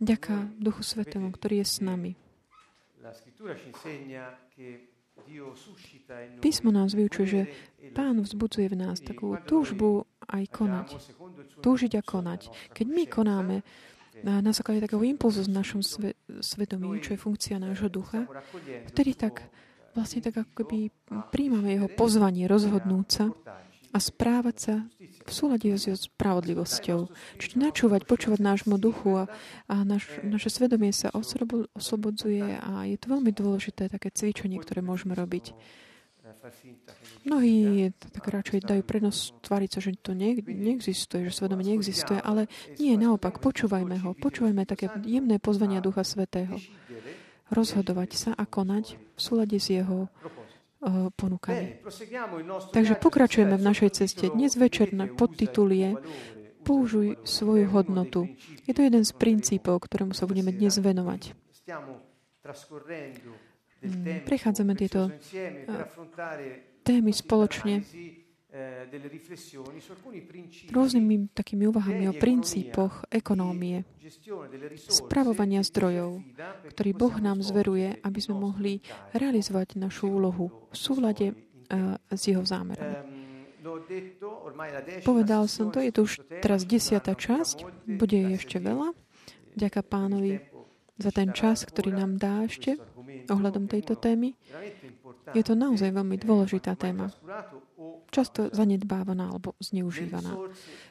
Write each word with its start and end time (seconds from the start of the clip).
Ďaká 0.00 0.36
Duchu 0.56 0.82
Svetému, 0.82 1.28
ktorý 1.36 1.60
je 1.60 1.66
s 1.68 1.78
nami. 1.84 2.16
Písmo 6.40 6.70
nás 6.72 6.96
vyučuje, 6.96 7.26
že 7.28 7.42
Pán 7.92 8.16
vzbudzuje 8.24 8.72
v 8.72 8.76
nás 8.80 9.04
takú 9.04 9.36
túžbu 9.44 10.08
aj 10.24 10.44
konať. 10.48 10.88
Túžiť 11.60 11.92
a 12.00 12.02
konať. 12.02 12.48
Keď 12.72 12.86
my 12.88 13.04
konáme 13.04 13.56
na, 14.24 14.52
základe 14.54 14.80
takého 14.80 15.04
impulzu 15.04 15.44
v 15.44 15.52
našom 15.52 15.84
sve, 15.84 16.16
svedomí, 16.40 17.02
čo 17.04 17.12
je 17.12 17.20
funkcia 17.20 17.60
nášho 17.60 17.92
ducha, 17.92 18.24
vtedy 18.88 19.12
tak 19.12 19.52
vlastne 19.92 20.24
tak 20.24 20.40
ako 20.40 20.52
keby 20.64 20.88
príjmame 21.28 21.76
jeho 21.76 21.88
pozvanie 21.92 22.48
rozhodnúť 22.48 23.06
sa 23.08 23.24
a 23.92 23.98
správať 24.00 24.56
sa 24.56 24.74
v 25.28 25.30
súlade 25.30 25.68
s 25.68 25.86
spravodlivosťou. 26.08 27.12
Čiže 27.36 27.60
načúvať, 27.60 28.08
počúvať 28.08 28.40
nášmu 28.40 28.80
duchu 28.80 29.22
a, 29.22 29.24
a 29.68 29.84
naš, 29.84 30.08
naše 30.24 30.48
svedomie 30.48 30.90
sa 30.96 31.12
oslobodzuje 31.12 32.56
a 32.56 32.88
je 32.88 32.96
to 32.96 33.12
veľmi 33.12 33.30
dôležité 33.30 33.92
také 33.92 34.08
cvičenie, 34.08 34.56
ktoré 34.58 34.80
môžeme 34.80 35.12
robiť. 35.12 35.52
Mnohí 37.22 37.90
tak 37.94 38.24
radšej 38.26 38.66
dajú 38.66 38.82
prednosť 38.82 39.46
tváriť 39.46 39.70
sa, 39.70 39.78
že 39.78 39.94
to 39.94 40.10
ne, 40.10 40.34
neexistuje, 40.42 41.30
že 41.30 41.38
svedomie 41.38 41.70
neexistuje, 41.70 42.18
ale 42.18 42.50
nie, 42.82 42.98
naopak, 42.98 43.38
počúvajme 43.38 44.02
ho, 44.02 44.10
počúvajme 44.18 44.66
také 44.66 44.90
jemné 45.06 45.38
pozvania 45.38 45.78
Ducha 45.78 46.02
Svetého. 46.02 46.58
Rozhodovať 47.52 48.10
sa 48.16 48.30
a 48.34 48.42
konať 48.48 48.96
v 48.96 49.20
súlade 49.20 49.60
s 49.60 49.70
jeho 49.70 50.10
uh, 50.82 51.08
ponukami. 51.14 51.78
Takže 52.74 52.94
pokračujeme 52.98 53.54
v 53.56 53.64
našej 53.64 53.90
ceste. 54.02 54.28
Dnes 54.28 54.58
večer 54.58 54.90
na 54.90 55.06
podtitul 55.06 55.70
je 55.72 55.94
Použuj 56.62 57.18
svoju 57.26 57.66
hodnotu. 57.74 58.30
Je 58.66 58.74
to 58.74 58.86
jeden 58.86 59.02
z 59.02 59.10
princípov, 59.18 59.82
ktorému 59.82 60.14
sa 60.14 60.30
budeme 60.30 60.54
dnes 60.54 60.78
venovať. 60.78 61.34
Mm, 63.82 64.22
prechádzame 64.22 64.72
tieto 64.78 65.10
témy 66.86 67.10
spoločne 67.10 67.82
rôznymi 70.68 71.32
takými 71.32 71.64
úvahami 71.72 72.04
o 72.12 72.14
princípoch 72.14 73.08
ekonómie, 73.08 73.88
spravovania 74.76 75.64
zdrojov, 75.64 76.20
ktorý 76.76 76.90
Boh 76.92 77.16
nám 77.16 77.40
zveruje, 77.40 77.96
aby 78.04 78.20
sme 78.20 78.36
mohli 78.36 78.84
realizovať 79.16 79.80
našu 79.80 80.12
úlohu 80.12 80.52
v 80.68 80.76
súlade 80.76 81.26
s 82.12 82.22
jeho 82.28 82.44
zámerom. 82.44 82.92
Povedal 85.00 85.48
som 85.48 85.72
to, 85.72 85.80
je 85.80 85.92
to 85.94 86.04
už 86.04 86.20
teraz 86.44 86.68
desiatá 86.68 87.16
časť, 87.16 87.88
bude 87.88 88.36
ešte 88.36 88.60
veľa. 88.60 88.92
Ďaká 89.56 89.80
pánovi 89.80 90.44
za 91.00 91.08
ten 91.08 91.32
čas, 91.32 91.64
ktorý 91.64 91.96
nám 91.96 92.20
dá 92.20 92.44
ešte 92.44 92.76
ohľadom 93.32 93.64
tejto 93.64 93.96
témy. 93.96 94.36
Je 95.30 95.42
to 95.46 95.54
naozaj 95.54 95.94
veľmi 95.94 96.18
dôležitá 96.18 96.74
téma. 96.74 97.14
Často 98.12 98.50
zanedbávaná 98.50 99.30
alebo 99.30 99.54
zneužívaná. 99.62 100.34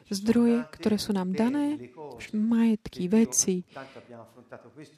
Zdroje, 0.08 0.64
ktoré 0.72 0.96
sú 0.96 1.12
nám 1.12 1.36
dané, 1.36 1.92
majetky, 2.32 3.06
veci. 3.12 3.62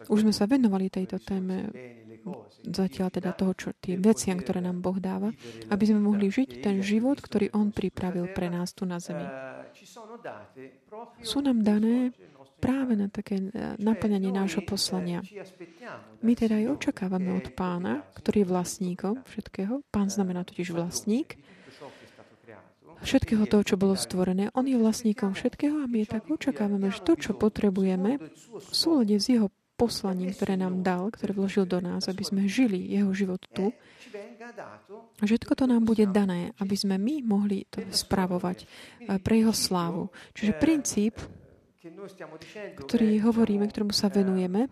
Už 0.06 0.22
sme 0.22 0.32
sa 0.34 0.46
venovali 0.46 0.88
tejto 0.88 1.18
téme 1.18 1.68
zatiaľ 2.64 3.08
teda 3.12 3.36
toho, 3.36 3.52
čo, 3.52 3.68
tým 3.76 4.00
veciam, 4.00 4.40
ktoré 4.40 4.64
nám 4.64 4.80
Boh 4.80 4.96
dáva, 4.96 5.28
aby 5.68 5.84
sme 5.84 6.00
mohli 6.00 6.32
žiť 6.32 6.64
ten 6.64 6.80
život, 6.80 7.20
ktorý 7.20 7.52
On 7.52 7.68
pripravil 7.68 8.32
pre 8.32 8.48
nás 8.48 8.72
tu 8.72 8.88
na 8.88 8.96
zemi. 8.96 9.28
Sú 11.20 11.44
nám 11.44 11.60
dané 11.60 12.16
práve 12.64 12.96
na 12.96 13.12
také 13.12 13.36
eh, 13.36 13.76
naplňanie 13.76 14.32
nášho 14.32 14.64
poslania. 14.64 15.20
My 16.24 16.32
teda 16.32 16.64
aj 16.64 16.80
očakávame 16.80 17.36
od 17.36 17.52
pána, 17.52 18.00
ktorý 18.16 18.48
je 18.48 18.48
vlastníkom 18.48 19.14
všetkého. 19.28 19.84
Pán 19.92 20.08
znamená 20.08 20.48
totiž 20.48 20.72
vlastník 20.72 21.36
všetkého 23.04 23.44
toho, 23.44 23.62
čo 23.62 23.76
bolo 23.76 23.92
stvorené. 24.00 24.48
On 24.56 24.64
je 24.64 24.80
vlastníkom 24.80 25.36
všetkého 25.36 25.84
a 25.84 25.86
my 25.86 26.08
tak 26.08 26.24
očakávame, 26.24 26.88
že 26.88 27.04
to, 27.04 27.20
čo 27.20 27.36
potrebujeme, 27.36 28.16
v 28.56 28.72
súlade 28.72 29.20
s 29.20 29.28
jeho 29.28 29.52
poslaním, 29.76 30.32
ktoré 30.32 30.56
nám 30.56 30.80
dal, 30.80 31.12
ktoré 31.12 31.36
vložil 31.36 31.68
do 31.68 31.84
nás, 31.84 32.08
aby 32.08 32.24
sme 32.24 32.48
žili 32.48 32.80
jeho 32.94 33.12
život 33.12 33.42
tu, 33.52 33.74
všetko 35.20 35.52
to 35.58 35.64
nám 35.66 35.82
bude 35.84 36.06
dané, 36.14 36.54
aby 36.62 36.74
sme 36.78 36.96
my 36.96 37.20
mohli 37.26 37.68
to 37.68 37.84
spravovať 37.84 38.64
eh, 38.64 38.66
pre 39.20 39.44
jeho 39.44 39.52
slávu. 39.52 40.08
Čiže 40.32 40.56
princíp 40.56 41.20
ktorý 42.80 43.08
hovoríme, 43.20 43.68
ktorému 43.68 43.92
sa 43.92 44.08
venujeme, 44.08 44.68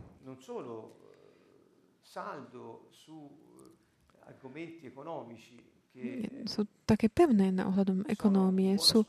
sú 6.49 6.65
také 6.89 7.13
pevné 7.13 7.53
na 7.53 7.69
ohľadom 7.69 8.09
ekonómie, 8.09 8.81
sú 8.81 9.05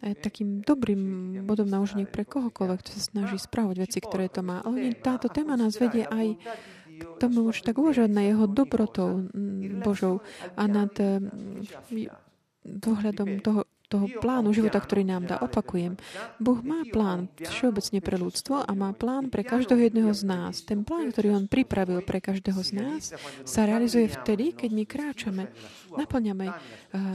takým 0.00 0.60
dobrým 0.60 1.02
bodom 1.48 1.64
na 1.64 1.80
uženie 1.80 2.04
pre 2.04 2.28
kohokoľvek, 2.28 2.78
kto 2.84 2.90
sa 2.92 3.00
snaží 3.00 3.40
správať 3.40 3.76
veci, 3.88 3.98
ktoré 4.04 4.28
to 4.28 4.44
má. 4.44 4.60
Ale 4.60 4.92
táto 5.00 5.32
téma 5.32 5.56
nás 5.56 5.80
vedie 5.80 6.04
aj 6.04 6.36
k 6.96 7.02
tomu 7.20 7.48
už 7.48 7.64
tak 7.64 7.80
uvažovať 7.80 8.12
na 8.12 8.24
jeho 8.28 8.44
dobrotou 8.44 9.28
Božou 9.84 10.20
a 10.56 10.64
nad 10.68 10.92
dohľadom 12.66 13.40
toho, 13.40 13.64
toho 13.86 14.06
plánu 14.20 14.50
života, 14.50 14.82
ktorý 14.82 15.06
nám 15.06 15.30
dá. 15.30 15.36
Opakujem, 15.38 15.96
Boh 16.42 16.60
má 16.60 16.82
plán 16.86 17.30
všeobecne 17.38 18.02
pre 18.02 18.16
ľudstvo 18.18 18.66
a 18.66 18.70
má 18.74 18.90
plán 18.92 19.30
pre 19.30 19.46
každého 19.46 19.90
jedného 19.90 20.12
z 20.12 20.22
nás. 20.26 20.66
Ten 20.66 20.82
plán, 20.82 21.14
ktorý 21.14 21.32
On 21.38 21.46
pripravil 21.46 22.02
pre 22.02 22.18
každého 22.18 22.60
z 22.60 22.70
nás, 22.74 23.02
sa 23.46 23.62
realizuje 23.64 24.10
vtedy, 24.10 24.52
keď 24.52 24.70
my 24.74 24.84
kráčame, 24.84 25.42
naplňame 25.94 26.46
uh, 26.50 26.56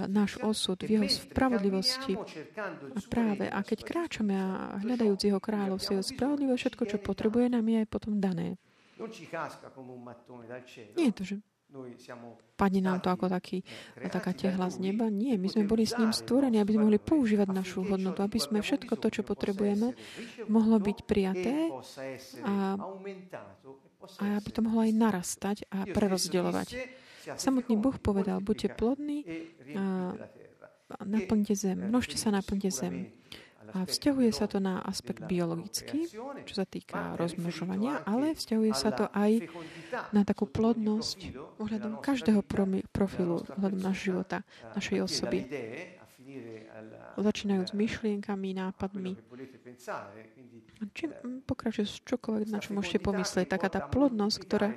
náš 0.07 0.39
osud 0.39 0.79
v 0.79 0.97
Jeho 0.97 1.07
spravodlivosti 1.11 2.15
a 2.95 2.99
práve. 3.05 3.51
A 3.51 3.59
keď 3.61 3.79
kráčame 3.83 4.33
a 4.33 4.79
hľadajúc 4.79 5.27
Jeho 5.27 5.41
kráľovstvo, 5.43 5.99
Jeho 5.99 6.05
spravodlivosť, 6.07 6.61
všetko, 6.61 6.83
čo 6.87 6.97
potrebuje, 7.03 7.51
nám 7.51 7.65
je 7.67 7.77
aj 7.83 7.87
potom 7.91 8.17
dané. 8.17 8.55
Nie 10.95 11.09
je 11.09 11.15
to, 11.17 11.23
že 11.25 11.35
Padne 12.59 12.81
nám 12.83 12.99
to 12.99 13.07
ako 13.07 13.31
taký, 13.31 13.63
taká 14.11 14.35
tehla 14.35 14.67
z 14.67 14.91
neba. 14.91 15.07
Nie, 15.07 15.39
my 15.39 15.47
sme 15.47 15.63
boli 15.63 15.87
s 15.87 15.95
ním 15.95 16.11
stvorení, 16.11 16.59
aby 16.59 16.75
sme 16.75 16.85
mohli 16.91 16.99
používať 16.99 17.47
našu 17.49 17.87
hodnotu, 17.87 18.19
aby 18.21 18.37
sme 18.37 18.59
všetko 18.59 18.99
to, 18.99 19.07
čo 19.07 19.21
potrebujeme, 19.23 19.95
mohlo 20.51 20.77
byť 20.77 20.97
prijaté 21.07 21.71
a, 22.43 22.75
a 24.19 24.25
aby 24.37 24.49
to 24.51 24.61
mohlo 24.61 24.83
aj 24.83 24.91
narastať 24.91 25.57
a 25.71 25.87
prerozdeľovať. 25.87 26.69
Samotný 27.39 27.79
Boh 27.79 27.95
povedal, 28.01 28.43
buďte 28.43 28.75
plodní 28.75 29.23
a 29.77 30.13
naplňte 31.05 31.55
zem, 31.55 31.77
množte 31.87 32.19
sa, 32.19 32.35
naplňte 32.35 32.69
zem. 32.73 33.07
A 33.71 33.87
vzťahuje 33.87 34.31
sa 34.35 34.51
to 34.51 34.59
na 34.59 34.83
aspekt 34.83 35.23
biologický, 35.25 36.11
čo 36.43 36.53
sa 36.53 36.67
týka 36.67 37.15
rozmnožovania, 37.15 38.03
ale 38.03 38.35
vzťahuje 38.35 38.73
sa 38.75 38.91
to 38.91 39.07
aj 39.15 39.47
na 40.11 40.27
takú 40.27 40.43
plodnosť 40.47 41.31
ohľadom 41.55 42.03
každého 42.03 42.43
profilu, 42.91 43.47
ohľadom 43.55 43.79
nášho 43.79 44.11
života, 44.11 44.43
našej 44.75 44.99
osoby. 45.07 45.39
Začínajúc 47.19 47.75
myšlienkami, 47.75 48.55
nápadmi. 48.55 49.19
Čím 50.95 51.11
pokračuje 51.43 51.85
s 51.85 51.99
čokoľvek, 52.07 52.47
na 52.49 52.59
čo 52.63 52.71
môžete 52.71 53.03
pomyslieť. 53.03 53.51
Taká 53.51 53.67
tá 53.67 53.81
plodnosť, 53.83 54.37
ktorá 54.47 54.69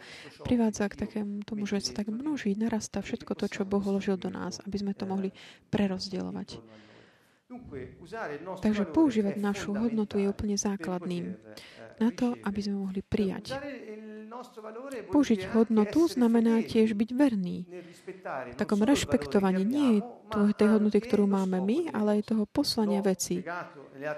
privádza 0.43 0.91
k 0.91 1.07
takému 1.07 1.47
tomu, 1.47 1.65
že 1.65 1.81
sa 1.81 2.03
tak 2.03 2.11
množí, 2.11 2.59
narastá 2.59 3.01
všetko 3.01 3.39
to, 3.39 3.47
čo 3.49 3.63
Boh 3.63 3.81
vložil 3.81 4.19
do 4.19 4.29
nás, 4.29 4.59
aby 4.67 4.77
sme 4.83 4.93
to 4.93 5.07
mohli 5.07 5.31
prerozdielovať. 5.71 6.59
Takže 8.61 8.85
používať 8.89 9.35
našu 9.39 9.75
hodnotu 9.75 10.19
je 10.19 10.27
úplne 10.29 10.57
základným 10.57 11.37
na 12.01 12.11
to, 12.11 12.35
aby 12.43 12.61
sme 12.63 12.77
mohli 12.83 13.01
prijať. 13.07 13.55
Použiť 15.15 15.55
hodnotu 15.55 16.11
znamená 16.11 16.59
tiež 16.67 16.99
byť 16.99 17.11
verný. 17.15 17.71
V 18.51 18.57
takom 18.59 18.83
rešpektovaní 18.83 19.63
nie 19.63 19.89
je 19.99 20.01
tej 20.59 20.69
hodnoty, 20.75 20.99
ktorú 20.99 21.31
máme 21.31 21.63
my, 21.63 21.95
ale 21.95 22.19
aj 22.19 22.35
toho 22.35 22.45
poslania 22.51 22.99
vecí. 22.99 23.47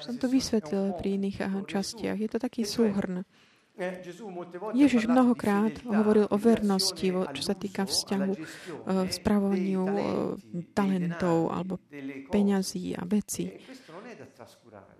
Som 0.01 0.17
to 0.17 0.33
vysvetlil 0.33 0.97
pri 0.97 1.21
iných 1.21 1.69
častiach. 1.69 2.17
Je 2.17 2.29
to 2.33 2.41
taký 2.41 2.65
súhrn. 2.65 3.29
Eh, 3.77 4.01
Ježiš 4.73 5.05
mnohokrát 5.05 5.85
hovoril 5.85 6.25
o 6.33 6.37
vernosti, 6.41 7.13
čo 7.13 7.43
sa 7.45 7.53
týka 7.53 7.85
vzťahu 7.85 8.33
v 8.33 8.41
eh, 8.89 9.13
spravovaniu 9.13 9.85
eh, 9.85 10.01
talentov 10.73 11.53
alebo 11.53 11.77
peňazí 12.33 12.97
a 12.97 13.05
veci. 13.05 13.53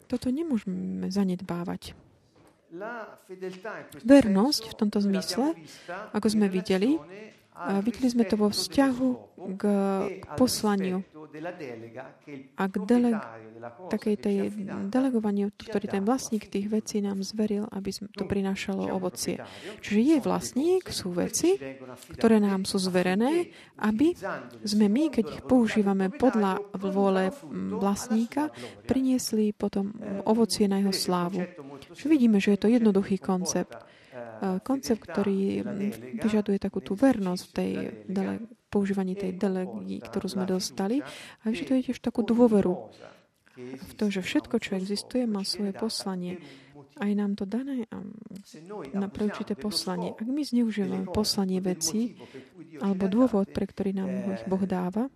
Toto 0.05 0.29
nemôžeme 0.29 1.09
zanedbávať. 1.09 1.97
Vernosť 4.05 4.63
v 4.69 4.75
tomto 4.77 5.01
zmysle, 5.01 5.57
ako 6.13 6.27
sme 6.29 6.53
videli, 6.53 7.01
videli 7.81 8.09
sme 8.13 8.25
to 8.29 8.37
vo 8.37 8.53
vzťahu 8.53 9.09
k 9.57 9.63
poslaniu 10.37 11.01
a 12.57 12.65
k 12.69 12.75
dele- 12.85 13.21
takej 13.91 14.15
tej 14.17 14.37
delegovaniu, 14.89 15.53
ktorý 15.57 15.87
ten 15.89 16.05
vlastník 16.05 16.49
tých 16.49 16.69
vecí 16.69 17.01
nám 17.01 17.25
zveril, 17.25 17.69
aby 17.73 17.93
to 18.13 18.25
prinášalo 18.25 18.89
ovocie. 18.93 19.41
Čiže 19.81 20.01
je 20.01 20.19
vlastník, 20.21 20.89
sú 20.93 21.13
veci, 21.13 21.57
ktoré 22.17 22.41
nám 22.41 22.65
sú 22.69 22.77
zverené, 22.81 23.53
aby 23.81 24.13
sme 24.65 24.87
my, 24.87 25.05
keď 25.13 25.25
ich 25.41 25.43
používame 25.45 26.13
podľa 26.13 26.61
vôle 26.79 27.33
vlastníka, 27.77 28.53
priniesli 28.85 29.53
potom 29.57 29.93
ovocie 30.29 30.69
na 30.69 30.81
jeho 30.85 30.95
slávu. 30.95 31.45
Čiže 31.93 32.09
vidíme, 32.09 32.39
že 32.41 32.57
je 32.57 32.61
to 32.61 32.69
jednoduchý 32.73 33.21
koncept 33.21 33.77
koncept, 34.63 35.03
ktorý 35.07 35.65
vyžaduje 36.21 36.59
takú 36.61 36.81
tú 36.85 36.93
vernosť 36.99 37.43
v 37.47 37.53
tej 37.53 37.71
dele, 38.07 38.35
používaní 38.67 39.17
tej 39.17 39.33
delegii, 39.39 40.05
ktorú 40.05 40.27
sme 40.29 40.45
dostali 40.45 41.01
a 41.41 41.45
vyžaduje 41.49 41.91
tiež 41.91 41.99
takú 42.05 42.21
dôveru 42.27 42.93
v 43.57 43.93
to, 43.97 44.13
že 44.13 44.21
všetko, 44.21 44.61
čo 44.61 44.77
existuje, 44.77 45.25
má 45.25 45.41
svoje 45.41 45.73
poslanie. 45.73 46.45
A 46.97 47.09
je 47.09 47.17
nám 47.17 47.37
to 47.37 47.45
dané 47.45 47.89
na 48.97 49.09
pre 49.13 49.29
určité 49.29 49.53
poslanie. 49.53 50.17
Ak 50.17 50.25
my 50.25 50.41
zneužívame 50.45 51.09
poslanie 51.09 51.61
veci 51.61 52.17
alebo 52.81 53.09
dôvod, 53.09 53.53
pre 53.53 53.69
ktorý 53.69 53.97
nám 53.97 54.09
ich 54.37 54.45
Boh 54.49 54.65
dáva, 54.65 55.09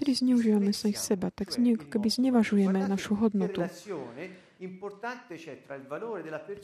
kedy 0.00 0.12
zneužívame 0.24 0.72
sa 0.72 0.88
ich 0.88 1.00
seba, 1.00 1.28
tak 1.28 1.52
keby 1.56 2.08
znevažujeme 2.08 2.88
našu 2.88 3.16
hodnotu. 3.20 3.68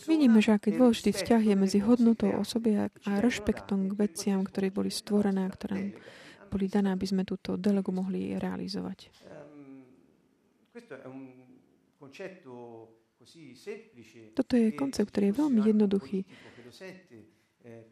Vidíme, 0.06 0.38
že 0.38 0.50
aký 0.54 0.70
dôležitý 0.78 1.10
vzťah 1.18 1.42
je 1.42 1.54
medzi 1.58 1.78
hodnotou 1.82 2.30
osoby 2.38 2.78
a 2.78 2.86
rešpektom 3.02 3.90
k 3.90 3.92
veciam, 3.98 4.46
ktoré 4.46 4.70
boli 4.70 4.90
stvorené 4.90 5.46
a 5.46 5.50
ktoré 5.50 5.98
boli 6.46 6.70
dané, 6.70 6.94
aby 6.94 7.06
sme 7.06 7.26
túto 7.26 7.58
delegu 7.58 7.90
mohli 7.90 8.38
realizovať. 8.38 9.10
Ehm, 9.26 9.84
Toto 14.32 14.54
je 14.54 14.68
koncept, 14.72 15.10
ktorý 15.10 15.34
je 15.34 15.34
veľmi 15.34 15.60
jednoduchý. 15.66 16.18
Eh, 16.22 17.82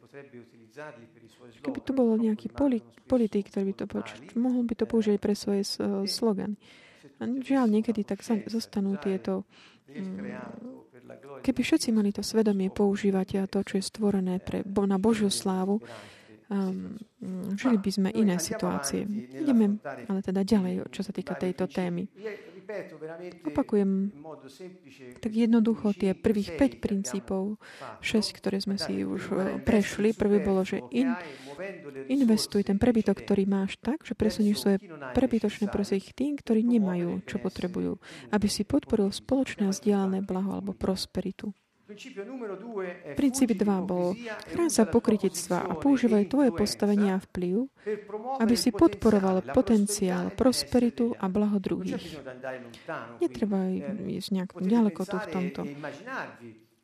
Keby 1.61 1.81
to 1.83 1.93
bol 1.93 2.15
nejaký 2.15 2.49
politik, 3.11 3.51
ktorý 3.51 3.65
by 3.69 3.75
to 3.75 3.87
počul, 3.91 4.19
mohol 4.39 4.63
by 4.63 4.75
to 4.79 4.87
použiť 4.87 5.19
pre 5.19 5.35
svoje 5.35 5.67
slogany. 6.07 6.55
A 7.17 7.25
žiaľ, 7.25 7.73
niekedy 7.73 8.05
tak 8.05 8.21
zostanú 8.25 9.01
tieto. 9.01 9.49
Keby 11.43 11.61
všetci 11.63 11.89
mali 11.95 12.11
to 12.11 12.27
svedomie 12.27 12.69
používať 12.75 13.29
a 13.39 13.43
to, 13.47 13.63
čo 13.63 13.79
je 13.79 13.85
stvorené 13.85 14.43
pre, 14.43 14.67
na 14.67 14.99
Božiu 14.99 15.31
slávu, 15.31 15.79
um, 16.51 16.99
žili 17.55 17.79
by 17.79 17.91
sme 17.95 18.09
iné 18.11 18.37
situácie. 18.43 19.07
Ideme 19.31 19.79
ale 20.11 20.21
teda 20.27 20.43
ďalej, 20.43 20.91
čo 20.91 21.07
sa 21.07 21.15
týka 21.15 21.39
tejto 21.39 21.71
témy. 21.71 22.11
Opakujem 23.47 24.11
tak 25.23 25.33
jednoducho 25.33 25.95
tie 25.95 26.13
prvých 26.15 26.59
5 26.59 26.85
princípov, 26.85 27.59
6, 28.03 28.39
ktoré 28.39 28.59
sme 28.59 28.77
si 28.77 29.07
už 29.07 29.23
eh, 29.33 29.37
prešli. 29.63 30.13
Prvý 30.13 30.43
bolo, 30.43 30.67
že 30.67 30.83
in, 30.91 31.15
investuj 32.11 32.67
ten 32.67 32.79
prebytok, 32.79 33.23
ktorý 33.23 33.47
máš 33.47 33.79
tak, 33.79 34.03
že 34.03 34.19
presunieš 34.19 34.67
svoje 34.67 34.79
prebytočné 35.15 35.71
prostriedky 35.71 36.13
tým, 36.15 36.39
ktorí 36.39 36.63
nemajú, 36.67 37.23
čo 37.27 37.39
potrebujú, 37.39 37.99
aby 38.31 38.49
si 38.51 38.67
podporil 38.67 39.11
spoločné 39.11 39.69
a 39.69 39.75
vzdialené 39.75 40.23
blaho 40.23 40.59
alebo 40.59 40.75
prosperitu. 40.75 41.55
Princíp 43.15 43.51
2 43.55 43.63
bol, 43.87 44.19
chrán 44.51 44.71
sa 44.75 44.91
pokrytectva 44.91 45.71
a 45.71 45.73
používaj 45.79 46.27
tvoje 46.27 46.51
postavenie 46.51 47.15
a 47.15 47.23
vplyv, 47.23 47.71
aby 48.43 48.55
si 48.59 48.75
podporoval 48.75 49.55
potenciál, 49.55 50.35
prosperitu 50.35 51.15
a 51.15 51.31
blaho 51.31 51.63
druhých. 51.63 52.19
Netreba 53.23 53.71
ísť 54.03 54.29
nejak 54.35 54.51
ďaleko 54.59 55.01
tu 55.07 55.17
v 55.17 55.29
tomto. 55.31 55.61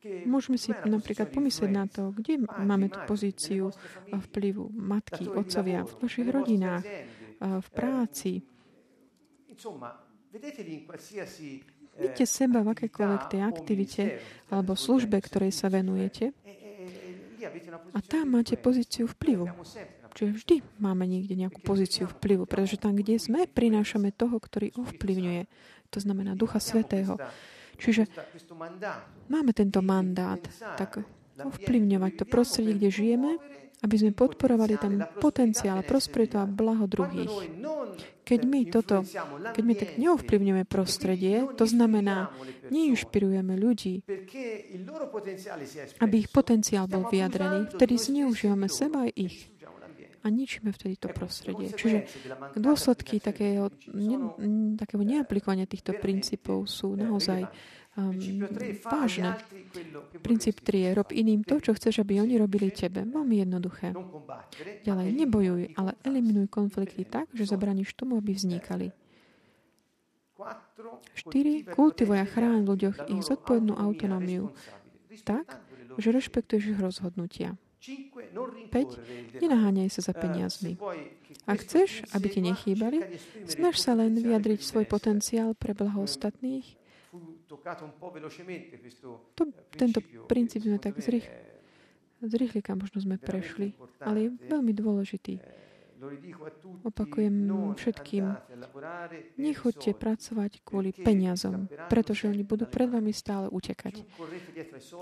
Môžeme 0.02 0.58
si 0.58 0.70
napríklad 0.70 1.31
pomyslieť 1.34 1.70
na 1.70 1.87
to, 1.90 2.14
kde 2.14 2.46
máme 2.46 2.90
tú 2.90 2.99
pozíciu 3.06 3.75
vplyvu 4.10 4.70
matky, 4.75 5.26
otcovia, 5.31 5.82
v 5.82 5.94
našich 5.99 6.26
rodinách, 6.31 6.87
v 7.38 7.69
práci. 7.75 8.43
Vidíte 11.99 12.25
seba 12.25 12.65
v 12.65 12.73
akékoľvek 12.73 13.23
tej 13.29 13.41
aktivite 13.44 14.03
alebo 14.49 14.73
službe, 14.73 15.21
ktorej 15.21 15.53
sa 15.53 15.69
venujete 15.69 16.33
a 17.93 17.99
tam 18.00 18.39
máte 18.39 18.55
pozíciu 18.56 19.11
vplyvu. 19.11 19.50
Čiže 20.12 20.33
vždy 20.37 20.56
máme 20.77 21.09
niekde 21.09 21.35
nejakú 21.37 21.65
pozíciu 21.65 22.05
vplyvu, 22.05 22.44
pretože 22.44 22.77
tam, 22.77 22.93
kde 22.93 23.17
sme, 23.17 23.49
prinášame 23.49 24.12
toho, 24.12 24.37
ktorý 24.37 24.77
ovplyvňuje. 24.77 25.43
To 25.89 25.99
znamená 26.00 26.37
Ducha 26.37 26.61
Svetého. 26.61 27.17
Čiže 27.81 28.06
máme 29.33 29.56
tento 29.56 29.81
mandát, 29.81 30.41
tak 30.77 31.00
ovplyvňovať 31.41 32.12
to 32.21 32.25
prostredie, 32.29 32.77
kde 32.77 32.91
žijeme, 32.93 33.31
aby 33.82 33.94
sme 33.99 34.12
podporovali 34.14 34.75
ten 34.79 35.02
potenciál, 35.19 35.82
prosperitu 35.82 36.38
a 36.38 36.46
blaho 36.46 36.87
druhých. 36.87 37.31
Keď 38.23 38.40
my 38.46 38.61
toto, 38.70 39.02
keď 39.50 39.62
my 39.67 39.75
tak 39.75 39.90
neovplyvňujeme 39.99 40.64
prostredie, 40.70 41.43
to 41.58 41.67
znamená, 41.67 42.31
neinšpirujeme 42.70 43.58
ľudí, 43.58 44.06
aby 45.99 46.14
ich 46.14 46.31
potenciál 46.31 46.87
bol 46.87 47.11
vyjadrený, 47.11 47.75
vtedy 47.75 47.99
zneužívame 47.99 48.70
seba 48.70 49.11
aj 49.11 49.12
ich 49.19 49.37
a 50.23 50.26
ničíme 50.31 50.70
vtedy 50.70 50.94
to 51.02 51.11
prostredie. 51.11 51.75
Čiže 51.75 52.06
dôsledky 52.55 53.19
takého, 53.19 53.75
ne, 53.90 54.17
takého 54.78 55.02
neaplikovania 55.02 55.67
týchto 55.67 55.99
princípov 55.99 56.70
sú 56.70 56.94
naozaj 56.94 57.50
um, 57.97 58.17
vážne. 58.89 59.37
Princíp 60.25 60.65
3 60.65 60.89
je 60.89 60.91
rob 60.97 61.09
iným 61.12 61.44
to, 61.44 61.61
čo 61.61 61.77
chceš, 61.77 62.00
aby 62.00 62.21
oni 62.25 62.41
robili 62.41 62.73
tebe. 62.73 63.05
Veľmi 63.05 63.44
jednoduché. 63.44 63.93
Ďalej, 64.85 65.09
nebojuj, 65.12 65.77
ale 65.77 65.97
eliminuj 66.05 66.49
konflikty 66.49 67.05
tak, 67.05 67.29
že 67.37 67.49
zabraníš 67.49 67.93
tomu, 67.93 68.17
aby 68.17 68.33
vznikali. 68.33 68.93
4. 71.15 71.71
Kultivuj 71.71 72.19
a 72.19 72.27
chráň 72.27 72.67
v 72.67 72.71
ľuďoch 72.75 72.97
ich 73.15 73.23
zodpovednú 73.23 73.79
autonómiu 73.79 74.50
tak, 75.23 75.61
že 76.00 76.11
rešpektuješ 76.11 76.75
ich 76.75 76.81
rozhodnutia. 76.81 77.55
5. 77.83 79.43
Nenaháňaj 79.43 79.91
sa 79.91 80.03
za 80.06 80.15
peniazmi. 80.15 80.79
Ak 81.50 81.67
chceš, 81.67 82.06
aby 82.15 82.27
ti 82.31 82.41
nechýbali, 82.43 83.19
snaž 83.50 83.83
sa 83.83 83.99
len 83.99 84.15
vyjadriť 84.15 84.62
svoj 84.62 84.87
potenciál 84.87 85.59
pre 85.59 85.75
blaho 85.75 86.06
ostatných 86.06 86.81
to, 89.34 89.43
tento 89.76 90.00
princíp 90.28 90.64
sme 90.64 90.78
tak 90.80 90.97
zrych, 91.00 91.26
zrýchlika 92.23 92.73
možno 92.78 93.02
sme 93.02 93.16
prešli, 93.18 93.75
ale 94.00 94.28
je 94.28 94.28
veľmi 94.49 94.73
dôležitý. 94.73 95.42
Opakujem 96.82 97.35
všetkým, 97.78 98.25
nechoďte 99.38 99.90
pracovať 99.94 100.52
kvôli 100.66 100.90
peniazom, 100.90 101.71
pretože 101.87 102.26
oni 102.26 102.42
budú 102.42 102.66
pred 102.66 102.90
vami 102.90 103.14
stále 103.14 103.47
utekať. 103.49 104.02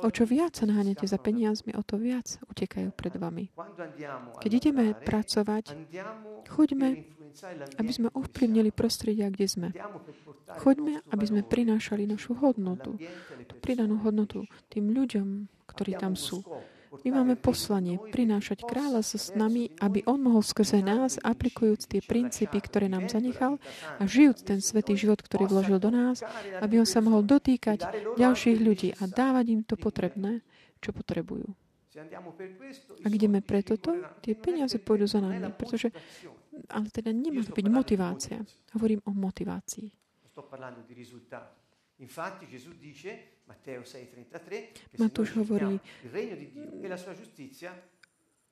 O 0.05 0.09
čo 0.13 0.29
viac 0.29 0.61
sa 0.61 0.69
naháňate 0.69 1.09
za 1.09 1.17
peniazmi, 1.17 1.73
o 1.73 1.83
to 1.83 1.97
viac 1.97 2.41
utekajú 2.49 2.93
pred 2.93 3.15
vami. 3.17 3.49
Keď 4.41 4.51
ideme 4.53 4.93
pracovať, 4.93 5.73
choďme 6.53 7.09
aby 7.79 7.93
sme 7.95 8.09
ovplyvnili 8.11 8.75
prostredia, 8.75 9.31
kde 9.31 9.47
sme. 9.47 9.69
Choďme, 10.59 11.01
aby 11.15 11.25
sme 11.25 11.47
prinášali 11.47 12.05
našu 12.05 12.35
hodnotu, 12.39 12.99
tú 13.47 13.55
pridanú 13.63 14.03
hodnotu 14.03 14.45
tým 14.67 14.91
ľuďom, 14.91 15.47
ktorí 15.71 15.95
tam 15.95 16.19
sú. 16.19 16.43
My 16.91 17.11
máme 17.23 17.39
poslanie 17.39 18.03
prinášať 18.11 18.67
kráľa 18.67 19.07
so 19.07 19.15
s 19.15 19.31
nami, 19.39 19.71
aby 19.79 20.03
on 20.11 20.19
mohol 20.19 20.43
skrze 20.43 20.83
nás, 20.83 21.23
aplikujúc 21.23 21.87
tie 21.87 22.03
princípy, 22.03 22.59
ktoré 22.59 22.91
nám 22.91 23.07
zanechal 23.07 23.63
a 23.99 24.03
žijúc 24.11 24.43
ten 24.43 24.59
svetý 24.59 24.99
život, 24.99 25.23
ktorý 25.23 25.47
vložil 25.47 25.79
do 25.79 25.95
nás, 25.95 26.27
aby 26.59 26.83
on 26.83 26.89
sa 26.89 26.99
mohol 26.99 27.23
dotýkať 27.23 27.87
ďalších 28.19 28.59
ľudí 28.59 28.91
a 28.99 29.07
dávať 29.07 29.47
im 29.55 29.63
to 29.63 29.79
potrebné, 29.79 30.43
čo 30.83 30.91
potrebujú. 30.91 31.47
Ak 33.07 33.13
ideme 33.15 33.39
pre 33.39 33.63
toto, 33.63 33.95
tie 34.23 34.35
peniaze 34.35 34.79
pôjdu 34.83 35.07
za 35.07 35.23
nami, 35.23 35.39
pretože 35.55 35.95
ale 36.71 36.91
teda 36.91 37.15
nemá 37.15 37.47
to 37.47 37.55
byť 37.55 37.67
motivácia. 37.71 38.39
Hovorím 38.75 39.01
o 39.07 39.13
motivácii. 39.15 39.89
Matúš 44.99 45.31
hovorí 45.39 45.81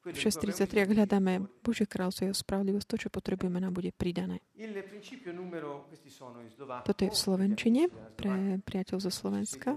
v 0.08 0.16
6.33, 0.16 0.88
ak 0.88 0.90
hľadáme 0.94 1.32
Bože 1.60 1.84
kráľstvo 1.84 2.30
jeho 2.30 2.36
spravodlivosť, 2.36 2.86
to, 2.88 2.96
čo 2.96 3.08
potrebujeme, 3.12 3.60
nám 3.60 3.76
bude 3.76 3.92
pridané. 3.92 4.40
Toto 6.86 7.00
je 7.04 7.10
v 7.12 7.18
Slovenčine 7.18 7.82
pre 8.16 8.62
priateľ 8.62 8.96
zo 9.04 9.12
Slovenska, 9.12 9.76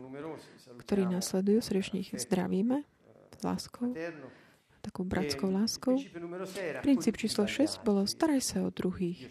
ktorí 0.87 1.09
následujú, 1.09 1.59
srdečne 1.59 2.05
ich 2.05 2.15
zdravíme 2.15 2.85
s 3.35 3.41
láskou 3.43 3.91
takou 4.81 5.05
bratskou 5.05 5.53
láskou. 5.53 5.95
Princíp 6.81 7.21
číslo 7.21 7.45
6 7.45 7.85
bolo 7.85 8.09
staraj 8.09 8.41
sa 8.41 8.65
o 8.65 8.73
druhých. 8.73 9.29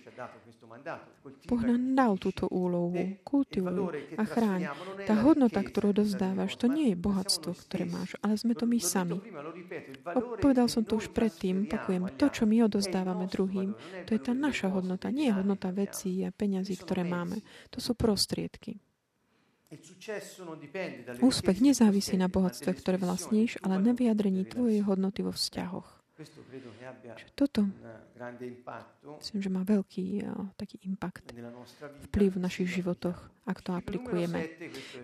Boh 1.20 1.62
nám 1.62 1.82
dal 1.92 2.12
túto 2.16 2.48
úlohu. 2.48 3.20
Kultivuj 3.22 3.92
a 4.16 4.24
chráň. 4.24 4.72
Tá 5.04 5.14
hodnota, 5.20 5.60
ktorú 5.60 5.92
dozdávaš, 5.92 6.56
to 6.56 6.66
nie 6.66 6.92
je 6.92 6.96
bohatstvo, 6.96 7.52
ktoré 7.68 7.84
máš, 7.84 8.16
ale 8.24 8.40
sme 8.40 8.56
to 8.56 8.64
my 8.64 8.80
sami. 8.80 9.20
Povedal 10.40 10.66
som 10.72 10.82
to 10.88 10.96
už 10.96 11.12
predtým, 11.12 11.68
opakujem, 11.68 12.08
to, 12.16 12.26
čo 12.32 12.48
my 12.48 12.64
odozdávame 12.64 13.28
druhým, 13.28 13.76
to 14.08 14.16
je 14.16 14.20
tá 14.20 14.32
naša 14.32 14.72
hodnota, 14.72 15.12
nie 15.12 15.28
je 15.28 15.36
hodnota 15.36 15.68
vecí 15.70 16.24
a 16.24 16.32
peňazí, 16.32 16.80
ktoré 16.80 17.04
máme. 17.04 17.44
To 17.70 17.78
sú 17.84 17.92
prostriedky. 17.92 18.80
Úspech 21.22 21.62
nezávisí 21.62 22.18
na 22.18 22.26
bohatstve, 22.26 22.74
ktoré 22.74 22.98
vlastníš, 22.98 23.54
ale 23.62 23.78
na 23.78 23.94
vyjadrení 23.94 24.42
tvojej 24.42 24.82
hodnoty 24.82 25.22
vo 25.22 25.30
vzťahoch. 25.30 25.99
Toto 27.32 27.64
myslím, 29.20 29.40
že 29.40 29.48
má 29.48 29.64
veľký 29.64 30.20
taký 30.60 30.76
impact, 30.84 31.32
vplyv 32.12 32.36
v 32.36 32.40
našich 32.44 32.68
životoch, 32.68 33.16
ak 33.48 33.58
to 33.64 33.72
aplikujeme. 33.72 34.52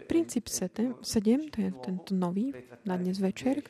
Princíp 0.04 0.52
7, 0.52 1.00
to 1.48 1.56
je 1.64 1.70
tento 1.80 2.12
nový 2.12 2.52
na 2.84 3.00
dnes 3.00 3.16
večer. 3.16 3.64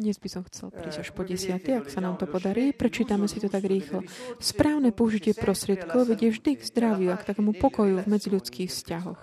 Dnes 0.00 0.16
by 0.16 0.28
som 0.32 0.42
chcel 0.48 0.72
prísť 0.72 0.98
až 1.04 1.10
po 1.12 1.28
desiatý, 1.28 1.76
ak 1.76 1.92
sa 1.92 2.00
nám 2.00 2.16
to 2.16 2.24
podarí. 2.24 2.72
Prečítame 2.72 3.28
si 3.28 3.36
to 3.36 3.52
tak 3.52 3.68
rýchlo. 3.68 4.00
Správne 4.40 4.96
použitie 4.96 5.36
prostriedkov 5.36 6.08
vedie 6.08 6.32
vždy 6.32 6.56
k 6.56 6.62
zdraviu 6.64 7.12
a 7.12 7.20
k 7.20 7.28
takému 7.28 7.52
pokoju 7.58 8.00
v 8.00 8.08
medziľudských 8.08 8.72
vzťahoch. 8.72 9.20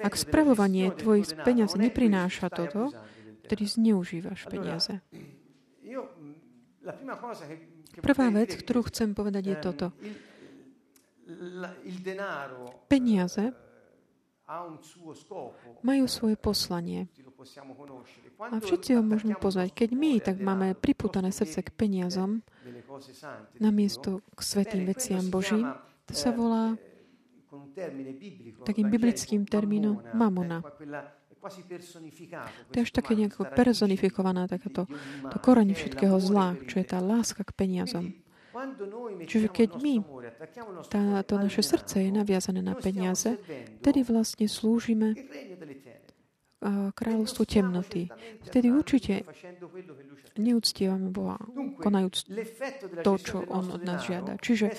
Ak 0.00 0.14
spravovanie 0.14 0.94
tvojich 0.94 1.34
peniazí 1.42 1.82
neprináša 1.82 2.48
toto, 2.48 2.94
vtedy 3.50 3.66
zneužívaš 3.66 4.46
peniaze. 4.46 5.02
Prvá 7.98 8.30
vec, 8.30 8.54
ktorú 8.54 8.86
chcem 8.86 9.10
povedať, 9.10 9.42
je 9.50 9.56
toto. 9.58 9.86
Peniaze 12.86 13.50
majú 15.82 16.04
svoje 16.06 16.38
poslanie. 16.38 17.10
A 18.38 18.56
všetci 18.62 18.94
ho 18.94 19.02
môžeme 19.02 19.34
poznať. 19.34 19.74
Keď 19.74 19.90
my 19.98 20.12
tak 20.22 20.38
máme 20.38 20.78
priputané 20.78 21.34
srdce 21.34 21.66
k 21.66 21.74
peniazom, 21.74 22.46
namiesto 23.58 24.22
k 24.30 24.38
svetým 24.46 24.86
veciam 24.86 25.26
Božím, 25.26 25.66
to 26.06 26.14
sa 26.14 26.30
volá 26.30 26.78
takým 28.62 28.86
biblickým 28.86 29.42
termínom 29.42 29.98
mamona. 30.14 30.62
To 32.70 32.74
je 32.76 32.82
až 32.84 32.92
také 32.92 33.16
nejako 33.16 33.48
personifikovaná 33.56 34.44
takáto 34.44 34.84
to 35.32 35.36
koreň 35.40 35.72
všetkého 35.72 36.20
zla, 36.20 36.56
čo 36.68 36.80
je 36.80 36.86
tá 36.86 37.00
láska 37.00 37.40
k 37.44 37.56
peniazom. 37.56 38.12
Čiže 39.24 39.48
keď 39.48 39.78
my, 39.78 40.04
tá, 40.90 41.22
to 41.24 41.38
naše 41.38 41.62
srdce 41.62 42.02
je 42.02 42.10
naviazané 42.10 42.60
na 42.60 42.76
peniaze, 42.76 43.38
tedy 43.80 44.04
vlastne 44.04 44.50
slúžime 44.50 45.16
kráľovstvu 46.92 47.42
temnoty. 47.48 48.12
Vtedy 48.44 48.68
určite 48.68 49.24
neúctievame 50.36 51.08
Boha, 51.08 51.40
konajúc 51.80 52.28
to, 53.00 53.12
čo 53.16 53.42
On 53.48 53.66
od 53.72 53.82
nás 53.82 54.04
žiada. 54.04 54.36
Čiže 54.36 54.72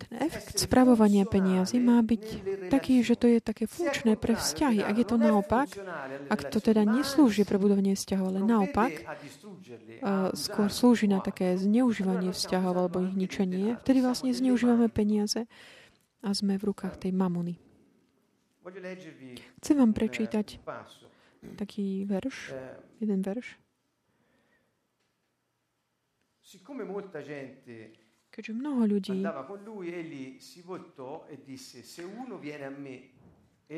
ten 0.00 0.12
efekt 0.20 0.60
spravovania 0.60 1.24
peniazy 1.24 1.80
má 1.80 1.98
byť 2.04 2.24
taký, 2.68 3.00
že 3.00 3.16
to 3.16 3.26
je 3.26 3.40
také 3.40 3.64
funkčné 3.64 4.20
pre 4.20 4.36
vzťahy. 4.36 4.84
Ak 4.84 4.96
je 4.96 5.06
to 5.08 5.16
naopak, 5.16 5.72
ak 6.28 6.52
to 6.52 6.60
teda 6.60 6.84
neslúži 6.84 7.48
pre 7.48 7.56
budovanie 7.56 7.96
vzťahov, 7.96 8.26
ale 8.28 8.40
naopak, 8.44 8.92
skôr 10.36 10.68
slúži 10.68 11.08
na 11.08 11.24
také 11.24 11.56
zneužívanie 11.56 12.36
vzťahov 12.36 12.74
alebo 12.76 13.00
ich 13.00 13.16
ničenie, 13.16 13.80
vtedy 13.80 14.04
vlastne 14.04 14.30
zneužívame 14.36 14.92
peniaze 14.92 15.48
a 16.22 16.30
sme 16.36 16.60
v 16.60 16.70
rukách 16.70 17.02
tej 17.02 17.16
mamuny. 17.16 17.58
Chcem 19.62 19.76
vám 19.78 19.92
prečítať 19.92 20.62
taký 21.58 22.06
verš, 22.06 22.54
jeden 23.02 23.20
verš. 23.22 23.58
Keďže 28.32 28.52
mnoho 28.54 28.82
ľudí 28.88 29.18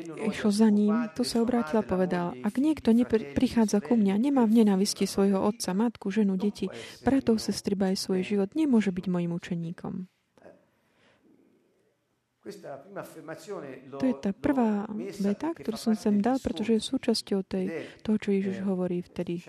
išlo 0.03 0.51
za 0.51 0.67
ním, 0.67 1.07
tu 1.15 1.23
sa 1.23 1.39
obrátil 1.39 1.79
a 1.79 1.87
povedal, 1.87 2.35
ak 2.43 2.59
niekto 2.59 2.91
prichádza 3.31 3.79
ku 3.79 3.95
mňa, 3.95 4.19
nemá 4.19 4.43
v 4.43 4.63
nenávisti 4.63 5.07
svojho 5.07 5.39
otca, 5.39 5.71
matku, 5.71 6.11
ženu, 6.11 6.35
deti, 6.35 6.67
bratov, 7.03 7.39
sestry, 7.39 7.79
aj 7.79 7.95
svoj 7.95 8.21
život, 8.23 8.51
nemôže 8.59 8.91
byť 8.91 9.05
mojim 9.07 9.31
učeníkom. 9.31 10.07
To 12.45 14.05
je 14.05 14.15
tá 14.21 14.29
prvá 14.29 14.85
veta, 15.17 15.49
ktorú 15.49 15.77
som 15.81 15.97
sem 15.97 16.21
dal, 16.21 16.37
pretože 16.37 16.77
je 16.77 16.81
súčasťou 16.81 17.41
tej, 17.41 17.89
toho, 18.05 18.17
čo 18.21 18.29
Ježiš 18.29 18.61
hovorí 18.61 19.01
vtedy. 19.01 19.41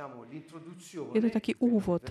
Je 1.12 1.20
to 1.20 1.28
taký 1.28 1.52
úvod 1.60 2.08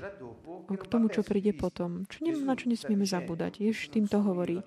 k 0.69 0.83
tomu, 0.85 1.09
čo 1.09 1.25
príde 1.25 1.57
potom. 1.57 2.05
Čo 2.05 2.21
na 2.45 2.53
čo 2.53 2.69
nesmieme 2.69 3.09
zabúdať. 3.09 3.65
Ježiš 3.65 3.89
týmto 3.89 4.21
hovorí, 4.21 4.61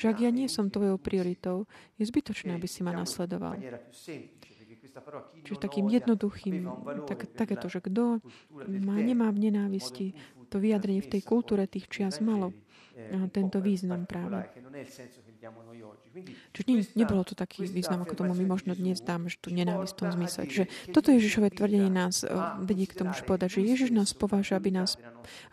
že 0.00 0.08
ak 0.08 0.24
ja 0.24 0.32
nie 0.32 0.48
som 0.48 0.72
tvojou 0.72 0.96
prioritou, 0.96 1.68
je 2.00 2.08
zbytočné, 2.08 2.56
aby 2.56 2.64
si 2.64 2.80
ma 2.80 2.96
nasledoval. 2.96 3.60
Čiže 5.44 5.60
takým 5.60 5.86
jednoduchým, 5.92 6.64
tak, 7.04 7.28
takéto, 7.36 7.68
že 7.68 7.84
kto 7.84 8.24
má, 8.66 8.96
nemá 8.98 9.28
v 9.28 9.52
nenávisti, 9.52 10.16
to 10.48 10.56
vyjadrenie 10.56 11.04
v 11.04 11.12
tej 11.12 11.22
kultúre 11.28 11.68
tých 11.68 11.92
čias 11.92 12.24
malo 12.24 12.56
tento 13.30 13.62
význam 13.62 14.04
práve. 14.10 14.50
Čiže 16.50 16.98
nebolo 16.98 17.22
to 17.22 17.38
taký 17.38 17.62
význam, 17.70 18.02
ako 18.02 18.18
tomu 18.18 18.34
my 18.34 18.58
možno 18.58 18.74
dnes 18.74 18.98
dáme, 18.98 19.30
že 19.30 19.38
tu 19.38 19.54
nenávisť 19.54 19.94
v 19.94 19.98
tom 20.02 20.10
zmysle. 20.10 20.50
Čiže 20.50 20.66
toto 20.90 21.14
Ježišové 21.14 21.54
tvrdenie 21.54 21.86
nás 21.86 22.26
eh, 22.26 22.34
vedie 22.62 22.86
k 22.90 22.98
tomu, 22.98 23.14
že 23.14 23.22
povedať, 23.22 23.58
že 23.58 23.60
Ježiš 23.62 23.90
nás 23.94 24.10
považuje, 24.18 24.58
aby, 24.58 24.74
nás, 24.74 24.98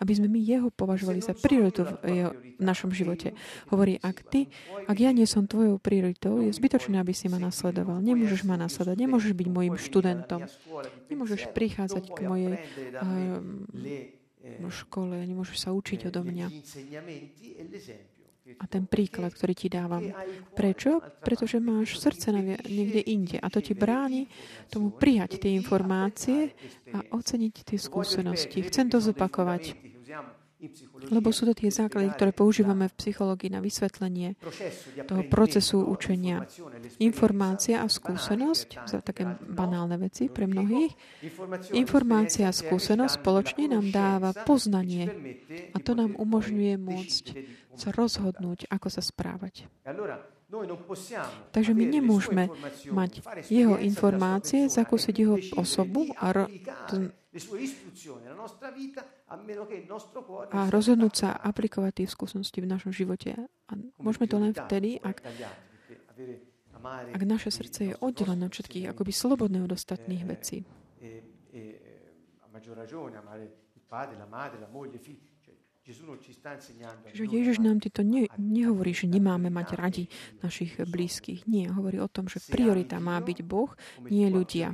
aby 0.01 0.17
sme 0.17 0.25
my 0.25 0.41
jeho 0.41 0.73
považovali 0.73 1.21
za 1.21 1.37
prioritu 1.37 1.85
v, 1.85 1.93
jeho, 2.09 2.33
našom 2.57 2.89
živote. 2.95 3.35
Hovorí, 3.69 4.01
ak 4.01 4.25
ty, 4.25 4.49
ak 4.89 4.97
ja 4.97 5.13
nie 5.13 5.29
som 5.29 5.45
tvojou 5.45 5.77
prioritou, 5.77 6.41
je 6.41 6.49
zbytočné, 6.55 6.97
aby 6.97 7.13
si 7.13 7.29
ma 7.29 7.37
nasledoval. 7.37 8.01
Nemôžeš 8.01 8.41
ma 8.47 8.57
nasledovať, 8.57 8.97
nemôžeš 8.97 9.37
byť 9.37 9.47
môjim 9.51 9.77
študentom, 9.77 10.49
nemôžeš 11.11 11.51
prichádzať 11.53 12.09
k 12.09 12.17
mojej 12.25 12.55
uh, 12.55 12.59
škole, 14.71 15.19
nemôžeš 15.25 15.57
sa 15.67 15.73
učiť 15.75 16.07
odo 16.09 16.23
mňa 16.25 16.47
a 18.45 18.65
ten 18.69 18.85
príklad, 18.85 19.33
ktorý 19.33 19.53
ti 19.57 19.67
dávam. 19.73 20.13
Prečo? 20.53 21.01
Pretože 21.25 21.57
máš 21.57 21.97
srdce 21.97 22.29
niekde 22.29 23.01
inde 23.01 23.37
a 23.41 23.49
to 23.49 23.57
ti 23.57 23.73
bráni 23.73 24.29
tomu 24.69 24.93
prijať 24.93 25.41
tie 25.41 25.57
informácie 25.57 26.53
a 26.93 27.01
oceniť 27.09 27.55
tie 27.65 27.79
skúsenosti. 27.81 28.61
Chcem 28.69 28.87
to 28.93 29.01
zopakovať. 29.01 29.95
Lebo 31.11 31.29
sú 31.29 31.45
to 31.45 31.53
tie 31.53 31.69
základy, 31.69 32.09
ktoré 32.15 32.31
používame 32.31 32.87
v 32.89 32.97
psychológii 32.97 33.51
na 33.53 33.61
vysvetlenie 33.61 34.39
toho 35.05 35.23
procesu 35.27 35.83
učenia. 35.83 36.47
Informácia 37.03 37.83
a 37.83 37.87
skúsenosť, 37.91 38.87
za 38.87 39.03
také 39.03 39.27
banálne 39.45 39.99
veci 39.99 40.31
pre 40.31 40.47
mnohých, 40.47 40.95
informácia 41.75 42.49
a 42.49 42.55
skúsenosť 42.55 43.19
spoločne 43.19 43.67
nám 43.67 43.91
dáva 43.91 44.31
poznanie 44.31 45.11
a 45.75 45.77
to 45.83 45.91
nám 45.93 46.15
umožňuje 46.15 46.75
môcť 46.79 47.23
sa 47.75 47.89
rozhodnúť, 47.91 48.71
ako 48.71 48.87
sa 48.89 49.01
správať. 49.03 49.67
Takže 51.51 51.71
my 51.73 51.85
nemôžeme 51.89 52.47
mať 52.93 53.11
jeho 53.49 53.75
informácie, 53.81 54.69
zakúsiť 54.69 55.15
jeho 55.17 55.37
osobu 55.57 56.05
a, 56.21 56.31
ro- 56.31 56.51
a 60.53 60.59
rozhodnúť 60.69 61.13
sa 61.17 61.29
aplikovať 61.33 61.91
tie 62.03 62.07
skúsenosti 62.07 62.61
v 62.61 62.69
našom 62.69 62.93
živote. 62.93 63.35
A 63.67 63.71
môžeme 63.99 64.29
to 64.29 64.37
len 64.37 64.53
vtedy, 64.53 65.01
ak, 65.01 65.25
ak 67.11 67.21
naše 67.25 67.49
srdce 67.49 67.79
je 67.91 67.93
oddelené 67.99 68.45
od 68.45 68.53
všetkých, 68.53 68.93
akoby 68.93 69.11
slobodné 69.11 69.65
od 69.65 69.73
ostatných 69.73 70.23
vecí. 70.29 70.61
Čiže 75.85 77.25
Ježiš 77.29 77.61
nám 77.61 77.77
to 77.77 78.01
ne, 78.01 78.25
nehovorí, 78.41 78.89
že 78.89 79.05
nemáme 79.05 79.53
mať 79.53 79.67
radi 79.77 80.03
našich 80.41 80.81
blízkych. 80.81 81.45
Nie, 81.45 81.69
hovorí 81.69 82.01
o 82.01 82.09
tom, 82.09 82.25
že 82.25 82.41
priorita 82.41 82.97
má 82.97 83.21
byť 83.21 83.45
Boh, 83.45 83.69
nie 84.09 84.25
ľudia. 84.33 84.73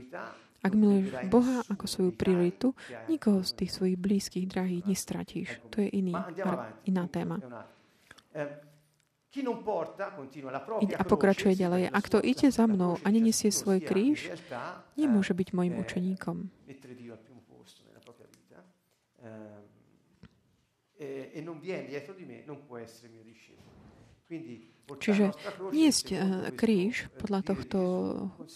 Ak 0.62 0.72
miluješ 0.72 1.28
Boha 1.28 1.68
ako 1.68 1.84
svoju 1.90 2.12
prioritu, 2.16 2.72
nikoho 3.12 3.44
z 3.44 3.52
tých 3.60 3.72
svojich 3.76 3.98
blízkych, 4.00 4.46
drahých 4.48 4.88
nestratíš. 4.88 5.60
To 5.74 5.84
je 5.84 5.90
iný, 5.92 6.16
iná 6.88 7.04
téma. 7.12 7.44
A 10.96 11.04
pokračuje 11.04 11.60
ďalej. 11.60 11.92
Ak 11.92 12.08
to 12.08 12.24
ide 12.24 12.48
za 12.56 12.72
mnou 12.72 13.02
a 13.04 13.08
nenesie 13.12 13.52
svoj 13.52 13.84
kríž, 13.84 14.32
nemôže 14.96 15.36
byť 15.36 15.48
mojim 15.52 15.76
učeníkom. 15.76 16.38
E, 21.02 21.32
e 21.34 21.42
non 21.42 21.58
viene 21.60 21.90
dietro 21.90 22.14
di 22.14 22.26
me 22.26 22.44
non 22.46 22.62
può 22.66 22.78
essere 22.78 23.10
mio 23.10 23.24
discepolo. 23.26 23.70
Čiže 24.92 25.36
niesť 25.72 26.08
uh, 26.12 26.20
kríž, 26.56 27.12
podľa 27.20 27.52
tohto, 27.52 27.80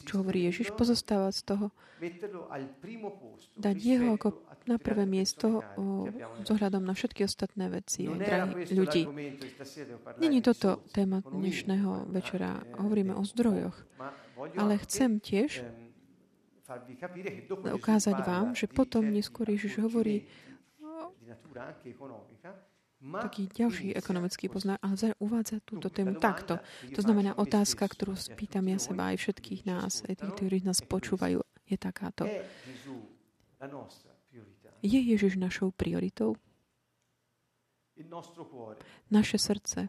čo 0.08 0.24
hovorí 0.24 0.48
Ježiš, 0.48 0.72
pozostáva 0.76 1.32
z 1.32 1.42
toho, 1.48 1.66
dať 3.56 3.76
jeho 3.80 4.20
ako 4.20 4.36
na 4.68 4.76
prvé 4.76 5.08
miesto 5.08 5.64
s 6.44 6.48
ohľadom 6.52 6.84
na 6.84 6.92
všetky 6.92 7.24
ostatné 7.24 7.72
veci, 7.72 8.08
drahí 8.08 8.68
ľudí. 8.72 9.08
Není 10.20 10.40
toto 10.44 10.84
téma 10.92 11.24
dnešného 11.24 12.12
večera. 12.12 12.64
Hovoríme 12.80 13.16
o 13.16 13.24
zdrojoch. 13.24 13.76
Ale 14.60 14.76
chcem 14.84 15.24
tiež 15.24 15.64
ehm, 15.64 15.96
ukázať 17.72 18.18
vám, 18.28 18.52
že 18.52 18.68
potom 18.68 19.08
neskôr 19.08 19.48
Ježiš 19.48 19.80
hovorí 19.80 20.28
taký 23.22 23.48
ďalší 23.52 23.94
ekonomický 23.94 24.50
pozná, 24.50 24.80
ale 24.82 25.14
uvádza 25.22 25.62
túto 25.62 25.92
tému 25.94 26.18
takto. 26.18 26.58
To 26.96 27.02
znamená 27.02 27.38
otázka, 27.38 27.86
ktorú 27.86 28.18
spýtam 28.18 28.72
ja 28.72 28.80
seba 28.82 29.14
aj 29.14 29.22
všetkých 29.22 29.62
nás, 29.68 30.02
aj 30.08 30.24
tých, 30.24 30.34
ktorí 30.34 30.58
nás 30.66 30.82
počúvajú, 30.82 31.44
je 31.70 31.78
takáto. 31.78 32.26
Je 34.82 35.00
Ježiš 35.00 35.38
našou 35.38 35.72
prioritou? 35.72 36.38
Naše 39.08 39.38
srdce 39.40 39.88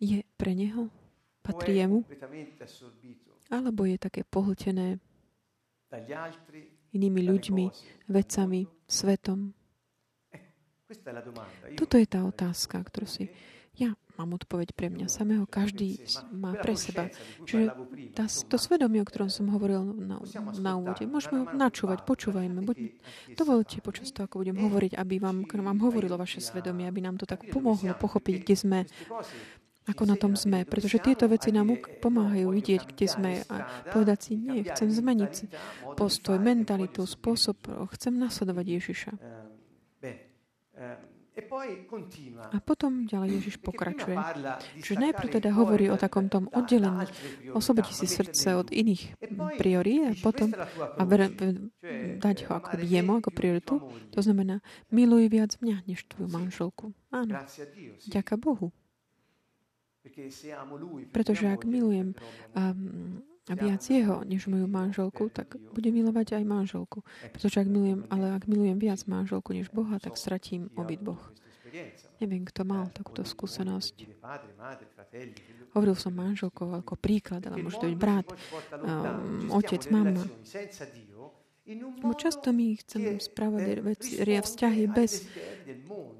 je 0.00 0.18
pre 0.38 0.52
Neho? 0.54 0.88
Patrí 1.44 1.80
Jemu? 1.80 2.04
Alebo 3.48 3.88
je 3.88 3.96
také 3.96 4.24
pohltené 4.24 5.00
inými 6.94 7.20
ľuďmi, 7.26 7.64
vecami, 8.08 8.60
svetom? 8.88 9.52
Toto 11.76 11.94
je 12.00 12.06
tá 12.08 12.24
otázka, 12.24 12.80
ktorú 12.80 13.04
si 13.04 13.28
ja 13.78 13.94
mám 14.18 14.34
odpoveď 14.34 14.74
pre 14.74 14.90
mňa 14.90 15.06
samého. 15.06 15.46
Každý 15.46 16.02
má 16.34 16.50
pre 16.58 16.74
seba. 16.74 17.06
Čiže 17.46 17.70
tá, 18.10 18.26
to 18.26 18.58
svedomie, 18.58 18.98
o 18.98 19.06
ktorom 19.06 19.30
som 19.30 19.46
hovoril 19.54 19.78
na, 19.94 20.18
na 20.58 20.72
úvode, 20.74 21.06
môžeme 21.06 21.46
ho 21.46 21.54
načúvať, 21.54 22.02
počúvajme. 22.02 22.58
Buď, 22.66 22.98
dovolte 23.38 23.78
počas 23.78 24.10
toho, 24.10 24.26
ako 24.26 24.42
budem 24.42 24.58
hovoriť, 24.58 24.98
aby 24.98 25.22
vám, 25.22 25.46
vám 25.46 25.78
hovorilo 25.78 26.18
vaše 26.18 26.42
svedomie, 26.42 26.90
aby 26.90 26.98
nám 26.98 27.22
to 27.22 27.30
tak 27.30 27.46
pomohlo 27.46 27.94
pochopiť, 27.94 28.34
kde 28.42 28.54
sme, 28.58 28.78
ako 29.88 30.02
na 30.04 30.16
tom 30.20 30.36
sme. 30.36 30.68
Pretože 30.68 31.00
tieto 31.00 31.24
veci 31.26 31.48
nám 31.48 31.72
pomáhajú 32.04 32.52
vidieť, 32.52 32.82
kde 32.92 33.06
sme 33.08 33.30
a 33.48 33.88
povedať 33.90 34.18
si, 34.20 34.32
nie, 34.36 34.62
chcem 34.68 34.92
zmeniť 34.92 35.34
postoj, 35.96 36.36
mentalitu, 36.36 37.08
spôsob, 37.08 37.56
chcem 37.96 38.14
nasledovať 38.20 38.66
Ježiša. 38.68 39.12
A 42.50 42.58
potom 42.58 43.06
ďalej 43.06 43.38
Ježiš 43.38 43.62
pokračuje. 43.62 44.18
Že 44.82 44.94
najprv 44.98 45.28
teda 45.38 45.54
hovorí 45.54 45.86
o 45.86 45.94
takom 45.94 46.26
tom 46.26 46.50
oddelení, 46.50 47.06
oslobodí 47.54 47.94
si 47.94 48.10
srdce 48.10 48.58
od 48.58 48.74
iných 48.74 49.14
priorí 49.54 50.02
a 50.02 50.18
potom 50.18 50.50
a 50.98 51.02
ver, 51.06 51.30
dať 52.18 52.36
ho 52.50 52.58
ako 52.58 52.82
jemu, 52.82 53.22
ako 53.22 53.30
prioritu. 53.30 53.74
To 54.18 54.20
znamená, 54.22 54.58
miluj 54.90 55.30
viac 55.30 55.54
mňa, 55.62 55.86
než 55.86 56.10
tvoju 56.10 56.26
manželku. 56.26 56.90
Áno. 57.14 57.38
Ďaká 58.10 58.34
Bohu. 58.34 58.74
Pretože 61.12 61.44
ak 61.48 61.64
milujem 61.64 62.14
um, 62.56 63.22
viac 63.48 63.82
jeho, 63.88 64.24
než 64.24 64.46
moju 64.46 64.66
manželku, 64.68 65.32
tak 65.32 65.56
budem 65.72 65.94
milovať 65.94 66.40
aj 66.40 66.44
manželku. 66.44 67.00
Pretože 67.32 67.64
ak 67.64 67.68
milujem, 67.68 68.04
ale 68.12 68.36
ak 68.36 68.44
milujem 68.44 68.76
viac 68.76 69.00
manželku 69.08 69.56
než 69.56 69.72
Boha, 69.72 69.96
tak 69.96 70.20
stratím 70.20 70.68
obidvoch. 70.76 71.32
Neviem, 72.18 72.42
kto 72.48 72.64
mal 72.64 72.88
takúto 72.90 73.22
skúsenosť. 73.22 74.08
Hovoril 75.76 75.94
som 75.94 76.16
manželkou 76.16 76.74
ako 76.80 76.96
príklad, 76.98 77.44
ale 77.46 77.60
môže 77.60 77.78
to 77.78 77.92
byť 77.92 77.98
brat, 78.00 78.26
um, 78.82 79.52
otec, 79.54 79.82
mama. 79.92 80.24
Lebo 81.68 82.16
často 82.16 82.48
my 82.48 82.80
chceme 82.80 83.20
spravať 83.20 83.84
veci, 83.84 84.16
vzťahy 84.16 84.84
bez 84.88 85.28
Eh, 85.68 86.17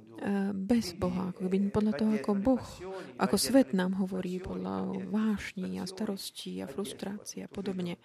bez 0.54 0.98
Boha, 0.98 1.30
ako 1.30 1.46
keby 1.46 1.70
podľa 1.70 1.92
toho, 1.94 2.12
ako 2.18 2.32
Boh, 2.34 2.64
ako 3.18 3.36
svet 3.38 3.70
nám 3.70 3.94
hovorí, 4.02 4.42
podľa 4.42 5.06
vášní 5.06 5.78
a 5.78 5.86
starostí 5.86 6.58
a 6.58 6.66
frustrácií 6.66 7.46
a 7.46 7.48
podobne. 7.48 7.96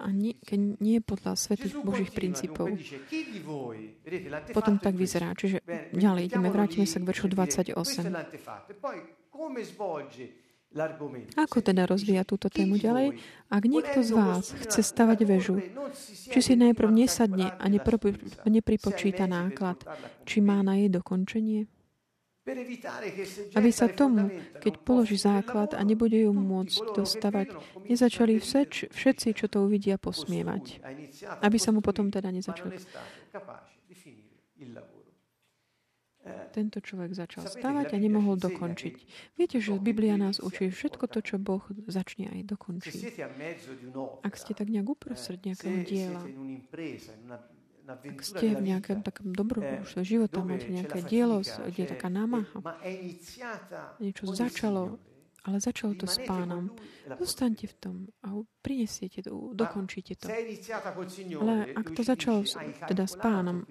A 0.00 0.08
nie, 0.08 0.34
keď 0.40 0.60
nie 0.80 0.98
podľa 1.04 1.36
svetých 1.36 1.76
Božích 1.84 2.10
princípov. 2.16 2.72
Potom 4.56 4.80
tak 4.80 4.96
vyzerá. 4.96 5.36
Čiže 5.36 5.60
ďalej 5.92 6.32
ideme, 6.32 6.48
vrátime 6.48 6.88
sa 6.88 6.96
k 7.00 7.04
veršu 7.04 7.28
28. 7.28 7.76
Ako 11.40 11.64
teda 11.64 11.88
rozvíja 11.88 12.28
túto 12.28 12.52
tému 12.52 12.76
ďalej? 12.76 13.16
Ak 13.48 13.64
niekto 13.64 14.04
z 14.04 14.10
vás 14.12 14.52
chce 14.52 14.84
stavať 14.84 15.24
väžu, 15.24 15.64
či 16.28 16.38
si 16.44 16.54
najprv 16.60 16.92
nesadne 16.92 17.56
a 17.56 17.64
nepripočíta 18.46 19.24
náklad, 19.24 19.80
či 20.28 20.44
má 20.44 20.60
na 20.60 20.76
jej 20.76 20.92
dokončenie? 20.92 21.64
Aby 23.56 23.70
sa 23.72 23.92
tomu, 23.92 24.32
keď 24.60 24.80
položí 24.80 25.20
základ 25.20 25.76
a 25.76 25.80
nebude 25.84 26.16
ju 26.16 26.32
môcť 26.32 26.96
dostavať, 26.96 27.48
nezačali 27.88 28.40
všetci, 28.40 29.28
čo 29.36 29.52
to 29.52 29.64
uvidia, 29.68 30.00
posmievať. 30.00 30.80
Aby 31.44 31.56
sa 31.60 31.72
mu 31.72 31.84
potom 31.84 32.08
teda 32.12 32.28
nezačali 32.32 32.76
tento 36.52 36.78
človek 36.82 37.14
začal 37.14 37.46
stavať 37.46 37.94
a 37.94 37.96
nemohol 37.98 38.36
dokončiť. 38.36 38.94
Viete, 39.36 39.58
že 39.58 39.76
Biblia 39.78 40.16
nás 40.16 40.38
učí 40.38 40.68
všetko 40.70 41.08
to, 41.10 41.20
čo 41.24 41.36
Boh 41.40 41.64
začne 41.86 42.30
aj 42.32 42.40
dokončí. 42.48 42.98
Ak 44.22 44.34
ste 44.34 44.52
tak 44.52 44.68
nejak 44.70 44.88
uprostred 44.88 45.40
nejakého 45.42 45.84
diela, 45.84 46.22
ak 47.88 48.20
ste 48.20 48.52
v 48.52 48.62
nejakom 48.68 49.00
takom 49.00 49.32
dobrom 49.32 49.64
života, 50.04 50.44
máte 50.44 50.68
nejaké 50.68 51.00
dielo, 51.08 51.40
kde 51.40 51.80
je 51.84 51.88
taká 51.88 52.12
námaha, 52.12 52.60
niečo 53.96 54.28
začalo, 54.28 55.00
ale 55.48 55.64
začalo 55.64 55.96
to 55.96 56.04
s 56.04 56.20
pánom. 56.28 56.68
Zostaňte 57.08 57.64
v 57.72 57.74
tom 57.80 57.96
a 58.20 58.36
prinesiete 58.60 59.24
to, 59.24 59.56
dokončíte 59.56 60.20
to. 60.20 60.28
Ale 61.40 61.72
ak 61.72 61.86
to 61.96 62.04
začalo 62.04 62.44
teda 62.84 63.08
s 63.08 63.16
pánom, 63.16 63.64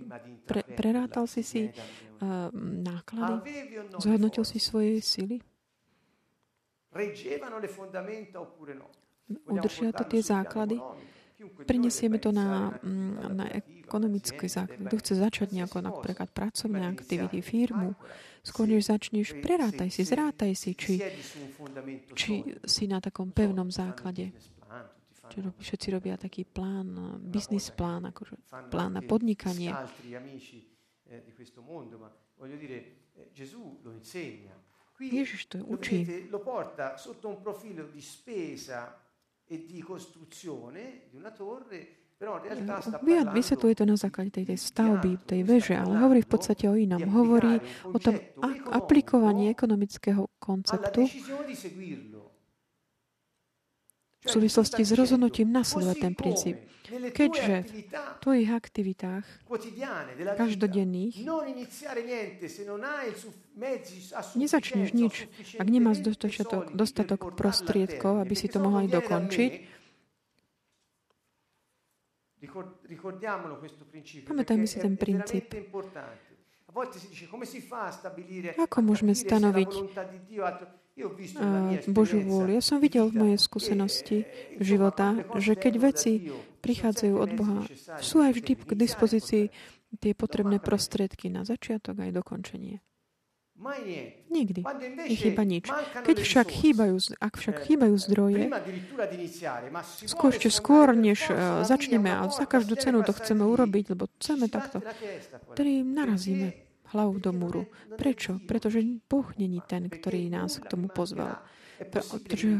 pre, 0.50 0.66
prerátal 0.66 1.30
si 1.30 1.46
si 1.46 1.70
uh, 1.70 2.50
náklady, 2.58 3.78
zhodnotil 4.02 4.42
si 4.42 4.58
svoje 4.58 5.06
sily, 5.06 5.38
udržia 9.46 9.94
to 9.94 10.04
tie 10.10 10.22
základy, 10.26 10.82
prinesieme 11.70 12.18
to 12.18 12.34
na, 12.34 12.74
mm, 12.82 13.38
na 13.38 13.46
ekonomické 13.86 14.50
základy. 14.50 14.90
Kto 14.90 14.98
chce 14.98 15.14
začať 15.22 15.48
nejako 15.54 15.86
napríklad 15.86 16.34
pracovné 16.34 16.90
aktivity, 16.90 17.46
firmu, 17.46 17.94
skôr 18.48 18.66
než 18.72 18.88
začneš, 18.88 19.36
prerátaj 19.44 19.92
si, 19.92 20.08
zrátaj 20.08 20.56
si, 20.56 20.72
či, 20.72 21.04
či 22.16 22.56
si 22.64 22.88
na 22.88 23.04
takom 23.04 23.36
pevnom 23.36 23.68
základe. 23.68 24.32
Či 25.28 25.44
robí, 25.44 25.60
všetci 25.60 25.88
robia 25.92 26.16
taký 26.16 26.48
plán, 26.48 27.20
biznis 27.20 27.68
plán, 27.76 28.08
akože 28.08 28.40
plán 28.72 28.96
na 28.96 29.04
podnikanie. 29.04 29.76
Ježiš 34.98 35.42
to 35.46 35.58
učí. 35.68 36.08
e 39.48 39.66
di 39.66 39.82
costruzione 39.82 41.04
di 41.10 41.16
una 41.16 41.32
torre 41.32 42.07
Vysvetľuje 43.30 43.74
to 43.78 43.86
na 43.86 43.94
základe 43.94 44.34
tej, 44.34 44.50
tej 44.50 44.58
stavby, 44.58 45.22
tej 45.22 45.46
veže, 45.46 45.78
ale 45.78 46.02
hovorí 46.02 46.26
v 46.26 46.32
podstate 46.34 46.66
o 46.66 46.74
inom. 46.74 47.06
Hovorí 47.14 47.62
o 47.86 47.98
tom 48.02 48.18
aplikovaní 48.74 49.54
ekonomického 49.54 50.26
konceptu 50.42 51.06
v 54.28 54.30
súvislosti 54.36 54.82
s 54.84 54.92
rozhodnutím 54.98 55.54
nasledovať 55.54 55.98
ten 56.02 56.14
princíp. 56.18 56.58
Keďže 56.90 57.56
v 57.68 58.18
tvojich 58.24 58.50
aktivitách 58.50 59.26
každodenných 60.40 61.16
nezačneš 64.36 64.90
nič, 64.96 65.16
ak 65.60 65.68
nemáš 65.68 66.02
dostatok, 66.02 66.72
dostatok 66.74 67.22
prostriedkov, 67.38 68.20
aby 68.24 68.36
si 68.36 68.48
to 68.50 68.58
mohol 68.64 68.88
dokončiť, 68.88 69.77
Pamätajme 74.28 74.68
si 74.70 74.78
ten 74.78 74.94
princíp. 74.94 75.50
Ako 78.62 78.78
môžeme 78.86 79.18
stanoviť 79.18 79.72
Božiu 81.90 82.22
vôľu? 82.22 82.58
Ja 82.58 82.62
som 82.62 82.78
videl 82.78 83.10
v 83.10 83.16
mojej 83.18 83.40
skúsenosti 83.42 84.30
života, 84.62 85.18
že 85.42 85.58
keď 85.58 85.74
veci 85.82 86.30
prichádzajú 86.62 87.16
od 87.18 87.32
Boha, 87.34 87.62
sú 88.02 88.22
aj 88.22 88.38
vždy 88.38 88.54
k 88.54 88.72
dispozícii 88.78 89.44
tie 89.98 90.14
potrebné 90.14 90.62
prostriedky 90.62 91.34
na 91.34 91.42
začiatok 91.42 91.98
aj 92.02 92.12
dokončenie. 92.14 92.82
Nikdy. 94.30 94.62
Nechýba 95.10 95.42
nič. 95.42 95.66
Keď 96.06 96.18
však 96.22 96.48
chýbajú, 96.54 97.18
ak 97.18 97.34
však 97.42 97.56
eh, 97.58 97.64
chýbajú 97.66 97.96
zdroje, 97.98 98.44
skôr, 100.06 100.30
ešte 100.30 100.50
skôr, 100.54 100.94
než 100.94 101.26
uh, 101.34 101.66
začneme 101.66 102.14
a 102.14 102.30
za 102.30 102.46
každú 102.46 102.78
cenu 102.78 103.02
to 103.02 103.18
chceme 103.18 103.42
urobiť, 103.42 103.98
lebo 103.98 104.06
chceme 104.22 104.46
takto, 104.46 104.86
tedy 105.58 105.82
narazíme 105.82 106.54
hlavu 106.94 107.18
do 107.18 107.34
múru. 107.34 107.66
Prečo? 107.98 108.38
Pretože 108.46 108.86
Boh 109.10 109.26
není 109.42 109.60
ten, 109.66 109.90
ktorý 109.90 110.30
nás 110.30 110.62
k 110.62 110.70
tomu 110.70 110.88
pozval. 110.88 111.42
Pretože 111.78 112.58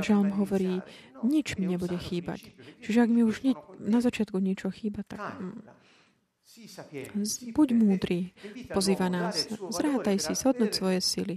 Žalm 0.00 0.36
hovorí, 0.36 0.84
nič 1.24 1.56
mi 1.56 1.68
nebude 1.68 1.96
chýbať. 1.96 2.48
Čiže 2.80 3.08
ak 3.08 3.10
mi 3.12 3.24
už 3.24 3.44
nie, 3.44 3.54
na 3.80 4.00
začiatku 4.00 4.36
niečo 4.40 4.68
chýba, 4.72 5.04
tak 5.04 5.20
Buď 7.56 7.68
múdry, 7.72 8.36
pozýva 8.70 9.08
nás. 9.08 9.48
Zrátaj 9.50 10.16
si, 10.20 10.32
zhodnoť 10.36 10.70
svoje 10.70 10.98
sily. 11.00 11.36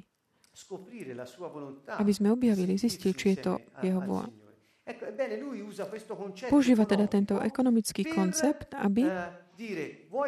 Aby 1.98 2.12
sme 2.14 2.30
objavili, 2.30 2.78
zistili, 2.78 3.18
či 3.18 3.34
je 3.34 3.38
to 3.42 3.54
jeho 3.82 4.04
vôľa. 4.04 4.30
Používa 6.52 6.84
teda 6.84 7.08
tento 7.08 7.40
ekonomický 7.40 8.04
koncept, 8.04 8.76
aby 8.76 9.08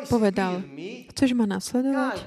povedal, 0.08 0.64
chceš 1.12 1.36
ma 1.36 1.44
nasledovať? 1.44 2.24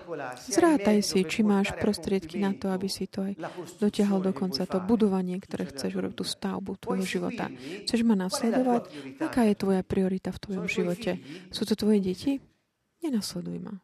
Zrátaj 0.51 0.99
si, 1.01 1.25
či 1.25 1.41
máš 1.41 1.73
prostriedky 1.81 2.37
na 2.37 2.53
to, 2.53 2.69
aby 2.69 2.85
si 2.85 3.09
to 3.09 3.25
aj 3.25 3.33
dotiahol 3.81 4.21
do 4.21 4.37
konca, 4.37 4.69
to 4.69 4.77
budovanie, 4.85 5.41
ktoré 5.41 5.73
chceš 5.73 5.97
urobiť, 5.97 6.17
tú 6.21 6.25
stavbu 6.29 6.77
tvojho 6.77 7.07
života. 7.07 7.49
Chceš 7.89 8.05
ma 8.05 8.13
nasledovať? 8.13 8.93
Aká 9.25 9.49
je 9.49 9.55
tvoja 9.57 9.81
priorita 9.81 10.29
v 10.29 10.43
tvojom 10.43 10.67
živote? 10.69 11.17
Sú 11.49 11.65
to 11.65 11.73
tvoje 11.79 12.05
deti? 12.05 12.45
Nenasleduj 13.03 13.59
ma. 13.59 13.75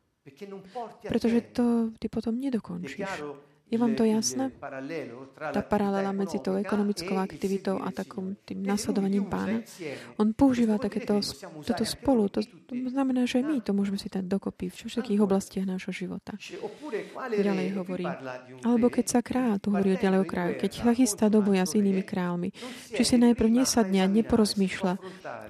Pretože 1.08 1.40
to 1.52 1.90
ty 2.00 2.08
potom 2.08 2.40
nedokončíš. 2.40 3.22
Je 3.70 3.78
vám 3.80 3.96
to 3.96 4.04
jasné? 4.04 4.52
Tá 5.34 5.62
paralela 5.64 6.12
medzi 6.12 6.38
tou 6.38 6.54
ekonomickou 6.54 7.16
aktivitou 7.16 7.80
a 7.80 7.90
takým 7.90 8.36
tým 8.44 8.60
nasledovaním 8.62 9.24
pána. 9.24 9.64
On 10.20 10.30
používa 10.36 10.76
takéto, 10.78 11.18
toto 11.64 11.84
spolu. 11.84 12.28
To 12.28 12.40
znamená, 12.90 13.26
že 13.28 13.44
my 13.44 13.60
to 13.62 13.70
môžeme 13.76 13.98
si 14.00 14.08
dať 14.10 14.24
dokopy 14.26 14.70
v 14.70 14.74
všetkých 14.74 15.20
oblastiach 15.20 15.66
nášho 15.66 15.92
života. 15.94 16.34
Ďalej 17.30 17.68
hovorí. 17.78 18.06
Alebo 18.66 18.90
keď 18.90 19.06
sa 19.08 19.20
kráľ, 19.20 19.62
tu 19.62 19.70
hovorí 19.70 19.94
ďalej 19.98 20.20
o 20.22 20.26
kráľu, 20.26 20.52
keď 20.58 20.70
sa 20.72 20.92
chystá 20.94 21.26
do 21.30 21.40
boja 21.44 21.64
s 21.64 21.76
inými 21.78 22.02
kráľmi, 22.02 22.50
či 22.90 23.02
si 23.02 23.16
najprv 23.20 23.50
nesadne 23.62 24.00
a 24.02 24.08
neporozmýšľa, 24.08 24.92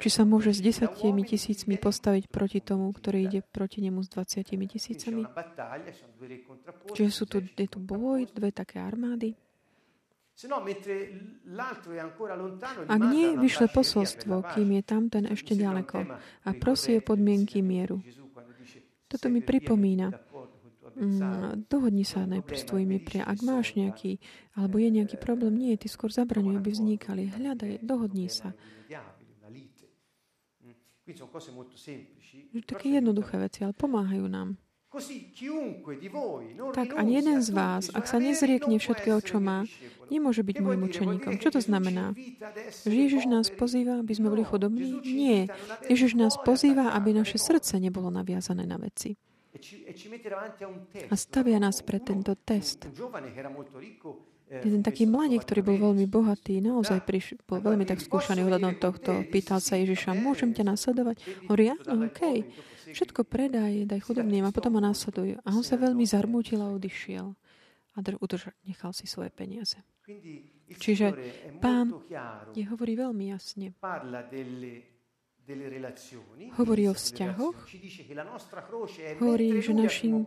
či 0.02 0.08
sa 0.10 0.22
môže 0.26 0.52
s 0.52 0.60
desiatimi 0.60 1.24
tisícmi 1.24 1.80
postaviť 1.80 2.28
proti 2.28 2.60
tomu, 2.60 2.90
ktorý 2.92 3.28
ide 3.28 3.40
proti 3.44 3.80
nemu 3.84 4.02
s 4.04 4.08
dvaciatimi 4.12 4.64
tisícami. 4.68 5.22
Čiže 6.94 7.10
sú 7.10 7.24
tu, 7.30 7.40
je 7.42 7.68
tu 7.68 7.78
boj, 7.78 8.26
dve 8.32 8.50
také 8.50 8.80
armády. 8.80 9.34
Ak 12.90 13.03
nie, 13.07 13.38
vyšle 13.38 13.66
posolstvo, 13.70 14.42
kým 14.51 14.68
je 14.75 14.83
tam 14.83 15.07
ten 15.07 15.31
ešte 15.31 15.55
ďaleko 15.55 15.99
a 16.18 16.49
prosí 16.59 16.99
o 16.99 17.07
podmienky 17.07 17.62
mieru. 17.62 18.03
Toto 19.07 19.31
mi 19.31 19.38
pripomína. 19.38 20.11
Mm, 20.94 21.66
dohodni 21.66 22.07
sa 22.07 22.23
najprv 22.23 22.55
s 22.55 22.66
tvojimi 22.70 22.99
pria. 23.03 23.27
Ak 23.27 23.42
máš 23.42 23.75
nejaký, 23.75 24.23
alebo 24.55 24.79
je 24.79 24.94
nejaký 24.94 25.18
problém, 25.18 25.55
nie, 25.59 25.75
ty 25.75 25.90
skôr 25.90 26.14
zabraňuj, 26.14 26.55
aby 26.59 26.70
vznikali. 26.70 27.35
Hľadaj, 27.35 27.83
dohodni 27.83 28.31
sa. 28.31 28.55
Také 32.64 32.87
jednoduché 32.94 33.35
veci, 33.42 33.66
ale 33.66 33.75
pomáhajú 33.75 34.27
nám. 34.31 34.55
Tak 36.74 36.88
ani 36.94 37.12
jeden 37.18 37.38
z 37.42 37.50
vás, 37.50 37.90
ak 37.90 38.07
sa 38.07 38.22
nezriekne 38.22 38.78
všetkého, 38.78 39.18
čo 39.18 39.42
má, 39.42 39.66
nemôže 40.07 40.46
byť 40.46 40.57
môjim 40.62 40.83
učeníkom. 40.87 41.42
Čo 41.42 41.59
to 41.59 41.61
znamená? 41.61 42.14
Že 42.87 42.94
Ježiš 42.94 43.24
nás 43.26 43.50
pozýva, 43.50 43.98
aby 43.98 44.12
sme 44.14 44.30
boli 44.30 44.46
chudobní? 44.46 45.02
Nie. 45.02 45.50
Ježiš 45.90 46.14
nás 46.14 46.38
pozýva, 46.38 46.94
aby 46.94 47.11
naše 47.11 47.42
srdce 47.42 47.83
nebolo 47.83 48.12
naviazané 48.12 48.64
na 48.68 48.78
veci. 48.78 49.18
A 51.11 51.14
stavia 51.14 51.59
nás 51.62 51.83
pre 51.83 51.98
tento 52.02 52.35
test. 52.38 52.87
Jeden 54.54 54.87
taký 54.87 55.09
mladík, 55.09 55.42
ktorý 55.42 55.61
bol 55.66 55.76
veľmi 55.90 56.07
bohatý, 56.07 56.62
naozaj 56.62 57.02
priš, 57.02 57.35
bol 57.48 57.59
veľmi 57.59 57.88
tak 57.88 57.98
skúšaný 57.98 58.44
ohľadom 58.44 58.78
tohto. 58.78 59.26
Pýtal 59.26 59.59
sa 59.59 59.74
Ježiša, 59.80 60.14
môžem 60.14 60.54
ťa 60.54 60.68
nasledovať? 60.68 61.16
Hovorí, 61.48 61.74
áno, 61.74 62.07
okej. 62.07 62.46
Okay. 62.46 62.73
Všetko 62.94 63.26
predaj, 63.26 63.90
daj 63.90 64.00
chudobným 64.07 64.46
a 64.46 64.54
potom 64.54 64.78
ho 64.78 64.83
následujú. 64.83 65.42
A 65.42 65.50
on 65.50 65.66
sa 65.66 65.74
veľmi 65.74 66.07
zarmútil 66.07 66.62
a 66.62 66.70
odišiel. 66.70 67.26
A 67.94 67.98
udržal, 68.22 68.54
nechal 68.62 68.94
si 68.94 69.11
svoje 69.11 69.35
peniaze. 69.35 69.83
Čiže 70.78 71.14
pán 71.59 71.90
je 72.54 72.64
hovorí 72.70 72.94
veľmi 72.94 73.35
jasne. 73.35 73.74
Hovorí 76.57 76.85
o 76.88 76.94
vzťahoch. 76.94 77.59
Hovorí, 79.20 79.48
že 79.61 79.72
našim 79.74 80.24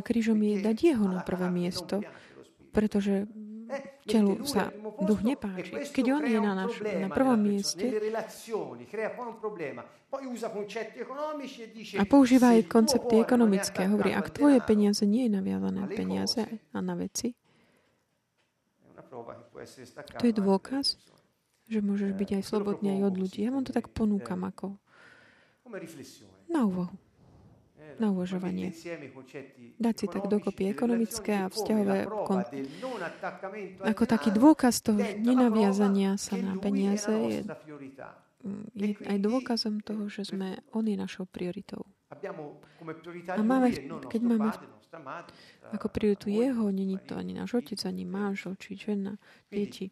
krížom 0.00 0.38
je 0.38 0.54
dať 0.62 0.76
jeho 0.94 1.06
na 1.10 1.20
prvé 1.20 1.50
miesto, 1.50 1.98
pretože 2.70 3.28
telu 4.04 4.44
sa 4.44 4.70
duch 5.02 5.20
nepáči. 5.24 5.72
Keď 5.90 6.06
on 6.12 6.24
je 6.24 6.38
na, 6.38 6.52
naš, 6.54 6.80
na 6.80 7.08
prvom 7.08 7.40
mieste 7.40 7.84
a 11.98 12.04
používa 12.06 12.54
aj 12.54 12.70
koncepty 12.70 13.14
ekonomické, 13.18 13.90
hovorí, 13.90 14.14
ak 14.14 14.30
tvoje 14.30 14.58
peniaze 14.62 15.02
nie 15.08 15.26
je 15.26 15.32
naviazané 15.34 15.78
na 15.80 15.88
peniaze 15.90 16.42
a 16.70 16.78
na 16.78 16.94
veci, 16.94 17.34
to 20.18 20.24
je 20.26 20.34
dôkaz, 20.34 20.98
že 21.70 21.78
môžeš 21.78 22.12
byť 22.12 22.30
aj 22.38 22.42
slobodný 22.42 23.00
aj 23.00 23.02
od 23.08 23.14
ľudí. 23.14 23.46
Ja 23.46 23.54
vám 23.54 23.64
to 23.64 23.72
tak 23.72 23.88
ponúkam 23.94 24.42
ako 24.42 24.76
na 26.50 26.60
úvahu 26.66 26.94
na 27.98 28.10
uvažovanie. 28.10 28.72
Dať 29.78 29.94
si 29.94 30.06
tak 30.10 30.26
dokopy 30.26 30.70
ekonomické 30.70 31.44
a 31.44 31.50
vzťahové 31.50 32.10
kon... 32.26 32.42
ako 33.82 34.02
taký 34.04 34.30
dôkaz 34.34 34.82
toho 34.82 35.00
nenaviazania 35.00 36.16
sa 36.18 36.38
na 36.38 36.58
peniaze 36.58 37.10
je, 37.10 37.40
je 38.76 38.88
aj 39.08 39.18
dôkazom 39.20 39.80
toho, 39.80 40.08
že 40.12 40.28
sme 40.28 40.60
on 40.76 40.84
je 40.84 40.96
našou 40.98 41.24
prioritou. 41.24 41.84
A 43.34 43.42
máme, 43.42 43.68
keď 44.06 44.20
máme 44.22 44.48
ako 45.72 45.86
prioritu 45.90 46.30
jeho, 46.30 46.70
není 46.70 46.98
to 47.02 47.18
ani 47.18 47.34
náš 47.34 47.58
otec, 47.58 47.80
ani 47.82 48.06
manžel, 48.06 48.54
či 48.54 48.78
žena, 48.78 49.18
deti. 49.50 49.90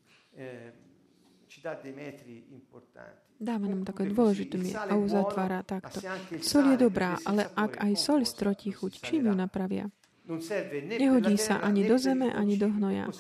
Dáva 3.42 3.66
nám 3.66 3.82
také 3.82 4.06
dôležité 4.06 4.54
a 4.78 4.94
uzatvára 4.94 5.66
takto. 5.66 5.98
Sol 6.38 6.78
je 6.78 6.86
dobrá, 6.86 7.18
ale 7.26 7.50
ak 7.50 7.82
aj 7.82 7.92
sol 7.98 8.22
strotí 8.22 8.70
chuť, 8.70 9.02
čím 9.02 9.26
ju 9.26 9.34
napravia? 9.34 9.90
Nehodí 11.02 11.34
sa 11.34 11.58
ani 11.58 11.82
do 11.82 11.98
zeme, 11.98 12.30
ani 12.30 12.54
do 12.54 12.70
hnoja, 12.70 13.10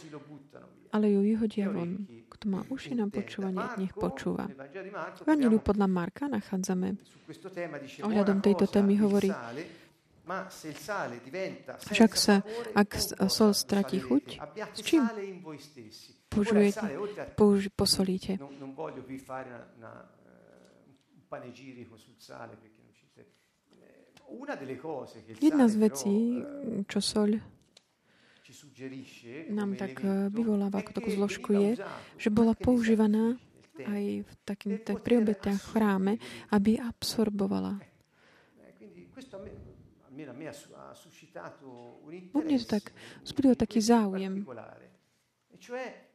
ale 0.94 1.10
ju 1.10 1.20
vyhodia 1.26 1.66
von. 1.74 2.06
Kto 2.30 2.44
má 2.46 2.62
uši 2.70 2.94
na 2.94 3.10
počúvanie, 3.10 3.66
nech 3.82 3.90
počúva. 3.98 4.46
V 4.46 5.26
Evangeliu 5.26 5.58
podľa 5.58 5.90
Marka 5.90 6.30
nachádzame. 6.30 6.94
Ohľadom 8.06 8.38
tejto 8.38 8.70
témy 8.70 9.02
hovorí, 9.02 9.34
však 11.90 12.12
sa, 12.14 12.46
ak 12.78 12.94
sol 13.26 13.50
stratí 13.50 13.98
chuť, 13.98 14.38
s 14.70 14.80
čím 14.86 15.02
použijete, 16.34 16.86
použ, 17.36 17.68
posolíte. 17.76 18.38
Jedna 25.40 25.66
z 25.68 25.74
vecí, 25.76 26.16
čo 26.88 27.00
soľ 27.00 27.30
nám 29.48 29.80
tak 29.80 30.04
vyvoláva 30.28 30.84
ako 30.84 30.92
takú 30.92 31.10
zložku 31.12 31.56
je, 31.56 31.70
že 32.20 32.28
bola 32.28 32.52
používaná 32.52 33.40
aj 33.80 34.04
v 34.28 34.32
takým 34.44 34.76
priobetiach 34.82 35.56
v 35.56 35.70
chráme, 35.72 36.12
aby 36.52 36.76
absorbovala. 36.76 37.80
Vo 42.32 42.40
mne 42.44 42.56
to 42.60 42.68
tak 42.68 42.92
zbudil 43.24 43.56
taký 43.56 43.80
záujem. 43.80 44.44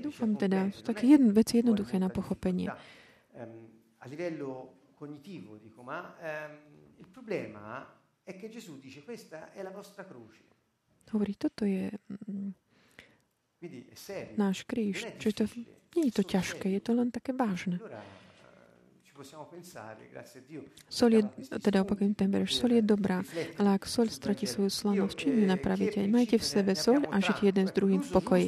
Dúfam 0.00 0.32
teda, 0.40 0.72
sú 0.72 0.80
také 0.80 1.04
jedn, 1.04 1.28
veci 1.36 1.60
jednoduché 1.60 2.00
na 2.00 2.08
pochopenie. 2.08 2.72
A 3.98 4.04
livello 4.08 4.88
cognitivo 4.96 5.60
dico, 5.60 5.82
ma 5.82 6.16
um, 6.16 6.96
il 6.96 7.06
problema 7.06 7.86
è 8.24 8.36
che 8.36 8.48
Gesù 8.48 8.78
dice 8.80 9.04
questa 9.04 9.52
è 9.52 9.62
la 9.62 9.70
vostra 9.70 10.04
croce. 10.04 10.42
Hovorí, 11.08 11.36
toto 11.40 11.64
je 11.64 11.88
náš 14.36 14.68
kríž. 14.68 15.08
Čiže 15.16 15.32
to, 15.32 15.44
nie 15.96 16.12
je 16.12 16.20
to 16.20 16.24
ťažké, 16.24 16.68
je 16.68 16.82
to 16.84 16.92
len 16.92 17.08
také 17.08 17.32
vážne. 17.32 17.80
Sol 20.88 21.10
je, 21.10 21.22
teda 21.58 21.82
opakujem 21.82 22.14
ten 22.14 22.30
verš, 22.30 22.54
sol 22.54 22.70
je 22.70 22.82
dobrá, 22.82 23.26
ale 23.58 23.68
ak 23.74 23.82
sol 23.86 24.06
stratí 24.06 24.46
svoju 24.46 24.70
slanosť, 24.70 25.14
čím 25.18 25.42
ju 25.42 25.46
napravíte? 25.50 26.06
Majte 26.06 26.38
v 26.38 26.46
sebe 26.46 26.72
sol 26.78 27.02
a 27.10 27.18
žite 27.18 27.50
jeden 27.50 27.66
s 27.66 27.74
druhým 27.74 27.98
v 27.98 28.10
pokoji. 28.14 28.46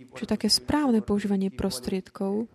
Čiže 0.00 0.28
také 0.28 0.48
správne 0.48 1.04
používanie 1.04 1.52
prostriedkov 1.52 2.48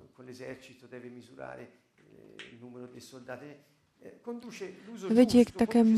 vedie 5.10 5.42
k 5.46 5.52
takému 5.54 5.94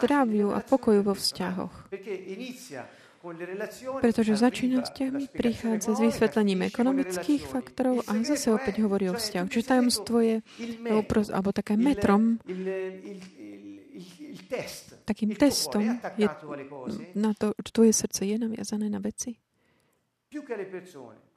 zdraviu 0.00 0.52
a 0.52 0.60
pokoju 0.60 1.00
vo 1.04 1.14
vzťahoch. 1.16 1.88
Pretože 4.04 4.36
začína 4.36 4.84
vzťahmi, 4.84 5.32
prichádza 5.32 5.96
s 5.96 6.00
vysvetlením 6.00 6.68
ekonomických 6.68 7.48
faktorov 7.48 8.04
a 8.04 8.12
zase 8.20 8.52
opäť 8.52 8.84
hovorí 8.84 9.08
o 9.08 9.16
vzťahu. 9.16 9.46
Čiže 9.48 9.64
tajomstvo 9.64 10.16
je, 10.20 10.36
alebo 11.32 11.50
také 11.56 11.80
metrom, 11.80 12.36
takým 15.08 15.32
testom 15.40 15.96
je 16.20 16.28
na 17.16 17.32
to, 17.32 17.56
tvoje 17.72 17.96
srdce 17.96 18.28
je 18.28 18.36
naviazané 18.36 18.92
na 18.92 19.00
veci. 19.00 19.40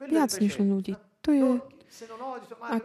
Viac 0.03 0.31
než 0.43 0.59
ľudí. 0.59 0.93
To 1.23 1.29
je... 1.31 1.45
Ak 2.67 2.83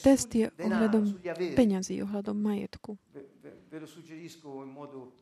Test 0.00 0.32
je 0.32 0.48
ohľadom 0.48 1.20
peňazí, 1.52 2.00
ohľadom 2.00 2.36
majetku. 2.40 2.96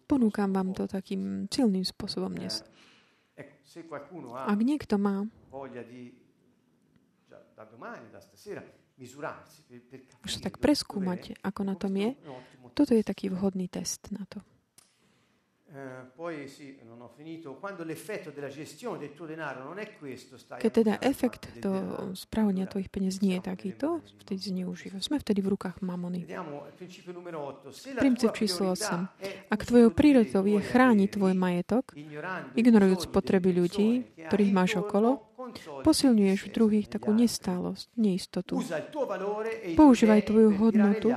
Ponúkam 0.06 0.50
vám 0.52 0.76
to 0.76 0.84
takým 0.84 1.48
silným 1.48 1.84
spôsobom 1.84 2.32
dnes. 2.32 2.62
Ak 3.34 4.60
niekto 4.60 4.94
má 5.00 5.26
už 10.22 10.30
sa 10.30 10.40
tak 10.44 10.62
preskúmať, 10.62 11.42
ako 11.42 11.60
na 11.66 11.74
tom 11.74 11.98
je, 11.98 12.14
toto 12.78 12.94
je 12.94 13.02
taký 13.02 13.26
vhodný 13.32 13.66
test 13.66 14.06
na 14.14 14.22
to. 14.30 14.38
Keď 20.54 20.70
teda 20.70 20.94
efekt 21.02 21.50
to 21.58 21.70
správania 22.14 22.70
tvojich 22.70 22.86
peniaz 22.94 23.18
nie 23.18 23.34
je 23.38 23.42
takýto, 23.42 23.98
vtedy 24.22 24.54
zneužíva. 24.54 25.02
Sme 25.02 25.18
vtedy 25.18 25.42
v 25.42 25.58
rukách 25.58 25.82
mamony. 25.82 26.30
Princíp 27.98 28.30
číslo 28.38 28.70
8. 28.78 29.50
Ak 29.50 29.60
tvojou 29.66 29.90
prírodou 29.90 30.46
je 30.46 30.62
chrániť 30.62 31.08
tvoj 31.18 31.34
majetok, 31.34 31.90
ignorujúc 32.54 33.10
potreby 33.10 33.50
ľudí, 33.50 34.06
ktorých 34.30 34.52
máš 34.54 34.78
okolo, 34.78 35.26
posilňuješ 35.82 36.40
v 36.46 36.50
druhých 36.54 36.86
takú 36.86 37.10
nestálosť, 37.10 37.90
neistotu. 37.98 38.62
Používaj 39.74 40.22
tvoju 40.22 40.54
hodnotu 40.54 41.10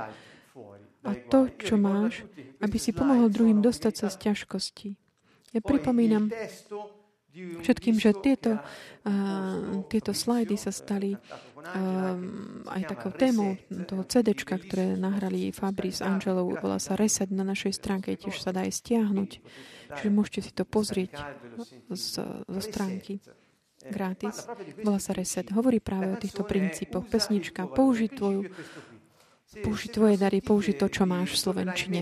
a 1.06 1.14
to, 1.14 1.50
čo 1.58 1.78
máš, 1.78 2.26
aby 2.58 2.76
si 2.76 2.90
pomohol 2.90 3.30
druhým 3.30 3.62
dostať 3.62 3.94
sa 3.94 4.06
z 4.10 4.16
ťažkostí. 4.30 4.88
Ja 5.54 5.60
pripomínam 5.64 6.28
všetkým, 7.38 7.96
že 8.02 8.16
tieto, 8.18 8.58
uh, 8.58 9.84
tieto 9.86 10.10
slajdy 10.10 10.56
sa 10.58 10.74
stali 10.74 11.14
uh, 11.14 11.20
aj 12.66 12.82
takou 12.88 13.12
témou 13.14 13.54
toho 13.86 14.02
CD, 14.08 14.34
ktoré 14.34 14.98
nahrali 14.98 15.54
Fabri 15.54 15.94
s 15.94 16.02
Angelou, 16.02 16.50
volá 16.58 16.82
sa 16.82 16.98
Reset 16.98 17.30
na 17.30 17.46
našej 17.46 17.78
stránke, 17.78 18.18
tiež 18.18 18.42
sa 18.42 18.50
dá 18.50 18.66
aj 18.66 18.82
stiahnuť. 18.82 19.30
Čiže 19.88 20.10
môžete 20.12 20.40
si 20.44 20.52
to 20.52 20.68
pozrieť 20.68 21.16
z, 21.88 22.20
zo 22.44 22.60
stránky 22.60 23.24
gratis. 23.88 24.44
Volá 24.82 25.00
sa 25.00 25.14
Reset. 25.14 25.48
Hovorí 25.54 25.80
práve 25.80 26.12
o 26.12 26.20
týchto 26.20 26.44
princípoch. 26.44 27.08
Pesnička, 27.08 27.70
použiť 27.70 28.10
tvoju 28.12 28.42
použiť 29.48 29.90
tvoje 29.92 30.16
dary, 30.20 30.44
použiť 30.44 30.76
to, 30.76 30.86
čo 30.92 31.08
máš 31.08 31.36
v 31.36 31.40
Slovenčine. 31.40 32.00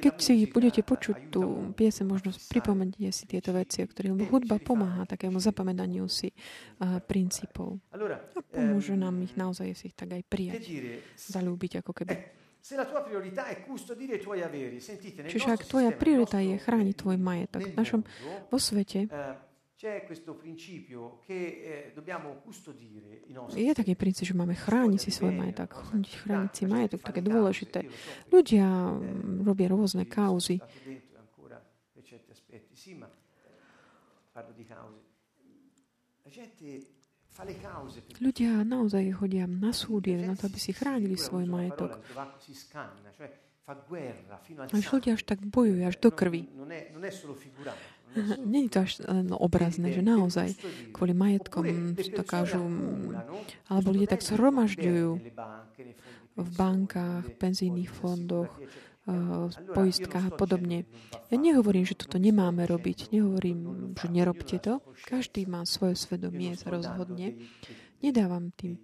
Keď 0.00 0.14
si 0.16 0.48
budete 0.48 0.80
počuť 0.80 1.28
tú 1.28 1.68
piese, 1.76 2.08
možno 2.08 2.32
pripomeniete 2.32 3.12
si 3.12 3.28
tieto 3.28 3.52
veci, 3.52 3.84
o 3.84 3.90
ktorých 3.90 4.32
hudba 4.32 4.56
pomáha 4.56 5.04
takému 5.04 5.36
zapamätaniu 5.36 6.08
si 6.08 6.32
uh, 6.32 7.04
princípov. 7.04 7.76
A 7.92 8.00
pomôže 8.48 8.96
nám 8.96 9.20
ich 9.20 9.36
naozaj 9.36 9.76
si 9.76 9.92
ich 9.92 9.96
tak 9.98 10.16
aj 10.16 10.24
prijať, 10.24 10.64
zalúbiť 11.20 11.84
ako 11.84 11.92
keby. 11.92 12.16
Čiže 12.64 12.80
ak 15.52 15.68
tvoja 15.68 15.92
priorita 15.92 16.40
je 16.40 16.56
chrániť 16.56 16.96
tvoj 16.96 17.20
majetok, 17.20 17.60
v 17.60 17.76
našom 17.76 18.08
vo 18.48 18.56
svete 18.56 19.04
je 23.60 23.74
taký 23.76 23.94
princíp, 23.94 24.24
že 24.24 24.34
máme 24.34 24.56
chrániť 24.56 25.00
si 25.00 25.10
svoj 25.12 25.36
majetok. 25.36 25.76
Chrániť 26.24 26.52
si 26.56 26.64
majetok, 26.64 27.00
také 27.04 27.20
dôležité. 27.20 27.84
Ľudia 28.32 28.64
mm, 28.64 29.44
robia 29.44 29.68
rôzne 29.68 30.08
kauzy. 30.08 30.56
Ľudia 38.24 38.52
naozaj 38.62 39.04
chodia 39.20 39.44
na 39.44 39.74
súdy 39.74 40.16
na 40.16 40.38
to, 40.38 40.46
aby 40.46 40.58
si 40.58 40.70
chránili 40.72 41.18
svoj 41.18 41.44
majetok. 41.44 41.98
Až 44.72 44.84
ľudia 44.92 45.16
až 45.16 45.24
tak 45.24 45.40
bojujú, 45.40 45.88
až 45.88 45.96
do 45.96 46.12
krvi. 46.12 46.44
Je 48.14 48.70
to 48.70 48.78
až 48.86 48.92
len 49.04 49.34
obrazné, 49.34 49.90
že 49.90 50.02
naozaj 50.02 50.54
kvôli 50.94 51.12
majetkom 51.12 51.98
dokážu, 52.14 52.62
alebo 53.66 53.88
ľudia 53.90 54.14
tak 54.14 54.22
zhromažďujú 54.22 55.08
v 56.34 56.48
bankách, 56.54 57.34
penzijných 57.38 57.90
fondoch, 57.90 58.50
v 59.04 59.56
poistkách 59.76 60.32
a 60.32 60.32
podobne. 60.32 60.88
Ja 61.28 61.36
nehovorím, 61.36 61.84
že 61.84 61.98
toto 61.98 62.16
nemáme 62.16 62.64
robiť, 62.64 63.12
nehovorím, 63.12 63.92
že 63.98 64.08
nerobte 64.08 64.56
to. 64.56 64.80
Každý 65.04 65.44
má 65.44 65.68
svoje 65.68 66.00
svedomie, 66.00 66.56
rozhodne. 66.64 67.36
Nedávam 68.00 68.48
tým 68.56 68.80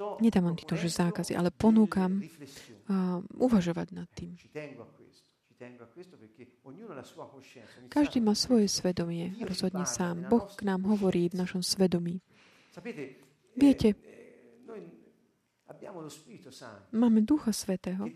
Nedávam 0.00 0.56
týmto, 0.56 0.80
že 0.80 0.88
zákazy, 0.88 1.36
ale 1.36 1.52
ponúkam 1.52 2.24
uh, 2.24 3.20
uvažovať 3.36 3.88
nad 3.92 4.08
tým. 4.16 4.32
Každý 7.92 8.18
má 8.24 8.32
svoje 8.32 8.66
svedomie, 8.72 9.36
rozhodne 9.44 9.84
sám. 9.84 10.24
Boh 10.32 10.48
k 10.48 10.64
nám 10.64 10.88
hovorí 10.88 11.28
v 11.28 11.36
našom 11.36 11.60
svedomí. 11.60 12.24
Viete, 13.52 13.92
máme 16.96 17.20
Ducha 17.22 17.52
Svetého, 17.52 18.08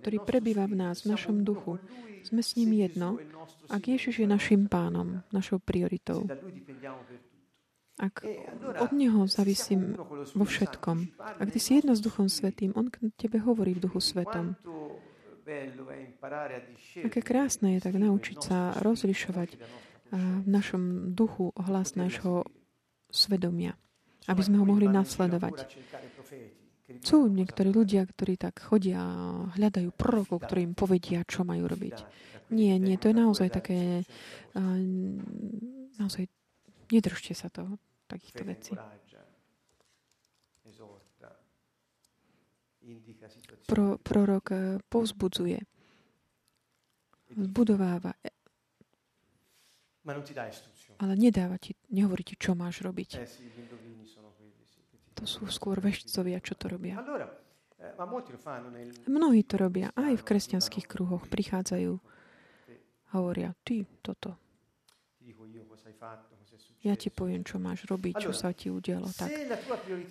ktorý 0.00 0.18
prebýva 0.22 0.70
v 0.70 0.78
nás, 0.78 1.02
v 1.02 1.18
našom 1.18 1.42
duchu. 1.42 1.82
Sme 2.22 2.46
s 2.46 2.54
ním 2.54 2.78
jedno, 2.78 3.18
ak 3.66 3.82
Ježiš 3.82 4.22
je 4.22 4.28
našim 4.30 4.70
pánom, 4.70 5.26
našou 5.34 5.58
prioritou. 5.58 6.30
Ak 7.98 8.22
od 8.78 8.90
Neho 8.94 9.26
závisím 9.26 9.98
vo 10.32 10.46
všetkom. 10.46 11.18
Ak 11.18 11.48
ty 11.50 11.58
si 11.58 11.82
jedno 11.82 11.92
s 11.92 12.00
Duchom 12.00 12.30
Svetým, 12.30 12.72
On 12.78 12.88
k 12.88 13.10
tebe 13.18 13.42
hovorí 13.42 13.74
v 13.74 13.82
Duchu 13.84 14.00
Svetom. 14.00 14.54
Aké 17.02 17.20
krásne 17.20 17.74
je 17.76 17.80
tak 17.82 17.98
naučiť 17.98 18.38
sa 18.38 18.78
rozlišovať 18.78 19.50
v 20.12 20.46
našom 20.46 21.14
duchu 21.16 21.50
hlas 21.56 21.96
nášho 21.96 22.44
svedomia, 23.08 23.74
aby 24.28 24.40
sme 24.44 24.60
ho 24.60 24.64
mohli 24.68 24.86
nasledovať. 24.86 25.66
Sú 27.00 27.24
niektorí 27.32 27.72
ľudia, 27.72 28.04
ktorí 28.04 28.36
tak 28.36 28.60
chodia 28.60 29.00
a 29.00 29.48
hľadajú 29.56 29.96
prorokov, 29.96 30.44
ktorí 30.44 30.60
im 30.68 30.76
povedia, 30.76 31.24
čo 31.24 31.42
majú 31.42 31.64
robiť. 31.64 31.96
Nie, 32.52 32.76
nie, 32.76 33.00
to 33.00 33.08
je 33.08 33.16
naozaj 33.16 33.48
také... 33.48 34.04
Naozaj 35.96 36.28
nedržte 36.92 37.32
sa 37.32 37.48
toho, 37.48 37.80
takýchto 38.04 38.44
vecí. 38.44 38.72
Pro, 43.66 43.96
prorok 44.02 44.46
eh, 44.50 44.78
povzbudzuje, 44.90 45.58
zbudováva, 47.30 48.12
Ale 50.98 51.14
nedáva 51.14 51.62
ti, 51.62 51.78
nehovorí 51.94 52.26
ti, 52.26 52.34
čo 52.34 52.58
máš 52.58 52.82
robiť. 52.82 53.10
Eh, 53.22 53.26
to 55.14 55.24
sú 55.30 55.46
skôr 55.46 55.78
vešcovia, 55.78 56.42
čo 56.42 56.58
to 56.58 56.66
robia. 56.74 56.98
Eh, 56.98 57.94
Mnohí 59.06 59.46
to 59.46 59.54
robia, 59.62 59.94
aj 59.94 60.18
v 60.18 60.26
kresťanských 60.26 60.86
kruhoch 60.90 61.30
prichádzajú 61.30 61.92
a 61.94 63.10
hovoria, 63.14 63.54
ty 63.62 63.86
toto. 64.02 64.41
Ja 66.82 66.98
ti 66.98 67.08
poviem, 67.14 67.46
čo 67.46 67.62
máš 67.62 67.86
robiť, 67.86 68.26
čo 68.26 68.34
sa 68.34 68.50
ti 68.50 68.66
udialo. 68.66 69.06
Tak. 69.14 69.30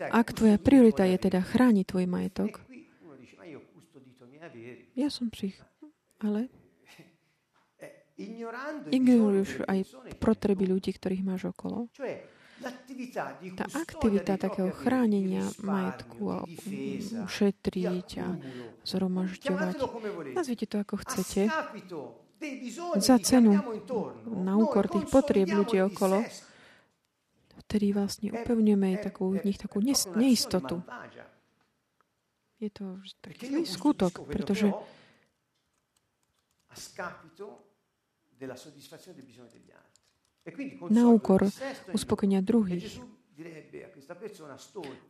Ak 0.08 0.32
tvoja 0.32 0.56
priorita 0.56 1.04
je 1.04 1.18
teda 1.20 1.44
chrániť 1.44 1.86
tvoj 1.86 2.06
majetok, 2.08 2.64
ja 4.96 5.08
som 5.12 5.28
psich, 5.30 5.56
ale 6.24 6.48
ignoruješ 8.98 9.68
aj 9.68 9.80
potreby 10.20 10.68
ľudí, 10.72 10.96
ktorých 10.96 11.24
máš 11.28 11.52
okolo. 11.52 11.92
Tá 13.58 13.66
aktivita 13.74 14.38
takého 14.38 14.70
chránenia 14.70 15.50
majetku 15.66 16.22
a 16.30 16.40
ušetriť 17.26 18.10
a 18.22 18.28
zhromažďovať, 18.86 19.76
nazvite 20.38 20.70
to 20.70 20.78
ako 20.78 21.02
chcete, 21.02 21.50
za 22.98 23.16
cenu 23.22 23.58
na 24.26 24.54
úkor 24.58 24.90
tých 24.90 25.06
potrieb 25.08 25.50
ľudí 25.50 25.82
okolo, 25.82 26.26
vtedy 27.68 27.94
vlastne 27.94 28.34
upevňujeme 28.34 29.00
takú, 29.00 29.32
v 29.32 29.46
nich 29.48 29.60
takú 29.62 29.80
neistotu. 30.18 30.82
Je 32.62 32.70
to 32.70 33.02
taký 33.22 33.66
skutok, 33.66 34.26
pretože 34.30 34.70
na 40.90 41.04
úkor 41.10 41.46
uspokojenia 41.94 42.42
druhých. 42.42 43.02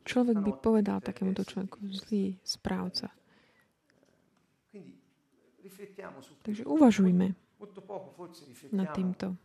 Človek 0.04 0.38
by 0.40 0.52
povedal 0.60 1.00
takémuto 1.04 1.44
človeku 1.44 1.80
zlý 1.92 2.40
správca. 2.44 3.12
Takže 6.42 6.64
uvažujme 6.66 7.36
nad 8.72 8.88
týmto. 8.96 9.36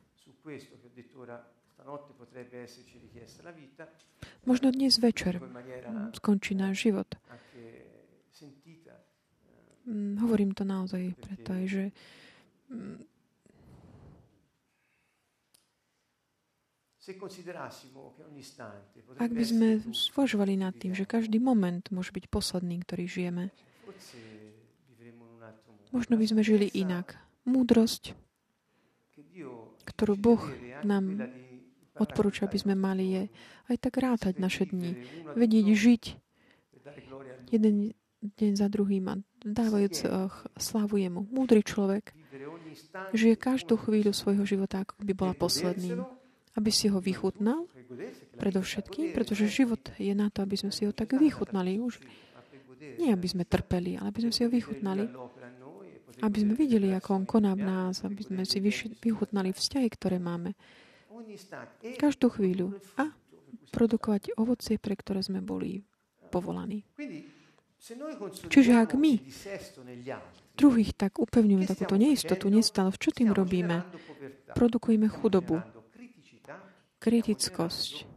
Možno 4.46 4.68
dnes 4.70 4.94
večer 4.98 5.42
skončí 6.14 6.54
náš 6.54 6.88
život. 6.88 7.08
Mm, 9.86 10.18
hovorím 10.18 10.50
to 10.50 10.66
naozaj 10.66 11.14
preto, 11.14 11.54
že 11.66 11.84
mm, 12.74 13.06
Ak 19.22 19.30
by 19.30 19.44
sme 19.46 19.78
zvažovali 19.94 20.58
nad 20.58 20.74
tým, 20.74 20.90
že 20.90 21.06
každý 21.06 21.38
moment 21.38 21.86
môže 21.94 22.10
byť 22.10 22.26
posledný, 22.26 22.82
ktorý 22.82 23.06
žijeme, 23.06 23.54
možno 25.96 26.20
by 26.20 26.26
sme 26.28 26.42
žili 26.44 26.68
inak. 26.76 27.16
Múdrosť, 27.48 28.12
ktorú 29.88 30.14
Boh 30.20 30.42
nám 30.84 31.32
odporúča, 31.96 32.44
aby 32.44 32.58
sme 32.60 32.74
mali, 32.76 33.04
je 33.08 33.22
aj 33.72 33.76
tak 33.80 33.96
rátať 33.96 34.36
naše 34.36 34.68
dni. 34.68 35.00
Vedieť 35.32 35.66
žiť 35.72 36.02
jeden 37.48 37.96
deň 38.20 38.52
za 38.58 38.68
druhým 38.68 39.04
a 39.08 39.14
dávajúc 39.40 39.96
uh, 40.04 40.28
slávu 40.58 41.00
jemu. 41.00 41.24
Múdry 41.30 41.64
človek 41.64 42.12
žije 43.16 43.38
každú 43.38 43.80
chvíľu 43.80 44.12
svojho 44.12 44.44
života, 44.44 44.84
ako 44.84 45.00
by 45.00 45.12
bola 45.16 45.32
posledným 45.32 46.04
aby 46.56 46.70
si 46.72 46.88
ho 46.88 46.98
vychutnal, 46.98 47.68
predovšetkým, 48.40 49.12
pretože 49.12 49.52
život 49.52 49.80
je 50.00 50.16
na 50.16 50.32
to, 50.32 50.40
aby 50.40 50.56
sme 50.56 50.72
si 50.72 50.88
ho 50.88 50.92
tak 50.96 51.12
vychutnali 51.12 51.76
už. 51.78 52.00
Nie, 52.96 53.12
aby 53.12 53.28
sme 53.28 53.44
trpeli, 53.44 54.00
ale 54.00 54.08
aby 54.08 54.20
sme 54.24 54.32
si 54.32 54.40
ho 54.44 54.50
vychutnali. 54.50 55.04
Aby 56.24 56.38
sme 56.48 56.54
videli, 56.56 56.92
ako 56.96 57.08
on 57.12 57.24
koná 57.28 57.52
v 57.52 57.64
nás, 57.66 58.00
aby 58.00 58.24
sme 58.24 58.42
si 58.48 58.60
vychutnali 59.00 59.52
vzťahy, 59.52 59.88
ktoré 59.92 60.16
máme. 60.16 60.56
Každú 62.00 62.32
chvíľu. 62.32 62.76
A 62.96 63.12
produkovať 63.72 64.32
ovocie, 64.40 64.80
pre 64.80 64.96
ktoré 64.96 65.20
sme 65.20 65.44
boli 65.44 65.84
povolaní. 66.32 66.88
Čiže 68.48 68.72
ak 68.80 68.96
my 68.96 69.20
druhých 70.56 70.96
tak 70.96 71.20
upevňujeme 71.20 71.68
takúto 71.68 72.00
neistotu, 72.00 72.48
nestále, 72.48 72.90
čo 72.96 73.12
tým 73.12 73.30
robíme? 73.36 73.84
Produkujeme 74.56 75.12
chudobu, 75.12 75.60
kritickosť, 76.98 78.08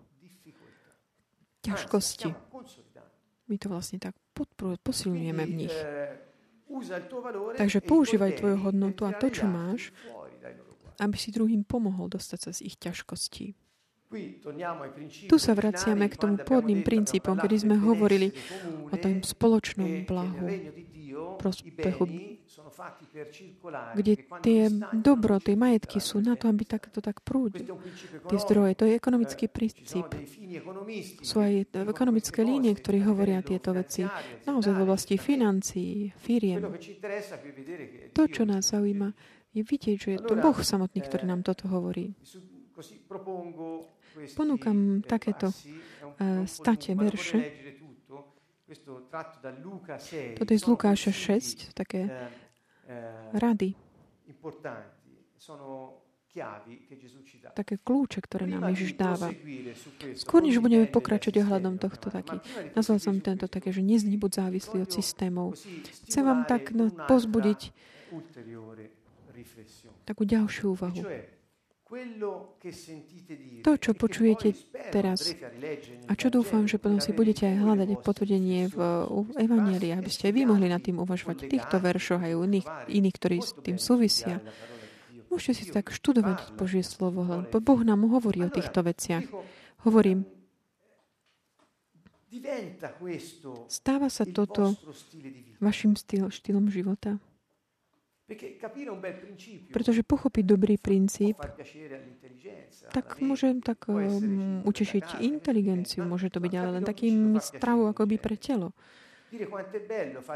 ťažkosti. 1.61 2.31
My 3.51 3.55
to 3.59 3.67
vlastne 3.67 3.99
tak 3.99 4.15
posilňujeme 4.87 5.43
v 5.43 5.53
nich. 5.67 5.75
Takže 7.57 7.79
používaj 7.81 8.31
tvoju 8.39 8.57
hodnotu 8.61 9.05
a 9.05 9.11
to, 9.17 9.27
čo 9.33 9.49
máš, 9.49 9.89
aby 11.01 11.15
si 11.17 11.33
druhým 11.33 11.65
pomohol 11.65 12.11
dostať 12.11 12.39
sa 12.39 12.51
z 12.53 12.69
ich 12.69 12.75
ťažkostí. 12.77 13.57
Tu 15.29 15.35
sa 15.37 15.53
vraciame 15.53 16.09
k 16.09 16.17
tomu 16.17 16.41
pôvodným 16.41 16.81
princípom, 16.81 17.37
kedy 17.37 17.55
sme 17.61 17.75
hovorili 17.77 18.33
o 18.89 18.95
tom 18.97 19.21
spoločnom 19.21 20.09
blahu, 20.09 20.49
prospechu, 21.37 22.09
kde 23.93 24.13
tie 24.41 24.61
dobro, 24.93 25.37
tie 25.37 25.53
majetky 25.53 26.01
sú 26.01 26.17
na 26.19 26.33
to, 26.33 26.49
aby 26.49 26.65
takto 26.65 26.99
tak 26.99 27.21
prúdili. 27.21 27.69
Tie 28.25 28.37
zdroje, 28.41 28.73
to 28.73 28.83
je 28.89 28.97
ekonomický 28.97 29.45
princíp. 29.47 30.09
Sú 31.21 31.37
aj 31.39 31.69
ekonomické 31.85 32.41
línie, 32.41 32.73
ktorí 32.73 33.05
hovoria 33.05 33.45
tieto 33.45 33.71
veci. 33.73 34.05
Naozaj 34.49 34.73
v 34.73 34.81
oblasti 34.81 35.15
financií, 35.21 36.09
firiem. 36.17 36.65
To, 38.17 38.23
čo 38.25 38.43
nás 38.49 38.73
zaujíma, 38.73 39.13
je 39.53 39.61
vidieť, 39.65 39.97
že 39.97 40.09
je 40.17 40.19
to 40.21 40.33
Boh 40.37 40.57
samotný, 40.57 41.01
ktorý 41.05 41.29
nám 41.29 41.41
toto 41.45 41.69
hovorí. 41.69 42.13
Ponúkam 44.33 45.05
takéto 45.05 45.53
state 46.45 46.97
verše. 46.97 47.39
Toto 50.37 50.51
je 50.53 50.59
z 50.59 50.65
Lukáša 50.69 51.11
6, 51.11 51.73
také 51.73 52.05
rady. 53.33 53.73
Také 57.57 57.75
kľúče, 57.81 58.21
ktoré 58.21 58.45
nám 58.45 58.69
Ježiš 58.77 58.93
dáva. 58.93 59.33
Skôr, 60.13 60.45
než 60.45 60.61
budeme 60.61 60.85
pokračovať 60.85 61.41
ohľadom 61.41 61.81
tohto, 61.81 62.13
taký, 62.13 62.37
nazval 62.77 63.01
som 63.01 63.17
tento 63.17 63.49
také, 63.49 63.73
že 63.73 63.81
neznibuď 63.81 64.45
závislý 64.45 64.85
od 64.85 64.91
systémov. 64.93 65.57
Chcem 66.05 66.21
vám 66.21 66.45
tak 66.45 66.69
pozbudiť 67.09 67.73
takú 70.05 70.29
ďalšiu 70.29 70.77
úvahu. 70.77 71.01
To, 73.65 73.71
čo 73.81 73.97
počujete 73.97 74.53
teraz 74.93 75.33
a 76.05 76.13
čo 76.13 76.29
dúfam, 76.29 76.69
že 76.69 76.77
potom 76.77 77.01
si 77.01 77.17
budete 77.17 77.49
aj 77.49 77.65
hľadať 77.65 77.89
potvrdenie 78.05 78.69
v 78.69 78.77
Evangelii, 79.33 79.97
aby 79.97 80.09
ste 80.13 80.29
aj 80.29 80.33
vy 80.37 80.41
mohli 80.45 80.69
nad 80.69 80.85
tým 80.85 81.01
uvažovať 81.01 81.49
v 81.49 81.49
týchto 81.57 81.81
veršoch 81.81 82.21
aj 82.21 82.37
iných, 82.37 82.67
iných 82.93 83.15
ktorí 83.17 83.37
s 83.41 83.57
tým 83.57 83.81
súvisia. 83.81 84.37
Môžete 85.33 85.53
si 85.53 85.65
tak 85.73 85.89
študovať 85.89 86.53
Božie 86.53 86.85
slovo, 86.85 87.25
lebo 87.25 87.57
Boh 87.57 87.81
nám 87.81 88.05
hovorí 88.05 88.45
o 88.45 88.53
týchto 88.53 88.85
veciach. 88.85 89.25
Hovorím, 89.81 90.29
stáva 93.65 94.13
sa 94.13 94.29
toto 94.29 94.77
vašim 95.57 95.97
štýlom 96.29 96.69
života? 96.69 97.17
Pretože 99.73 100.01
pochopiť 100.05 100.43
dobrý 100.45 100.77
princíp, 100.77 101.41
tak 102.93 103.17
môže 103.21 103.57
tak 103.65 103.89
um, 103.89 104.61
utešiť 104.65 105.21
inteligenciu, 105.21 106.05
môže 106.05 106.29
to 106.29 106.37
byť 106.37 106.53
ale 106.53 106.69
len 106.77 106.85
takým 106.85 107.41
stravou 107.41 107.89
akoby 107.89 108.21
pre 108.21 108.37
telo. 108.37 108.73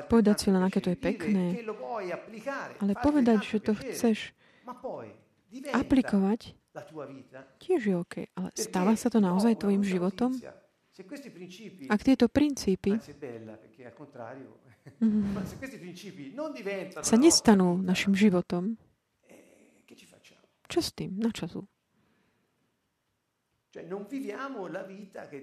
Povedať 0.09 0.36
si 0.38 0.47
len, 0.53 0.61
aké 0.61 0.80
to 0.82 0.93
je 0.93 0.97
pekné, 0.97 1.57
ale 2.78 2.93
povedať, 3.01 3.39
že 3.41 3.57
to 3.61 3.74
chceš 3.74 4.38
aplikovať, 5.74 6.53
tiež 7.57 7.82
je 7.82 7.95
OK. 7.97 8.15
Ale 8.34 8.49
stáva 8.53 8.93
sa 8.97 9.09
to 9.09 9.17
naozaj 9.22 9.57
tvojim 9.57 9.82
životom? 9.82 10.38
Ak 11.89 12.05
tieto 12.05 12.30
princípy 12.30 13.01
sa 17.04 17.18
nestanú 17.18 17.80
našim 17.80 18.14
životom, 18.14 18.78
eh, 19.30 19.39
čo 20.68 20.80
s 20.80 20.89
tým? 20.93 21.18
Na 21.20 21.30
čo 21.30 21.45
sú? 21.47 21.62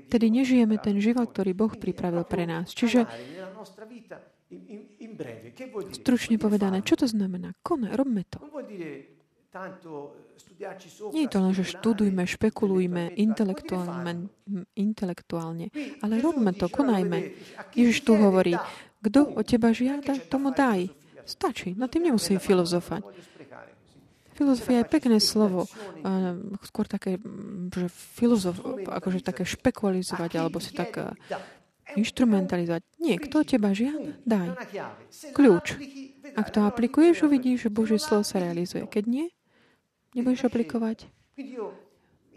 Tedy 0.06 0.26
nežijeme 0.30 0.78
ten 0.78 1.02
život, 1.02 1.34
ktorý 1.34 1.50
Boh 1.50 1.74
pripravil 1.74 2.22
pre 2.22 2.46
nás. 2.46 2.70
Čiže 2.70 3.02
stručne 5.98 6.38
povedané, 6.38 6.86
čo 6.86 6.94
to 6.94 7.10
znamená? 7.10 7.58
Kone, 7.66 7.90
robme 7.90 8.22
to. 8.30 8.38
Nie 11.10 11.22
je 11.26 11.30
to 11.30 11.38
len, 11.42 11.52
že 11.58 11.64
študujme, 11.74 12.22
špekulujme 12.22 13.18
intelektuálne, 13.18 14.30
intelektuálne, 14.78 15.74
ale 15.98 16.14
robme 16.22 16.54
to, 16.54 16.70
konajme. 16.70 17.34
Ježiš 17.74 18.06
tu 18.06 18.14
hovorí, 18.14 18.54
kto 19.00 19.36
od 19.36 19.44
teba 19.44 19.72
žiada, 19.72 20.16
tomu 20.28 20.52
daj. 20.52 20.92
Stačí, 21.24 21.76
na 21.76 21.86
tým 21.86 22.10
nemusím 22.10 22.40
filozofať. 22.40 23.04
Filozofia 24.34 24.80
je 24.80 24.88
pekné 24.88 25.18
slovo, 25.20 25.68
skôr 26.64 26.88
také, 26.88 27.20
že 27.68 27.92
filozof, 27.92 28.56
akože 28.88 29.20
také 29.20 29.44
špekualizovať, 29.44 30.30
alebo 30.40 30.64
si 30.64 30.72
tak 30.72 31.12
instrumentalizovať. 31.92 32.80
Nie, 33.02 33.20
kto 33.20 33.44
teba 33.44 33.76
žiada, 33.76 34.16
daj. 34.24 34.56
Kľúč. 35.36 35.76
Ak 36.40 36.54
to 36.54 36.64
aplikuješ, 36.64 37.26
uvidíš, 37.26 37.68
že 37.68 37.74
Božie 37.74 38.00
slovo 38.00 38.24
sa 38.24 38.40
realizuje. 38.40 38.86
Keď 38.86 39.04
nie, 39.04 39.26
nebudeš 40.16 40.48
aplikovať. 40.48 41.10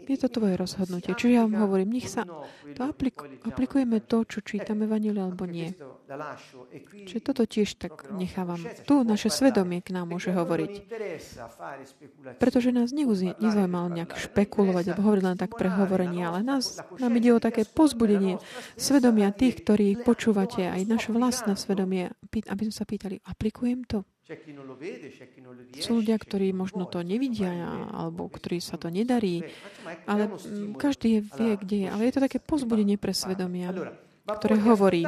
Je 0.04 0.18
to 0.20 0.28
tvoje 0.28 0.54
rozhodnutie. 0.60 1.16
Čiže 1.16 1.32
ja 1.32 1.40
vám 1.48 1.64
hovorím, 1.64 1.96
nech 1.96 2.08
sa 2.12 2.28
to 2.76 2.82
apliku, 2.84 3.24
aplikujeme 3.44 4.04
to, 4.04 4.28
čo 4.28 4.44
čítame 4.44 4.84
vanili 4.84 5.16
alebo 5.16 5.48
nie. 5.48 5.72
Čiže 7.08 7.20
toto 7.24 7.48
tiež 7.48 7.80
tak 7.80 8.12
nechávam. 8.12 8.60
Tu 8.84 8.94
naše 9.02 9.32
svedomie 9.32 9.80
k 9.80 9.96
nám 9.96 10.12
môže 10.12 10.30
hovoriť. 10.30 10.72
Pretože 12.36 12.70
nás 12.70 12.92
nezaujímalo 12.92 13.88
nejak 13.88 14.12
špekulovať 14.16 14.92
alebo 14.92 15.02
hovoriť 15.08 15.24
len 15.24 15.38
tak 15.40 15.56
pre 15.56 15.72
hovorenie, 15.72 16.22
ale 16.28 16.44
nás, 16.44 16.80
nám 17.00 17.12
ide 17.16 17.32
o 17.32 17.40
také 17.40 17.64
pozbudenie 17.64 18.36
svedomia 18.76 19.32
tých, 19.32 19.64
ktorí 19.64 20.04
počúvate, 20.04 20.68
aj 20.68 20.84
naše 20.84 21.10
vlastné 21.10 21.56
svedomie, 21.56 22.12
aby 22.28 22.62
sme 22.68 22.74
sa 22.74 22.84
pýtali, 22.84 23.24
aplikujem 23.24 23.88
to? 23.88 24.04
Sú 25.84 26.00
ľudia, 26.00 26.16
ktorí 26.16 26.56
možno 26.56 26.88
to 26.88 27.04
nevidia, 27.04 27.52
alebo 27.92 28.32
ktorí 28.32 28.56
sa 28.56 28.80
to 28.80 28.88
nedarí, 28.88 29.44
ale 30.08 30.32
každý 30.80 31.20
vie, 31.20 31.60
kde 31.60 31.76
je. 31.84 31.88
Ale 31.92 32.08
je 32.08 32.14
to 32.16 32.24
také 32.24 32.40
pozbudenie 32.40 32.96
pre 32.96 33.12
svedomia, 33.12 33.68
ktoré 34.24 34.56
hovorí, 34.64 35.04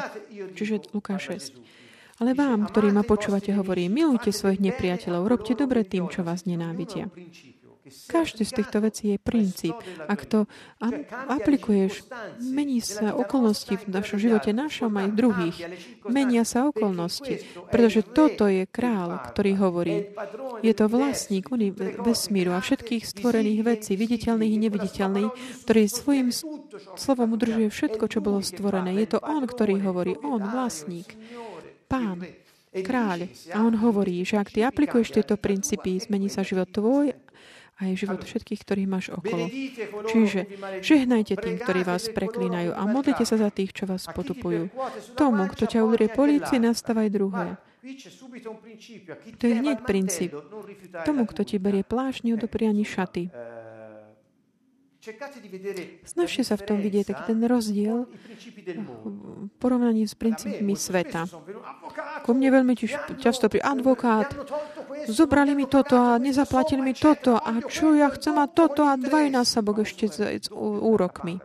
čiže 0.53 0.93
Lukáš 0.93 1.33
6. 1.57 2.21
Ale 2.21 2.33
vám, 2.33 2.69
ktorí 2.69 2.93
ma 2.97 3.05
počúvate, 3.05 3.53
hovorí, 3.53 3.93
milujte 3.93 4.33
svojich 4.33 4.61
nepriateľov, 4.61 5.29
robte 5.29 5.53
dobre 5.53 5.85
tým, 5.85 6.09
čo 6.09 6.25
vás 6.25 6.49
nenávidia. 6.49 7.13
Každý 7.87 8.43
z 8.43 8.53
týchto 8.53 8.79
vecí 8.83 9.15
je 9.15 9.19
princíp. 9.23 9.77
Ak 10.11 10.27
to 10.27 10.51
aplikuješ, 11.31 12.03
mení 12.43 12.83
sa 12.83 13.15
okolnosti 13.15 13.79
v 13.79 13.85
našom 13.87 14.19
živote, 14.19 14.51
našom 14.51 14.91
aj 14.91 15.09
druhých. 15.15 15.57
Menia 16.07 16.43
sa 16.43 16.67
okolnosti, 16.67 17.47
pretože 17.71 18.03
toto 18.03 18.51
je 18.51 18.67
král, 18.67 19.15
ktorý 19.31 19.53
hovorí. 19.63 19.97
Je 20.67 20.75
to 20.75 20.91
vlastník 20.91 21.47
vesmíru 22.03 22.59
a 22.59 22.61
všetkých 22.61 23.07
stvorených 23.07 23.61
vecí, 23.63 23.95
viditeľných 23.95 24.53
i 24.53 24.59
neviditeľných, 24.67 25.33
ktorý 25.63 25.83
svojim 25.87 26.29
slovom 26.99 27.39
udržuje 27.39 27.71
všetko, 27.71 28.05
čo 28.11 28.19
bolo 28.19 28.43
stvorené. 28.43 28.99
Je 28.99 29.15
to 29.15 29.19
on, 29.23 29.47
ktorý 29.47 29.79
hovorí. 29.87 30.19
On, 30.27 30.43
vlastník. 30.43 31.15
Pán, 31.87 32.27
kráľ. 32.83 33.31
A 33.55 33.63
on 33.63 33.79
hovorí, 33.79 34.27
že 34.27 34.37
ak 34.37 34.53
ty 34.53 34.67
aplikuješ 34.67 35.15
tieto 35.15 35.39
princípy, 35.39 35.97
zmení 36.01 36.29
sa 36.29 36.43
život 36.43 36.69
tvoj 36.69 37.15
aj 37.77 37.91
život 37.93 38.21
všetkých, 38.25 38.61
ktorých 38.65 38.89
máš 38.89 39.13
okolo. 39.13 39.53
Čiže 40.09 40.49
žehnajte 40.81 41.37
tým, 41.37 41.57
ktorí 41.61 41.85
vás 41.85 42.09
preklínajú 42.09 42.73
a 42.73 42.83
modlite 42.89 43.29
sa 43.29 43.37
za 43.37 43.53
tých, 43.53 43.77
čo 43.77 43.85
vás 43.85 44.09
potupujú. 44.09 44.73
Tomu, 45.17 45.45
kto 45.53 45.69
ťa 45.69 45.85
udrie 45.85 46.09
polícii, 46.09 46.57
nastávaj 46.57 47.09
druhé. 47.13 47.61
To 49.39 49.45
je 49.47 49.55
hneď 49.55 49.79
princíp. 49.87 50.35
Tomu, 51.07 51.23
kto 51.29 51.47
ti 51.47 51.57
berie 51.63 51.87
plášť, 51.87 52.27
neodopri 52.27 52.67
ani 52.67 52.83
šaty. 52.83 53.31
Snažte 56.03 56.43
sa 56.43 56.55
v 56.59 56.67
tom 56.67 56.79
vidieť 56.83 57.15
taký 57.15 57.23
ten 57.31 57.41
rozdiel 57.47 58.11
v 59.47 59.55
porovnaní 59.63 60.03
s 60.03 60.19
princípmi 60.19 60.75
sveta. 60.75 61.31
Ku 62.27 62.31
mne 62.35 62.51
veľmi 62.51 62.75
často 63.23 63.47
pri 63.47 63.63
advokát, 63.63 64.35
zobrali 65.07 65.55
mi 65.55 65.71
toto 65.71 65.95
a 65.95 66.19
nezaplatili 66.19 66.83
mi 66.83 66.95
toto 66.95 67.39
a 67.39 67.63
čo 67.71 67.95
ja 67.95 68.11
chcem 68.11 68.35
mať 68.35 68.51
toto 68.51 68.83
a 68.83 68.99
dvojnásobok 68.99 69.87
ešte 69.87 70.11
s, 70.11 70.19
s 70.19 70.49
úrokmi. 70.55 71.39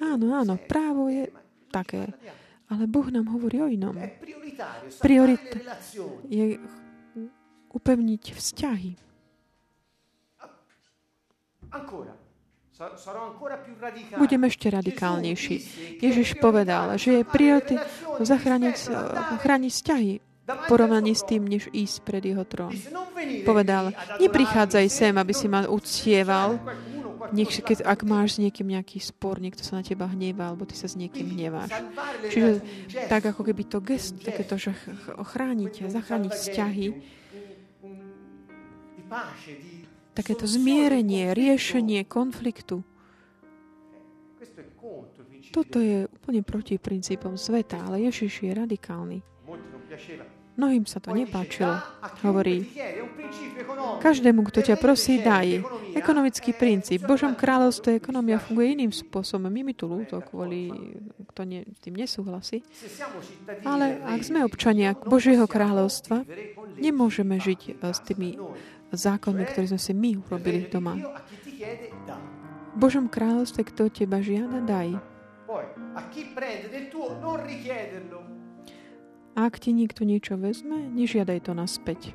Áno, 0.00 0.26
áno, 0.32 0.54
právo 0.56 1.12
je 1.12 1.28
také. 1.68 2.08
Ale 2.68 2.84
Boh 2.84 3.08
nám 3.08 3.32
hovorí 3.32 3.60
o 3.64 3.68
inom. 3.68 3.96
Priorita 5.00 5.60
je 6.28 6.60
upevniť 7.72 8.22
vzťahy. 8.32 9.07
Budem 14.14 14.42
ešte 14.46 14.70
radikálnejší. 14.70 15.56
Ježiš 15.98 16.38
povedal, 16.38 16.94
že 16.94 17.20
je 17.20 17.22
priority 17.26 17.74
zachrániť, 18.22 18.76
chrániť 19.42 19.72
vzťahy 19.74 20.12
v 20.48 20.62
porovnaní 20.70 21.12
s 21.12 21.26
tým, 21.26 21.44
než 21.44 21.66
ísť 21.74 22.06
pred 22.06 22.22
jeho 22.22 22.46
trón. 22.46 22.72
Povedal, 23.42 23.92
neprichádzaj 24.22 24.86
sem, 24.88 25.14
aby 25.18 25.34
si 25.34 25.50
ma 25.50 25.66
uctieval, 25.66 26.62
nech, 27.34 27.50
keď, 27.60 27.84
ak 27.84 28.06
máš 28.08 28.38
s 28.38 28.42
niekým 28.46 28.70
nejaký 28.72 29.02
spor, 29.02 29.42
niekto 29.42 29.66
sa 29.66 29.76
na 29.76 29.84
teba 29.84 30.08
hnieva, 30.08 30.48
alebo 30.48 30.64
ty 30.64 30.78
sa 30.78 30.88
s 30.88 30.96
niekým 30.96 31.34
hneváš. 31.34 31.74
Čiže 32.30 32.62
tak 33.10 33.26
ako 33.28 33.42
keby 33.44 33.62
to 33.68 33.82
gest, 33.84 34.16
takéto, 34.22 34.56
že 34.56 34.72
chrániť, 35.18 35.90
zachrániť 35.90 36.32
vzťahy, 36.32 36.86
takéto 40.18 40.50
zmierenie, 40.50 41.30
riešenie 41.30 42.02
konfliktu. 42.02 42.82
Toto 45.54 45.78
je 45.78 46.10
úplne 46.10 46.42
proti 46.42 46.76
princípom 46.76 47.38
sveta, 47.38 47.78
ale 47.86 48.10
Ježiš 48.10 48.42
je 48.42 48.52
radikálny. 48.52 49.18
Mnohým 50.58 50.90
sa 50.90 50.98
to 50.98 51.14
nepáčilo. 51.14 51.78
Hovorí, 52.26 52.66
každému, 54.02 54.42
kto 54.50 54.66
ťa 54.66 54.76
prosí, 54.82 55.22
daj. 55.22 55.62
Ekonomický 55.94 56.50
princíp. 56.50 57.06
Božom 57.06 57.38
kráľovstve 57.38 57.94
ekonomia 57.94 58.42
funguje 58.42 58.74
iným 58.74 58.90
spôsobom. 58.90 59.46
My 59.46 59.62
mi 59.62 59.78
tu 59.78 59.86
ľúto 59.86 60.18
kvôli, 60.18 60.66
kto 61.30 61.46
ne, 61.46 61.62
tým 61.78 61.94
nesúhlasí. 61.94 62.66
Ale 63.62 64.02
ak 64.02 64.20
sme 64.26 64.42
občania 64.42 64.98
Božieho 64.98 65.46
kráľovstva, 65.46 66.26
nemôžeme 66.74 67.38
žiť 67.38 67.78
s 67.78 67.98
tými 68.02 68.34
zákonmi, 68.92 69.44
ktoré 69.44 69.66
sme 69.68 69.80
si 69.80 69.92
my 69.92 70.10
urobili 70.16 70.68
doma. 70.68 70.96
V 72.72 72.76
Božom 72.78 73.10
kráľovstve, 73.10 73.66
kto 73.68 73.90
teba 73.90 74.22
žiada, 74.22 74.62
daj. 74.62 74.96
Ak 79.38 79.54
ti 79.58 79.70
niekto 79.72 80.02
niečo 80.04 80.34
vezme, 80.38 80.88
nežiadaj 80.92 81.48
to 81.48 81.52
naspäť. 81.56 82.14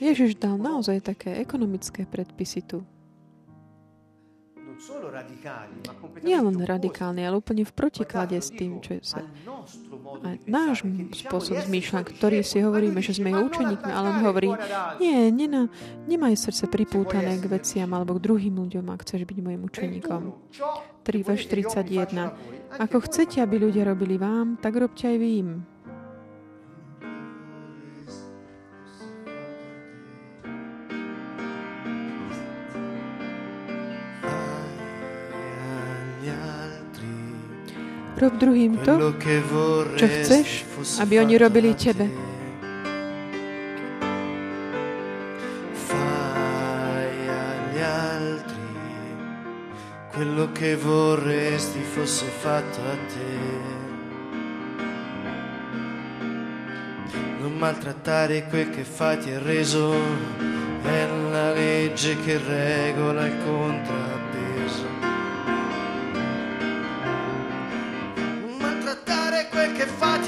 Ježiš 0.00 0.38
dal 0.38 0.56
naozaj 0.56 1.02
také 1.02 1.42
ekonomické 1.42 2.06
predpisy 2.06 2.62
tu. 2.64 2.86
Nie 6.24 6.38
len 6.40 6.56
radikálny, 6.56 7.20
ale 7.24 7.36
úplne 7.40 7.64
v 7.68 7.72
protiklade 7.72 8.36
s 8.40 8.48
tým, 8.52 8.80
čo 8.80 8.96
je 8.96 9.02
sa 9.04 9.22
a 10.20 10.36
náš 10.44 10.84
spôsob 11.16 11.64
zmýšľa, 11.64 12.00
ktorý 12.16 12.42
si 12.44 12.60
hovoríme, 12.60 12.98
že 13.00 13.16
sme 13.16 13.32
jeho 13.32 13.46
učeníkmi, 13.46 13.90
ale 13.90 14.06
on 14.12 14.18
hovorí, 14.26 14.50
nie, 14.98 15.30
nena, 15.32 15.70
nemaj 16.04 16.36
srdce 16.36 16.66
pripútané 16.68 17.38
k 17.38 17.46
veciam 17.48 17.88
alebo 17.94 18.18
k 18.18 18.24
druhým 18.28 18.58
ľuďom, 18.58 18.84
ak 18.92 19.06
chceš 19.06 19.24
byť 19.24 19.38
môjim 19.40 19.62
učeníkom. 19.64 20.22
3 21.00 21.26
verš 21.26 21.42
31. 21.48 22.76
Ako 22.76 23.02
chcete, 23.08 23.40
aby 23.40 23.56
ľudia 23.58 23.88
robili 23.88 24.20
vám, 24.20 24.60
tak 24.60 24.76
robte 24.76 25.08
aj 25.08 25.16
vy 25.16 25.30
im. 25.40 25.50
Rob 38.20 38.36
druhým 38.36 38.76
to, 38.84 39.16
čo 39.96 40.06
chceš, 40.06 40.68
aby 41.00 41.24
oni 41.24 41.40
robili 41.40 41.72
tebe. 41.72 42.30
quello 50.20 50.52
che 50.52 50.76
vorresti 50.76 51.80
fosse 51.80 52.26
fatto 52.26 52.78
a 52.80 52.96
te. 53.08 53.38
Non 57.40 57.56
maltrattare 57.56 58.44
quel 58.44 58.68
che 58.68 58.84
fa 58.84 59.16
ti 59.16 59.30
è 59.30 59.38
reso, 59.38 59.94
è 60.82 61.06
la 61.30 61.52
legge 61.54 62.20
che 62.20 62.36
regola 62.36 63.24
il 63.24 63.36
contrappeso. 63.42 64.49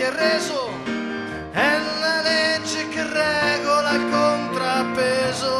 Che 0.03 0.09
è 0.09 0.15
reso, 0.19 0.69
è 1.53 1.79
la 2.01 2.23
legge 2.23 2.89
che 2.89 3.03
regola 3.07 3.91
il 3.95 4.11
contrappeso. 4.11 5.55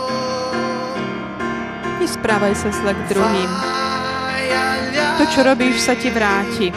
Nesprávaj 2.03 2.55
sa 2.59 2.75
zle 2.75 2.91
k 2.91 3.01
druhým. 3.07 3.51
To, 5.23 5.25
čo 5.31 5.47
robíš, 5.47 5.79
sa 5.79 5.95
ti 5.95 6.11
vráti. 6.11 6.75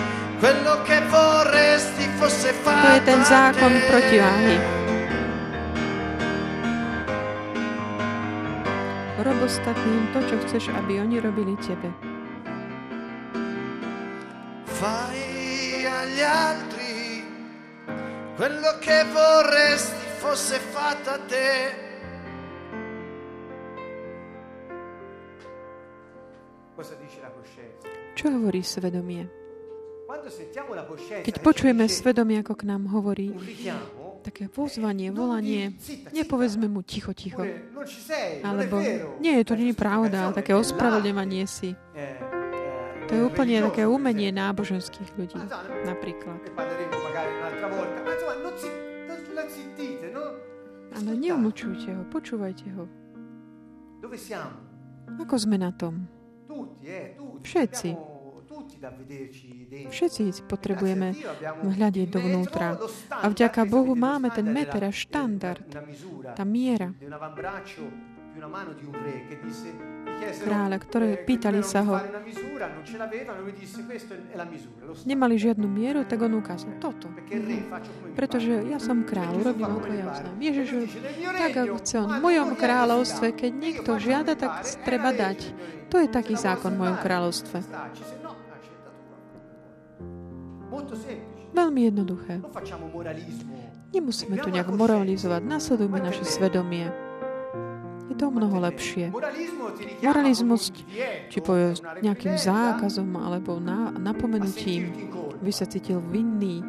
To 2.61 2.87
je 2.93 3.01
ten 3.01 3.25
zákon 3.25 3.73
protiváhy. 3.89 4.61
Rob 9.25 9.41
ostatným 9.41 10.13
to, 10.13 10.21
čo 10.29 10.37
chceš, 10.45 10.69
aby 10.69 11.01
oni 11.01 11.17
robili 11.17 11.57
tebe. 11.57 11.89
Fai 14.69 15.81
agli 15.81 16.21
altri 16.21 16.74
quello 18.35 18.77
che 18.79 19.03
vorresti 19.11 20.05
fosse 20.19 20.59
fatto 20.59 21.09
a 21.09 21.19
te. 21.19 21.83
Čo 28.15 28.31
hovorí 28.31 28.63
svedomie? 28.63 29.27
Keď 31.23 31.35
počujeme 31.43 31.87
svedomie, 31.87 32.39
ako 32.39 32.53
k 32.55 32.63
nám 32.67 32.87
hovorí, 32.91 33.35
také 34.23 34.47
pozvanie, 34.47 35.11
volanie, 35.11 35.75
nepovedzme 36.15 36.67
mu 36.71 36.83
ticho, 36.83 37.11
ticho. 37.11 37.43
Alebo 38.43 38.79
nie, 39.19 39.35
to 39.43 39.55
nie 39.55 39.71
je 39.71 39.77
pravda, 39.77 40.31
také 40.31 40.55
ospravedlňovanie 40.55 41.43
si. 41.47 41.75
To 43.05 43.11
je 43.13 43.21
úplne 43.21 43.61
také 43.69 43.85
umenie 43.85 44.33
náboženských 44.33 45.09
ľudí, 45.17 45.37
napríklad. 45.85 46.41
Ale 50.95 51.11
neumúčujte 51.19 51.89
ho, 51.91 52.01
počúvajte 52.09 52.67
ho. 52.73 52.83
Ako 55.21 55.35
sme 55.37 55.61
na 55.61 55.69
tom? 55.75 56.09
Všetci. 57.45 58.15
Všetci 59.89 60.23
potrebujeme 60.49 61.13
hľadiť 61.61 62.07
dovnútra. 62.09 62.77
A 63.11 63.25
vďaka 63.29 63.65
Bohu 63.65 63.93
máme 63.97 64.31
ten 64.31 64.45
meter 64.49 64.81
a 64.87 64.91
štandard, 64.93 65.61
tá 66.33 66.43
miera 66.45 66.93
kráľa, 70.43 70.77
ktoré 70.79 71.09
pýtali 71.23 71.61
sa 71.63 71.83
ho. 71.83 71.95
Nemali 75.03 75.35
žiadnu 75.35 75.67
mieru, 75.67 76.07
tak 76.07 76.23
on 76.23 76.39
ukázal 76.39 76.75
toto. 76.79 77.11
Pretože 78.15 78.63
ja 78.67 78.79
som 78.79 79.03
kráľ, 79.03 79.43
urobím 79.43 79.71
ako 79.71 79.89
ja 79.91 80.05
uznám. 80.11 80.35
Ježiš, 80.39 80.67
tak 81.35 81.53
ako 81.67 81.75
chce 81.83 81.95
on. 81.99 82.09
V 82.09 82.19
mojom 82.23 82.49
kráľovstve, 82.55 83.27
keď 83.35 83.51
niekto 83.51 83.91
žiada, 83.99 84.33
tak 84.39 84.63
treba 84.87 85.11
dať. 85.11 85.39
To 85.91 86.01
je 86.01 86.07
taký 86.09 86.35
zákon 86.35 86.75
v 86.75 86.79
mojom 86.81 86.97
kráľovstve. 86.99 87.57
Veľmi 91.55 91.81
jednoduché. 91.87 92.43
Nemusíme 93.95 94.35
tu 94.43 94.51
nejak 94.51 94.67
moralizovať. 94.75 95.41
Nasledujme 95.47 96.03
naše 96.03 96.27
svedomie. 96.27 96.91
Je 98.05 98.15
to 98.15 98.29
mnoho 98.29 98.61
lepšie. 98.69 99.09
Moralizmus, 100.05 100.69
či 101.29 101.39
povie 101.41 101.73
nejakým 102.05 102.37
zákazom 102.37 103.09
alebo 103.17 103.57
na, 103.57 103.89
napomenutím, 103.97 105.09
by 105.41 105.51
sa 105.51 105.65
cítil 105.65 105.97
vinný. 106.05 106.61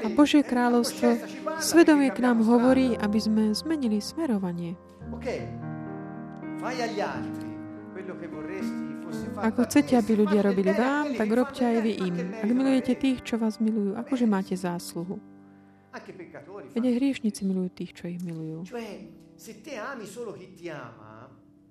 A 0.00 0.06
Božie 0.12 0.46
kráľovstvo, 0.46 1.18
svedomie 1.58 2.14
k 2.14 2.22
nám 2.22 2.46
hovorí, 2.46 2.94
aby 2.94 3.18
sme 3.18 3.42
zmenili 3.50 3.98
smerovanie. 3.98 4.78
Ako 9.40 9.60
chcete, 9.66 9.98
aby 9.98 10.12
ľudia 10.14 10.40
robili 10.46 10.70
vám, 10.70 11.18
tak 11.18 11.28
robte 11.32 11.62
aj 11.66 11.78
vy 11.82 11.92
im. 11.98 12.16
Ak 12.38 12.50
milujete 12.50 12.94
tých, 12.94 13.26
čo 13.26 13.34
vás 13.40 13.58
milujú, 13.58 13.98
akože 13.98 14.26
máte 14.30 14.54
zásluhu. 14.54 15.18
Veď 16.70 16.82
aj 16.86 16.94
hriešnici 17.02 17.42
milujú 17.42 17.70
tých, 17.74 17.92
čo 17.98 18.06
ich 18.06 18.22
milujú. 18.22 18.62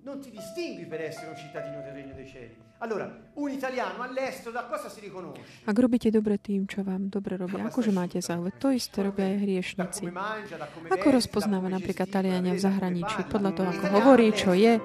Non 0.01 0.20
ti 0.22 0.32
distingui 0.32 0.86
per 0.86 1.01
essere 1.01 1.30
un 1.30 1.38
cittadino 1.38 1.82
del 1.82 1.93
regno 1.93 2.13
dei 2.15 2.28
cieli. 2.28 2.55
Allora, 2.80 3.11
un 3.34 3.49
italiano 3.51 4.01
all'estero 4.01 4.51
da 4.51 4.63
cosa 4.63 4.88
si 4.88 5.03
riconosce? 5.03 5.67
Ak 5.67 5.76
robíte 5.76 6.07
dobre 6.07 6.39
tým, 6.39 6.63
čo 6.63 6.80
vám 6.80 7.11
dobre 7.11 7.36
robia, 7.36 7.67
akože 7.67 7.91
máte 7.91 8.24
záujem, 8.24 8.55
to 8.55 8.72
isté 8.72 9.03
robia 9.03 9.28
aj 9.28 9.38
hriešnici. 9.43 10.07
Ako 10.88 11.07
rozpoznáva 11.11 11.67
napríklad 11.67 12.07
Taliania 12.07 12.55
v 12.55 12.63
zahraničí, 12.63 13.28
podľa 13.28 13.51
toho, 13.51 13.67
ako 13.76 13.86
hovorí, 13.99 14.32
čo 14.32 14.55
je, 14.55 14.80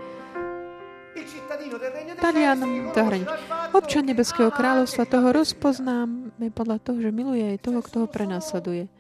Talian 2.19 2.91
zahraničí. 2.91 3.31
Občan 3.71 4.11
Nebeského 4.11 4.51
kráľovstva 4.51 5.07
toho 5.07 5.31
rozpoznáme 5.31 6.51
podľa 6.51 6.83
toho, 6.83 6.99
že 6.99 7.15
miluje 7.15 7.47
aj 7.55 7.63
toho, 7.63 7.79
kto 7.79 7.97
ho 8.05 8.09
prenasleduje. 8.11 8.91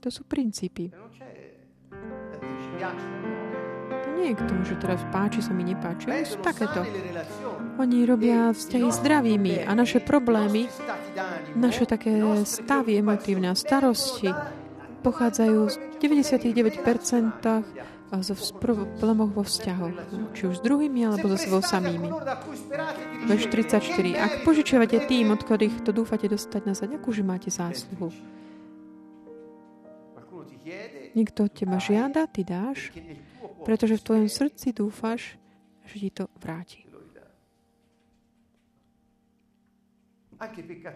To 0.00 0.08
sú 0.08 0.24
princípy. 0.24 0.88
To 2.78 4.08
nie 4.14 4.30
je 4.30 4.34
k 4.38 4.42
tomu, 4.46 4.62
že 4.62 4.78
teraz 4.78 5.02
páči 5.10 5.42
sa 5.42 5.50
mi, 5.50 5.66
nepáči. 5.66 6.06
Oni 6.10 6.26
sú 6.26 6.38
takéto. 6.38 6.86
Oni 7.78 8.06
robia 8.06 8.54
vzťahy 8.54 8.88
zdravými 8.90 9.66
a 9.66 9.70
naše 9.74 10.02
problémy, 10.02 10.70
naše 11.54 11.86
také 11.86 12.22
stavy 12.46 12.98
emotívne 12.98 13.50
a 13.50 13.58
starosti 13.58 14.30
pochádzajú 15.02 15.60
z 15.70 15.76
99% 16.02 16.82
zo 18.08 18.34
problémoch 18.56 19.36
vo 19.36 19.44
vzťahoch, 19.44 19.96
či 20.32 20.48
už 20.48 20.58
s 20.58 20.62
druhými, 20.64 21.04
alebo 21.04 21.28
so 21.28 21.36
sebou 21.36 21.60
samými. 21.60 22.08
Verš 23.28 23.52
34. 23.52 23.84
Ak 24.16 24.32
požičiavate 24.48 25.04
tým, 25.04 25.28
od 25.28 25.44
ktorých 25.44 25.84
to 25.84 25.92
dúfate 25.92 26.24
dostať 26.24 26.62
nazad, 26.64 26.88
akúže 26.96 27.20
máte 27.20 27.52
zásluhu? 27.52 28.08
Niekto 31.18 31.50
od 31.50 31.52
teba 31.52 31.82
žiada, 31.82 32.30
ty 32.30 32.46
dáš, 32.46 32.94
pretože 33.66 33.98
v 33.98 34.06
tvojom 34.06 34.28
srdci 34.30 34.70
dúfaš, 34.70 35.34
že 35.90 35.94
ti 35.98 36.10
to 36.14 36.30
vráti. 36.38 36.86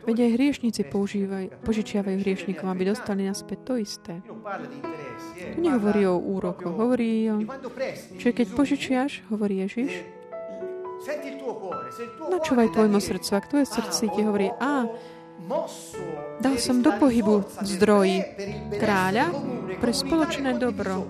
Veď 0.06 0.16
aj 0.22 0.30
hriešnici 0.38 0.86
požičiavajú 1.66 2.16
hriešnikom, 2.22 2.70
aby 2.70 2.94
dostali 2.94 3.26
naspäť 3.26 3.58
to 3.66 3.74
isté. 3.74 4.14
Tu 4.22 5.58
nehovorí 5.58 6.06
o 6.06 6.14
úrokoch, 6.14 6.70
hovorí 6.70 7.26
o... 7.26 7.42
Čiže 8.22 8.30
keď 8.30 8.46
požičiaš, 8.54 9.26
hovorí 9.34 9.66
Ježiš, 9.66 10.06
načúvaj 12.30 12.70
tvojmu 12.70 13.02
srdcu. 13.02 13.30
Ak 13.34 13.50
tvoje 13.50 13.66
srdci 13.66 14.14
ti 14.14 14.22
hovorí, 14.22 14.54
a 14.62 14.86
dal 16.40 16.57
som 16.59 16.82
do 16.82 16.90
pohybu 16.97 17.47
zdroj 17.62 18.09
kráľa 18.78 19.30
pre 19.78 19.93
spoločné 19.95 20.59
dobro. 20.59 21.07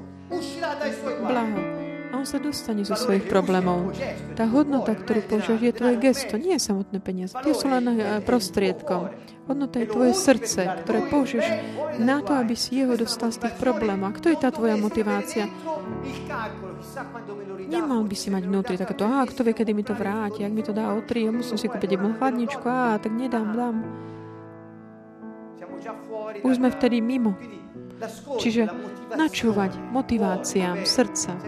Blaho 1.23 1.83
a 2.13 2.21
on 2.21 2.29
sa 2.29 2.37
dostane 2.37 2.85
zo 2.85 2.93
svojich 2.93 3.25
problémov. 3.25 3.97
Tá 4.37 4.45
hodnota, 4.45 4.93
ktorú 4.93 5.25
používaš, 5.25 5.65
je 5.65 5.73
tvoje 5.73 5.97
gesto, 5.97 6.37
nie 6.37 6.61
je 6.61 6.61
samotné 6.61 7.01
peniaze. 7.01 7.33
Tie 7.41 7.57
sú 7.57 7.73
len 7.73 7.89
eh, 7.97 8.21
prostriedkom. 8.21 9.09
Hodnota 9.49 9.81
je 9.81 9.89
tvoje 9.89 10.13
srdce, 10.13 10.61
ktoré 10.85 11.09
použiješ 11.09 11.49
na 11.99 12.21
to, 12.21 12.37
aby 12.37 12.53
si 12.53 12.85
jeho 12.85 12.95
dostal 13.01 13.33
z 13.33 13.49
tých 13.49 13.57
problémov. 13.57 14.13
A 14.13 14.17
kto 14.21 14.29
je 14.29 14.39
tá 14.39 14.53
tvoja 14.53 14.77
motivácia? 14.77 15.49
Nemal 17.73 18.05
by 18.05 18.15
si 18.15 18.29
mať 18.29 18.45
vnútri 18.45 18.77
takéto, 18.77 19.09
a 19.09 19.25
kto 19.25 19.41
vie, 19.49 19.57
kedy 19.57 19.73
mi 19.73 19.81
to 19.81 19.97
vráti, 19.97 20.45
ak 20.45 20.53
mi 20.53 20.61
to 20.61 20.77
dá 20.77 20.93
o 20.93 21.01
tri, 21.01 21.25
ja 21.25 21.33
musím 21.33 21.57
si 21.57 21.73
kúpiť 21.73 21.97
jednu 21.97 22.13
chladničku, 22.21 22.69
a 22.69 23.01
tak 23.01 23.11
nedám, 23.17 23.57
dám. 23.57 23.77
Už 26.43 26.53
sme 26.59 26.69
vtedy 26.71 26.99
mimo. 27.03 27.35
Čiže 28.43 28.67
načúvať 29.15 29.79
motiváciám 29.95 30.83
srdca. 30.83 31.39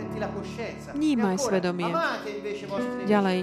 Vnímaj 0.94 1.42
svedomie. 1.42 1.90
Ďalej, 3.10 3.42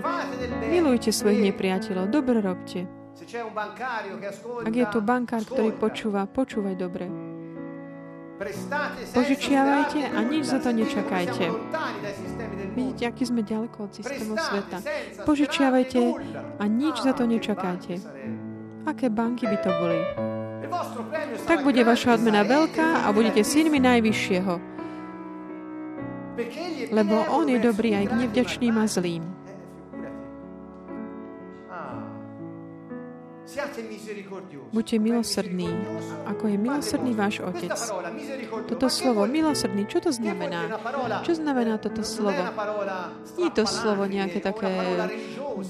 milujte 0.71 1.11
svojich 1.11 1.51
nepriateľov, 1.51 2.07
dobre 2.07 2.39
robte. 2.39 2.87
Ak 4.63 4.73
je 4.73 4.85
tu 4.87 4.99
bankár, 5.03 5.43
ktorý 5.43 5.75
počúva, 5.75 6.23
počúvaj 6.25 6.75
dobre. 6.79 7.11
Požičiavajte 9.13 10.01
a 10.17 10.19
nič 10.25 10.49
za 10.49 10.57
to 10.57 10.73
nečakajte. 10.73 11.45
Vidíte, 12.73 13.03
aký 13.05 13.23
sme 13.29 13.45
ďaleko 13.45 13.85
od 13.85 13.91
systému 13.93 14.33
sveta. 14.33 14.81
Požičiavajte 15.29 16.01
a 16.57 16.63
nič 16.65 16.95
za 17.05 17.13
to 17.13 17.29
nečakajte. 17.29 18.01
Aké 18.89 19.13
banky 19.13 19.45
by 19.45 19.57
to 19.61 19.69
boli? 19.77 20.01
Tak 21.47 21.59
bude 21.65 21.81
vaša 21.81 22.21
odmena 22.21 22.45
veľká 22.45 23.05
a 23.05 23.07
budete 23.09 23.41
synmi 23.41 23.81
Najvyššieho. 23.81 24.53
Lebo 26.91 27.15
On 27.29 27.45
je 27.45 27.59
dobrý 27.59 27.95
aj 27.97 28.05
k 28.09 28.13
nevďačným 28.25 28.75
a 28.77 28.85
zlým. 28.87 29.23
Buďte 34.71 34.95
milosrdní, 35.03 35.67
ako 36.23 36.43
je 36.47 36.57
milosrdný 36.57 37.11
váš 37.11 37.43
Otec. 37.43 37.75
Toto 38.71 38.87
slovo, 38.87 39.27
milosrdný, 39.27 39.83
čo 39.91 39.99
to 39.99 40.15
znamená? 40.15 40.71
Čo 41.27 41.35
znamená 41.35 41.75
toto 41.75 41.99
slovo? 41.99 42.39
Nie 43.35 43.51
to 43.51 43.67
slovo 43.67 44.07
nejaké 44.07 44.39
také, 44.39 44.71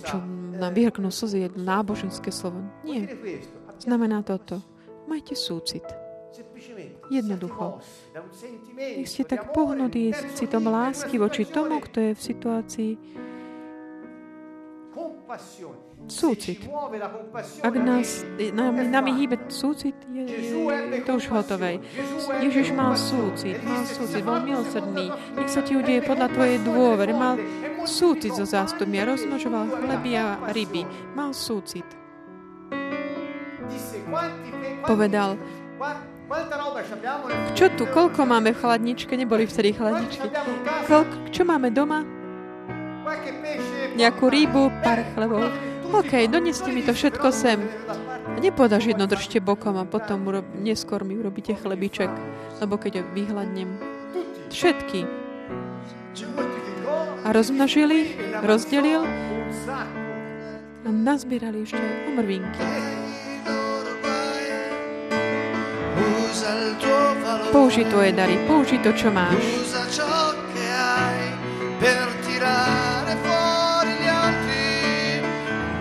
čo 0.05 0.21
nám 0.61 0.77
vyhrknú 0.77 1.09
slzy, 1.09 1.49
náboženské 1.57 2.29
slovo. 2.29 2.61
Nie. 2.85 3.09
Znamená 3.81 4.21
toto. 4.21 4.61
Majte 5.11 5.35
súcit. 5.35 5.83
Jednoducho. 7.11 7.83
Nech 8.79 9.11
ste 9.11 9.27
tak 9.27 9.51
pohnutí 9.51 10.15
citom 10.39 10.71
lásky 10.71 11.19
voči 11.19 11.43
tomu, 11.43 11.83
kto 11.83 11.99
je 11.99 12.11
v 12.15 12.21
situácii 12.23 12.91
súcit. 16.07 16.63
Ak 17.59 17.75
nás, 17.75 18.23
nami, 18.55 18.87
nami 18.87 19.11
hýbe 19.19 19.35
súcit, 19.51 19.95
je, 20.11 20.23
je 20.95 21.01
to 21.03 21.19
už 21.19 21.27
hotové. 21.27 21.83
Ježiš 22.39 22.71
mal 22.71 22.95
súcit, 22.95 23.59
mal 23.63 23.83
súcit, 23.83 24.23
bol 24.23 24.39
milosrdný. 24.43 25.11
Nech 25.35 25.51
sa 25.51 25.59
ti 25.59 25.75
udeje 25.75 26.07
podľa 26.07 26.31
tvojej 26.31 26.57
dôvery. 26.63 27.11
Mal 27.11 27.35
súcit 27.83 28.31
zo 28.31 28.47
zástupmi 28.47 28.99
a 29.03 29.07
rozmnožoval 29.11 29.75
chleby 29.83 30.11
a 30.15 30.39
ryby. 30.55 30.87
Mal 31.15 31.35
súcit. 31.35 31.87
Povedal, 34.85 35.37
čo 37.51 37.67
tu, 37.75 37.83
koľko 37.91 38.23
máme 38.23 38.55
v 38.55 38.59
chladničke? 38.63 39.19
Neboli 39.19 39.43
vtedy 39.43 39.75
chladničky. 39.75 40.31
Koľko, 40.87 41.15
čo 41.27 41.43
máme 41.43 41.75
doma? 41.75 42.07
Nejakú 43.99 44.31
rybu, 44.31 44.71
pár 44.79 45.03
chlebov. 45.11 45.51
OK, 45.91 46.31
doneste 46.31 46.71
mi 46.71 46.87
to 46.87 46.95
všetko 46.95 47.27
sem. 47.35 47.59
Nepodaš 48.39 48.87
jedno 48.87 49.11
držte 49.11 49.43
bokom 49.43 49.75
a 49.75 49.83
potom 49.83 50.23
urob, 50.23 50.47
neskôr 50.55 51.03
mi 51.03 51.19
urobíte 51.19 51.51
chlebiček, 51.59 52.07
lebo 52.63 52.79
keď 52.79 53.03
ho 53.03 53.11
vyhľadnem. 53.11 53.67
Všetky. 54.47 55.03
A 57.21 57.35
rozmnožili, 57.35 58.15
rozdelil 58.39 59.03
a 60.81 60.89
nazbierali 60.89 61.67
ešte 61.67 61.83
omrvinky. 62.07 63.00
Použi 67.51 67.85
tvoje 67.85 68.11
dary, 68.11 68.37
použi 68.47 68.81
to, 68.81 68.89
čo 68.97 69.13
máš. 69.13 69.37
per 71.81 72.07
tirare 72.25 73.17
fuori 73.25 73.91
gli 74.01 74.07
altri. 74.07 75.21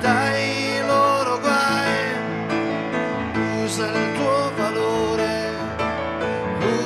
Dai 0.01 0.81
loro 0.87 1.39
guai. 1.41 2.03
Usa 3.63 3.87
il 3.87 4.09
tuo 4.17 4.53
valore, 4.57 5.35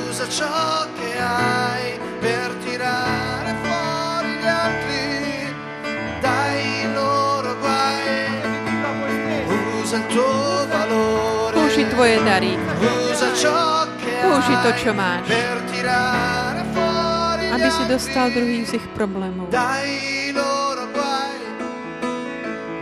usa 0.07 0.27
ciò 0.27 0.87
che 0.97 1.19
hai 1.19 1.97
per 2.19 2.51
tirare 2.63 3.55
fuori 3.63 4.29
gli 4.41 4.47
altri. 4.47 5.55
Dai 6.19 6.93
loro 6.93 7.55
guai. 7.59 8.27
Usa 9.79 9.97
il 9.97 10.05
tuo 10.07 10.67
valore, 10.67 11.57
použi 11.57 11.87
tvoje 11.87 12.23
dary, 12.23 12.57
usa 12.79 13.04
ciò 13.35 13.85
che 13.99 14.15
použi 14.23 14.55
to, 14.63 14.69
čo 14.79 14.91
máš. 14.95 15.27
Per 15.27 15.57
tirare 15.71 16.35
aby 17.55 17.71
si 17.71 17.83
dostal 17.87 18.35
druhých 18.35 18.67
z 18.67 18.83
ich 18.83 18.87
problémov. 18.99 19.47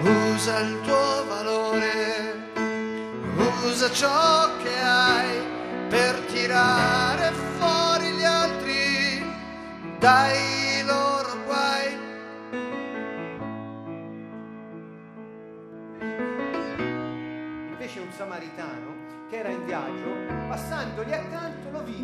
Usa 0.04 0.60
il 0.60 0.76
tuo 0.84 1.24
valore, 1.30 2.36
usa 3.64 3.88
ciò 3.96 4.52
che 4.60 4.76
hai 4.84 5.40
per 5.88 6.20
tirare 6.28 7.32
fuori 7.56 8.12
gli 8.18 8.26
altri 8.26 9.24
dai 10.04 10.84
loro 10.84 11.32
guai. 11.48 11.88
Invece 17.72 18.00
un 18.04 18.12
samaritano 18.12 19.13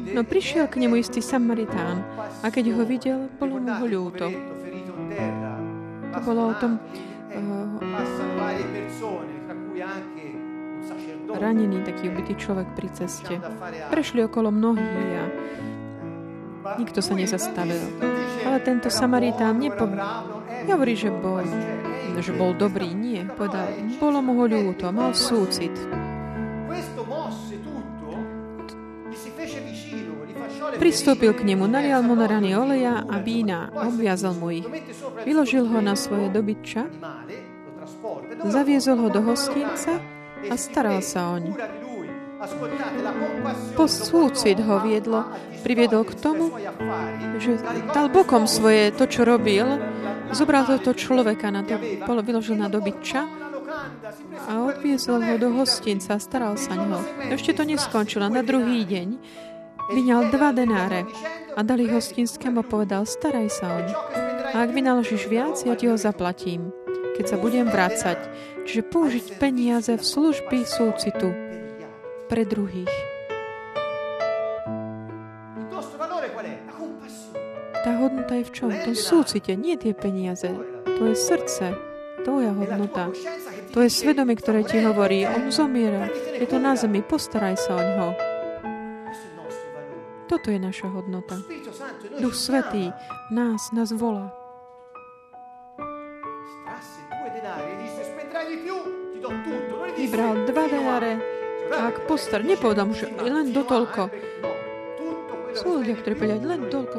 No 0.10 0.22
prišiel 0.26 0.66
k 0.66 0.76
nemu 0.82 0.98
istý 0.98 1.22
Samaritán 1.22 2.02
a 2.42 2.50
keď 2.50 2.66
ho 2.74 2.84
videl, 2.84 3.20
bolo 3.38 3.62
mu 3.62 3.70
ho 3.70 3.86
ľúto. 3.86 4.26
To 6.10 6.20
bolo 6.26 6.50
o 6.50 6.54
tom, 6.58 6.82
ranený, 11.30 11.86
taký 11.86 12.10
ubitý 12.10 12.34
človek 12.34 12.68
pri 12.74 12.90
ceste. 12.98 13.38
Prešli 13.94 14.26
okolo 14.26 14.50
mnohí 14.50 14.90
a 15.14 15.24
nikto 16.82 17.06
sa 17.06 17.14
nezastavil. 17.14 18.02
Ale 18.42 18.58
tento 18.66 18.90
Samaritán 18.90 19.62
nepo... 19.62 19.86
Že 20.90 21.10
bol, 21.22 21.46
že 22.20 22.32
bol 22.36 22.52
dobrý. 22.58 22.92
Nie, 22.92 23.24
povedal, 23.30 23.70
bolo 24.02 24.20
mu 24.20 24.42
ho 24.42 24.46
ľúto, 24.50 24.90
mal 24.90 25.14
súcit. 25.14 25.72
Pristúpil 30.78 31.34
k 31.34 31.42
nemu, 31.42 31.66
nalial 31.66 32.06
mu 32.06 32.14
na 32.14 32.30
rany 32.30 32.54
oleja 32.54 33.02
a 33.02 33.16
vína, 33.18 33.74
obviazal 33.74 34.38
mu 34.38 34.54
ich. 34.54 34.68
Vyložil 35.26 35.66
ho 35.66 35.80
na 35.82 35.98
svoje 35.98 36.30
dobytča, 36.30 36.86
zaviezol 38.46 39.02
ho 39.02 39.10
do 39.10 39.22
hostinca 39.26 39.98
a 40.46 40.56
staral 40.60 41.02
sa 41.02 41.34
oň. 41.40 41.58
Po 43.76 43.84
súcit 43.84 44.64
ho 44.64 44.80
viedlo, 44.80 45.28
priviedol 45.60 46.08
k 46.08 46.16
tomu, 46.16 46.56
že 47.36 47.60
dal 47.92 48.08
bokom 48.08 48.48
svoje 48.48 48.96
to, 48.96 49.12
čo 49.12 49.28
robil, 49.28 49.68
zobral 50.32 50.64
toto 50.64 50.96
človeka, 50.96 51.52
na 51.52 51.68
to, 51.68 51.76
vyložil 52.24 52.56
na 52.56 52.72
dobytča 52.72 53.28
a 54.48 54.66
odviezol 54.66 55.20
ho 55.20 55.36
do 55.36 55.52
hostinca 55.52 56.16
staral 56.16 56.56
sa 56.56 56.80
ňo. 56.80 57.28
Ešte 57.28 57.52
to 57.54 57.68
neskončilo. 57.68 58.32
Na 58.32 58.40
druhý 58.40 58.88
deň 58.88 59.08
vyňal 59.90 60.30
dva 60.30 60.54
denáre 60.54 61.10
a 61.58 61.60
dali 61.66 61.90
hostinskému 61.90 62.62
a 62.62 62.66
povedal, 62.66 63.04
staraj 63.10 63.50
sa 63.50 63.68
oň. 63.82 63.88
A 64.54 64.66
ak 64.66 64.74
vynaložíš 64.74 65.30
viac, 65.30 65.58
ja 65.66 65.78
ti 65.78 65.90
ho 65.90 65.98
zaplatím, 65.98 66.74
keď 67.18 67.26
sa 67.26 67.38
budem 67.38 67.68
vrácať. 67.70 68.18
Čiže 68.70 68.86
použiť 68.86 69.26
peniaze 69.42 69.94
v 69.94 70.04
služby 70.04 70.62
súcitu 70.66 71.34
pre 72.30 72.46
druhých. 72.46 72.94
Tá 77.80 77.96
hodnota 77.96 78.38
je 78.38 78.46
v 78.46 78.52
čom? 78.54 78.70
To 78.70 78.92
súcite, 78.94 79.56
nie 79.56 79.74
tie 79.80 79.98
peniaze. 79.98 80.52
To 80.86 81.02
je 81.10 81.16
srdce, 81.16 81.74
tvoja 82.28 82.54
hodnota. 82.54 83.10
To 83.74 83.82
je 83.82 83.90
svedomie, 83.90 84.36
ktoré 84.36 84.68
ti 84.68 84.84
hovorí, 84.84 85.24
on 85.26 85.50
zomiera, 85.50 86.12
je 86.38 86.46
to 86.46 86.60
na 86.60 86.76
zemi, 86.76 87.02
postaraj 87.02 87.56
sa 87.58 87.80
o 87.80 87.82
ňoho. 87.82 88.29
Toto 90.30 90.54
je 90.54 90.62
naša 90.62 90.94
hodnota. 90.94 91.42
Duch 92.22 92.38
Svetý 92.38 92.94
nás, 93.34 93.74
nás 93.74 93.90
volá. 93.90 94.30
Vybral 99.98 100.46
dva 100.46 100.64
denáre 100.70 101.18
a 101.74 101.90
ak 101.90 102.06
postar, 102.06 102.46
nepovedal 102.46 102.86
mu, 102.86 102.94
že 102.94 103.10
len 103.10 103.50
do 103.50 103.66
toľko. 103.66 104.14
Sú 105.58 105.82
ľudia, 105.82 105.98
ktorí 105.98 106.14
povedia, 106.14 106.38
len 106.46 106.70
toľko. 106.70 106.98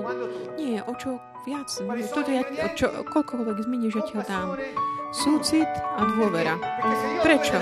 Nie, 0.59 0.83
o 0.83 0.93
čo 0.99 1.23
viac. 1.47 1.71
Toto 2.11 2.31
ja, 2.35 2.43
o 2.43 2.69
čo, 2.75 2.91
koľkoľvek 2.91 3.57
zmieniš, 3.63 3.93
že 3.95 4.03
ti 4.11 4.13
ho 4.19 4.23
dám 4.27 4.59
súcit 5.15 5.71
a 5.71 6.03
dôvera. 6.19 6.59
Prečo? 7.23 7.57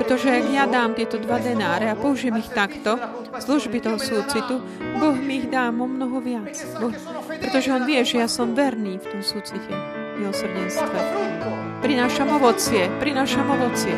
Pretože 0.00 0.32
ak 0.32 0.48
ja 0.48 0.64
dám 0.64 0.96
tieto 0.96 1.20
dva 1.20 1.36
denáre 1.36 1.92
a 1.92 1.92
použijem 1.92 2.40
ich 2.40 2.48
takto, 2.48 2.96
služby 3.36 3.84
toho 3.84 4.00
súcitu, 4.00 4.64
Boh 4.96 5.12
mi 5.12 5.44
ich 5.44 5.52
dá 5.52 5.68
o 5.68 5.84
mnoho 5.84 6.24
viac. 6.24 6.56
Boh, 6.80 6.88
pretože 7.36 7.68
On 7.68 7.84
vie, 7.84 8.00
že 8.00 8.24
ja 8.24 8.28
som 8.32 8.56
verný 8.56 8.96
v 8.96 9.04
tom 9.12 9.20
súcite, 9.20 9.68
milosrdenstve. 10.16 10.98
Prinášam 11.84 12.32
ovocie, 12.32 12.88
prinášam 12.96 13.44
ovocie. 13.44 13.92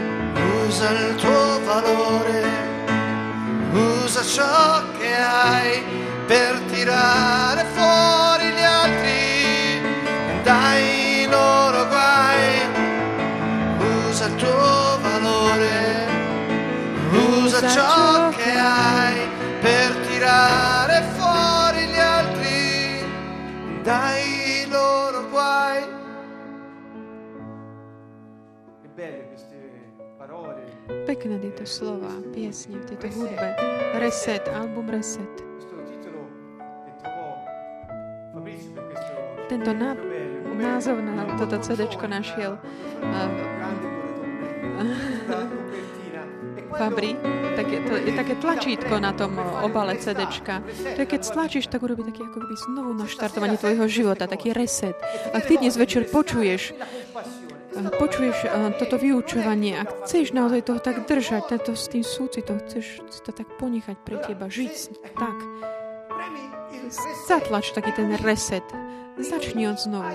Usa 3.73 4.21
ciò 4.27 4.83
che 4.99 5.15
hai 5.17 5.81
per 6.27 6.59
tirare 6.69 7.63
fuori 7.73 8.51
gli 8.53 8.65
altri, 8.67 9.23
dai 10.43 11.25
loro 11.31 11.87
guai 11.87 12.83
usa 14.13 14.27
il 14.27 14.35
tuo 14.37 14.92
usa 17.53 17.69
ciò 17.69 18.31
che 18.31 18.51
hai 18.51 19.29
per 19.61 19.95
tirare 20.07 21.03
fuori 21.13 21.87
gli 21.87 21.99
altri 21.99 23.05
dai 23.83 24.67
loro 24.71 25.29
guai. 25.29 26.01
Pekné 31.05 31.39
tieto 31.41 31.67
slova, 31.67 32.09
piesne 32.33 32.79
v 32.79 32.85
tejto 32.85 33.09
hudbe. 33.09 33.55
Reset, 33.99 34.49
album 34.49 34.89
Reset. 34.89 35.45
Tento 39.49 39.73
na, 39.77 39.97
názov 40.57 41.05
na 41.05 41.27
toto 41.37 41.61
CD 41.61 41.85
našiel 42.09 42.57
uh. 43.03 45.62
Fabri, 46.73 47.17
tak 47.57 47.67
je, 47.69 47.81
to, 47.85 47.93
je 48.01 48.13
také 48.17 48.35
tlačítko 48.41 48.97
na 48.97 49.13
tom 49.13 49.37
obale 49.39 50.01
CD. 50.01 50.25
To 50.25 51.01
je 51.01 51.07
keď 51.07 51.21
stlačíš, 51.21 51.69
tak 51.69 51.85
urobí 51.85 52.03
taký 52.03 52.25
ako 52.25 52.39
keby 52.43 52.55
znovu 52.57 52.91
naštartovanie 52.97 53.61
tvojho 53.61 53.87
života, 53.89 54.25
taký 54.25 54.57
reset. 54.57 54.97
Ak 55.37 55.45
ty 55.45 55.61
dnes 55.61 55.77
večer 55.77 56.09
počuješ 56.09 56.73
počuješ 57.73 58.37
uh, 58.45 58.69
toto 58.77 59.01
vyučovanie 59.01 59.81
a 59.81 59.89
chceš 60.05 60.37
naozaj 60.37 60.69
toho 60.69 60.81
tak 60.81 61.09
držať, 61.09 61.57
to 61.65 61.73
s 61.73 61.89
tým 61.89 62.05
súcitom, 62.05 62.61
chceš 62.69 63.01
to 63.25 63.33
tak 63.33 63.49
ponechať 63.57 63.97
pre 64.05 64.21
teba, 64.21 64.53
žiť 64.53 64.73
tak, 65.17 65.37
zatlač 67.29 67.73
taký 67.73 67.97
ten 67.97 68.13
reset. 68.21 68.65
Začni 69.17 69.69
od 69.69 69.79
znovu. 69.81 70.13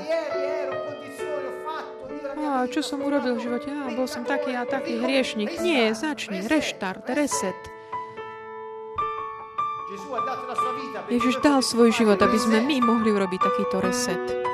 A 2.58 2.66
čo 2.66 2.82
som 2.82 3.06
urobil 3.06 3.38
v 3.38 3.46
živote? 3.46 3.70
A 3.70 3.94
bol 3.94 4.10
som 4.10 4.26
taký 4.26 4.58
a 4.58 4.66
taký 4.66 4.98
hriešnik. 4.98 5.62
Nie, 5.62 5.94
začni. 5.94 6.42
Reštart, 6.42 7.06
reset. 7.14 7.54
Ježiš 11.06 11.38
dal 11.46 11.62
svoj 11.62 11.94
život, 11.94 12.18
aby 12.18 12.38
sme 12.42 12.66
my 12.66 12.82
mohli 12.82 13.14
urobiť 13.14 13.40
takýto 13.46 13.78
reset. 13.78 14.47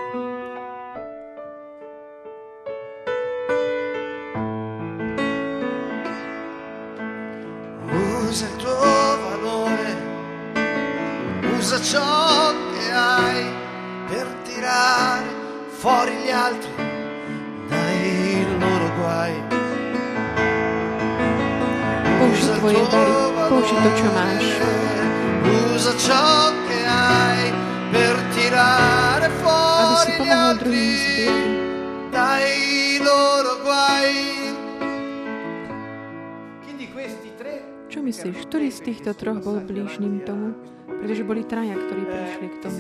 Myslíš, 38.13 38.45
ktorý 38.45 38.69
z 38.69 38.79
týchto 38.93 39.17
troch 39.17 39.41
bol 39.41 39.57
blížnym 39.65 40.21
tomu? 40.21 40.53
Pretože 40.85 41.25
boli 41.25 41.41
traja, 41.41 41.73
ktorí 41.73 42.03
prišli 42.05 42.47
k 42.47 42.55
tomu 42.61 42.77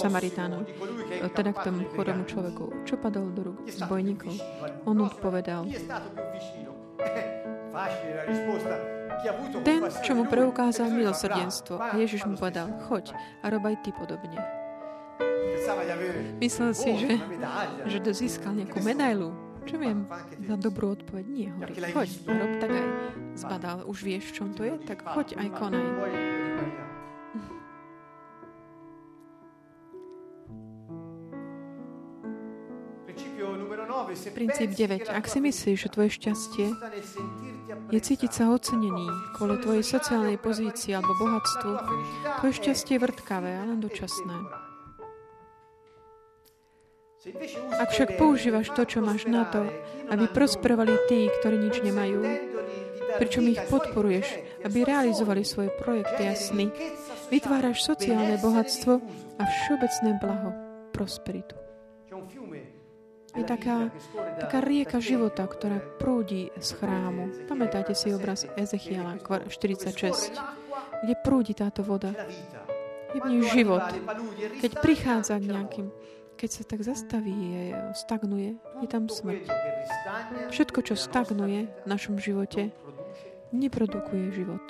Samaritánu, 0.00 0.64
teda 1.36 1.52
k 1.52 1.58
tomu 1.68 1.84
chorému 1.92 2.24
človeku. 2.24 2.88
Čo 2.88 2.96
padol 2.96 3.28
do 3.36 3.52
rúk 3.52 3.68
zbojníkov? 3.68 4.32
On 4.88 4.96
odpovedal. 5.04 5.68
Ten, 9.62 9.80
čo 10.00 10.12
mu 10.16 10.24
preukázal 10.26 10.88
milosrdenstvo. 10.88 11.76
Ježiš 12.00 12.24
mu 12.24 12.34
povedal, 12.40 12.72
choď 12.88 13.12
a 13.44 13.46
rob 13.52 13.62
aj 13.68 13.76
ty 13.84 13.92
podobne. 13.92 14.40
Myslel 16.40 16.72
si, 16.74 16.90
že, 16.96 17.12
že 17.86 17.98
to 18.02 18.10
získal 18.10 18.56
nejakú 18.56 18.82
medailu. 18.82 19.51
Čo 19.62 19.76
viem, 19.78 20.04
za 20.42 20.56
dobrú 20.58 20.98
odpoveď. 20.98 21.24
Nie, 21.30 21.48
hovorí, 21.54 21.74
choď 21.94 22.08
rob 22.26 22.52
tak 22.58 22.70
aj. 22.74 22.86
Zbadal, 23.38 23.78
už 23.86 23.98
vieš, 24.02 24.34
čom 24.34 24.50
to 24.52 24.66
je? 24.66 24.74
Tak 24.84 25.06
choď 25.06 25.38
aj 25.38 25.48
konaj. 25.54 25.84
Poi 25.96 26.12
ripariamo. 26.12 26.92
Principio 33.06 33.56
numero 33.56 33.84
9, 33.86 34.16
se 34.16 34.30
Princíp 34.30 34.66
pensi 34.66 34.74
che 34.74 34.86
9. 34.88 35.08
la 35.08 35.14
Ak 35.20 35.28
si 35.28 35.38
myslíš, 35.40 35.76
že 35.84 35.88
tvoje 35.92 36.10
šťastie 36.16 36.66
je 37.92 38.00
cítiť 38.00 38.32
sa 38.32 38.48
ocenený 38.48 39.08
kvôli 39.36 39.60
tvojej 39.60 39.84
sociálnej 39.84 40.40
pozícii 40.40 40.96
alebo 40.96 41.12
bohatstvu, 41.20 41.72
tvoje 42.40 42.52
šťastie 42.56 42.96
je 42.96 43.04
vrtkavé 43.04 43.52
a 43.52 43.62
len 43.68 43.84
dočasné. 43.84 44.71
Ak 47.78 47.94
však 47.94 48.18
používaš 48.18 48.74
to, 48.74 48.82
čo 48.82 48.98
máš 48.98 49.30
na 49.30 49.46
to, 49.46 49.62
aby 50.10 50.26
prosperovali 50.26 51.06
tí, 51.06 51.30
ktorí 51.38 51.54
nič 51.54 51.78
nemajú, 51.78 52.18
pričom 53.22 53.46
ich 53.46 53.62
podporuješ, 53.70 54.26
aby 54.66 54.82
realizovali 54.82 55.46
svoje 55.46 55.70
projekty 55.78 56.26
a 56.26 56.34
sny, 56.34 56.66
vytváraš 57.30 57.86
sociálne 57.86 58.42
bohatstvo 58.42 58.98
a 59.38 59.42
všeobecné 59.46 60.10
blaho, 60.18 60.50
prosperitu. 60.90 61.54
Je 63.32 63.44
taká, 63.48 63.88
taká 64.42 64.60
rieka 64.60 65.00
života, 65.00 65.48
ktorá 65.48 65.80
prúdi 65.96 66.52
z 66.58 66.68
chrámu. 66.76 67.48
Pamätáte 67.48 67.96
si 67.96 68.12
obraz 68.12 68.44
Ezechiela 68.58 69.16
46, 69.22 70.36
kde 71.06 71.14
prúdi 71.24 71.56
táto 71.56 71.80
voda. 71.80 72.12
Je 73.14 73.20
v 73.22 73.26
nej 73.30 73.42
život. 73.48 73.80
Keď 74.60 74.72
prichádza 74.84 75.40
k 75.40 75.48
nejakým. 75.48 75.88
Keď 76.36 76.50
sa 76.50 76.62
tak 76.66 76.80
zastaví, 76.82 77.32
je, 77.32 77.64
stagnuje, 77.94 78.58
je 78.82 78.88
tam 78.90 79.06
smrť. 79.06 79.46
Všetko, 80.50 80.78
čo 80.82 80.94
stagnuje 80.98 81.70
v 81.70 81.86
našom 81.86 82.18
živote, 82.18 82.74
neprodukuje 83.52 84.32
život. 84.32 84.64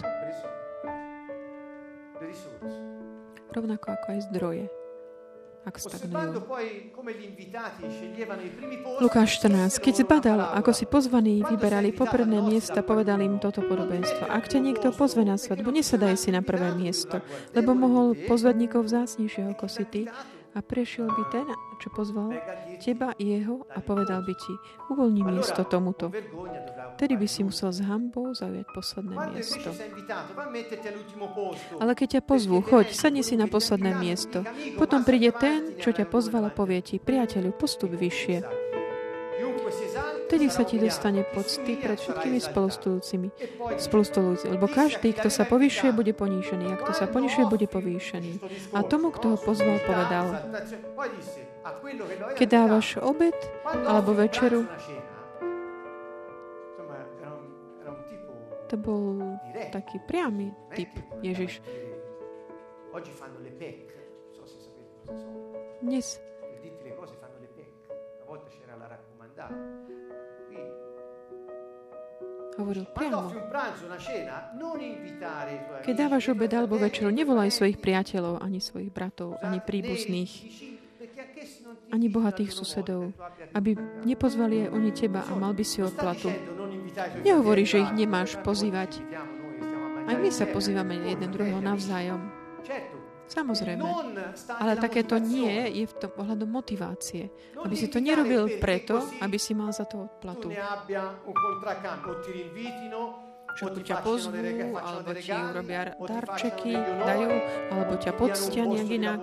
Rovnako 3.52 3.86
ako 3.92 4.06
aj 4.16 4.20
zdroje, 4.32 4.64
ak 5.62 5.74
stagnujú. 5.78 6.40
Lukáš 8.98 9.38
14. 9.38 9.78
Keď 9.78 9.94
zbadal, 10.02 10.40
ako 10.56 10.70
si 10.72 10.84
pozvaní 10.88 11.44
vyberali 11.46 11.92
popredné 11.92 12.40
miesta, 12.42 12.80
povedal 12.82 13.20
im 13.22 13.36
toto 13.38 13.62
podobenstvo. 13.62 14.26
Ak 14.26 14.48
ťa 14.48 14.58
niekto 14.58 14.90
pozve 14.90 15.22
na 15.22 15.36
svadbu, 15.36 15.68
nesadaj 15.68 16.18
si 16.18 16.32
na 16.34 16.40
prvé 16.40 16.74
miesto, 16.74 17.20
lebo 17.52 17.76
mohol 17.76 18.16
pozvať 18.26 18.54
niekoho 18.56 18.82
vzácnejšieho 18.82 19.54
ako 19.54 19.66
si 19.68 19.84
ty 19.86 20.02
a 20.52 20.58
prešiel 20.60 21.08
by 21.08 21.24
ten, 21.32 21.48
čo 21.80 21.88
pozval 21.88 22.36
teba 22.78 23.16
jeho 23.16 23.64
a 23.72 23.80
povedal 23.80 24.20
by 24.20 24.34
ti, 24.36 24.54
uvoľni 24.92 25.24
miesto 25.24 25.64
tomuto. 25.64 26.12
Vtedy 27.00 27.16
by 27.16 27.26
si 27.26 27.40
musel 27.42 27.72
s 27.72 27.80
hambou 27.80 28.36
zaujať 28.36 28.66
posledné 28.70 29.14
miesto. 29.32 29.68
Ale 31.80 31.92
keď 31.96 32.08
ťa 32.18 32.22
pozvú, 32.22 32.60
choď, 32.60 32.86
sadni 32.92 33.24
si 33.24 33.34
na 33.34 33.48
posledné 33.48 33.96
miesto. 33.96 34.44
Potom 34.76 35.02
príde 35.02 35.32
ten, 35.32 35.80
čo 35.80 35.90
ťa 35.90 36.06
pozval 36.06 36.46
a 36.48 36.52
povie 36.52 36.84
ti, 36.84 37.00
priateľu, 37.00 37.56
postup 37.56 37.96
vyššie. 37.96 38.61
Vtedy 40.32 40.48
sa 40.48 40.64
ti 40.64 40.80
dostane 40.80 41.28
pocty 41.28 41.76
pred 41.76 42.00
všetkými 42.00 42.40
spolustujúcimi. 42.40 43.28
Spolustujúci, 43.76 44.48
lebo 44.48 44.64
každý, 44.64 45.12
kto 45.12 45.28
sa 45.28 45.44
povyšuje, 45.44 45.92
bude 45.92 46.16
ponížený, 46.16 46.72
a 46.72 46.80
kto 46.80 46.96
sa 46.96 47.04
ponižuje, 47.04 47.52
bude 47.52 47.68
povýšený. 47.68 48.40
A 48.72 48.80
tomu, 48.80 49.12
kto 49.12 49.36
ho 49.36 49.38
pozval, 49.38 49.76
povedal, 49.84 50.32
keď 52.40 52.48
dávaš 52.48 52.96
obed 52.96 53.36
alebo 53.84 54.16
večeru, 54.16 54.64
to 58.72 58.80
bol 58.80 59.20
taký 59.68 60.00
priamy 60.08 60.48
typ 60.72 60.88
Ježiš. 61.20 61.60
dire, 69.42 70.01
i 72.52 72.54
tuoi 72.54 72.84
Keď 75.82 75.94
dávaš 75.96 76.24
obed 76.32 76.52
alebo 76.52 76.76
večeru, 76.76 77.08
nevolaj 77.08 77.48
svojich 77.48 77.80
priateľov, 77.80 78.44
ani 78.44 78.60
svojich 78.60 78.92
bratov, 78.92 79.40
ani 79.40 79.64
príbuzných, 79.64 80.32
ani 81.92 82.06
bohatých 82.08 82.52
susedov, 82.52 83.12
aby 83.56 83.76
nepozvali 84.04 84.64
aj 84.64 84.68
oni 84.72 84.90
teba 84.92 85.24
a 85.24 85.32
mal 85.36 85.56
by 85.56 85.64
si 85.64 85.84
odplatu. 85.84 86.32
Nehovorí, 87.24 87.64
že 87.64 87.84
ich 87.84 87.92
nemáš 87.96 88.36
pozývať. 88.40 89.00
Aj 90.02 90.16
my 90.18 90.30
sa 90.34 90.48
pozývame 90.48 90.98
jeden 91.08 91.30
druhého 91.30 91.62
navzájom. 91.62 92.20
Samozrejme. 93.30 93.86
Ale 94.58 94.76
takéto 94.76 95.16
nie 95.16 95.70
je 95.72 95.84
v 95.86 95.94
tom 95.94 96.12
ohľadom 96.18 96.50
motivácie. 96.50 97.30
Aby 97.56 97.74
si 97.78 97.86
to 97.86 98.02
nerobil 98.02 98.58
preto, 98.58 98.98
aby 99.22 99.38
si 99.38 99.54
mal 99.54 99.70
za 99.70 99.86
to 99.86 99.92
tu 99.92 100.08
odplatu. 100.08 100.48
ne 100.48 100.56
abbia 100.56 101.04
un 101.28 101.36
contraccambio, 101.36 102.16
o 102.16 102.20
ti 102.24 102.30
rinvitino, 102.32 103.00
Že 103.52 103.64
o 103.68 103.70
tu 103.76 103.80
ťa 103.84 103.96
pozvú, 104.00 104.32
alebo 104.80 105.12
ti 105.12 105.28
urobia 105.28 105.92
darčeky, 105.92 106.72
onori, 106.72 107.04
dajú, 107.04 107.30
alebo 107.68 107.92
ťa 108.00 108.12
poctia 108.16 108.62
nejak 108.64 108.88
inak, 108.88 109.20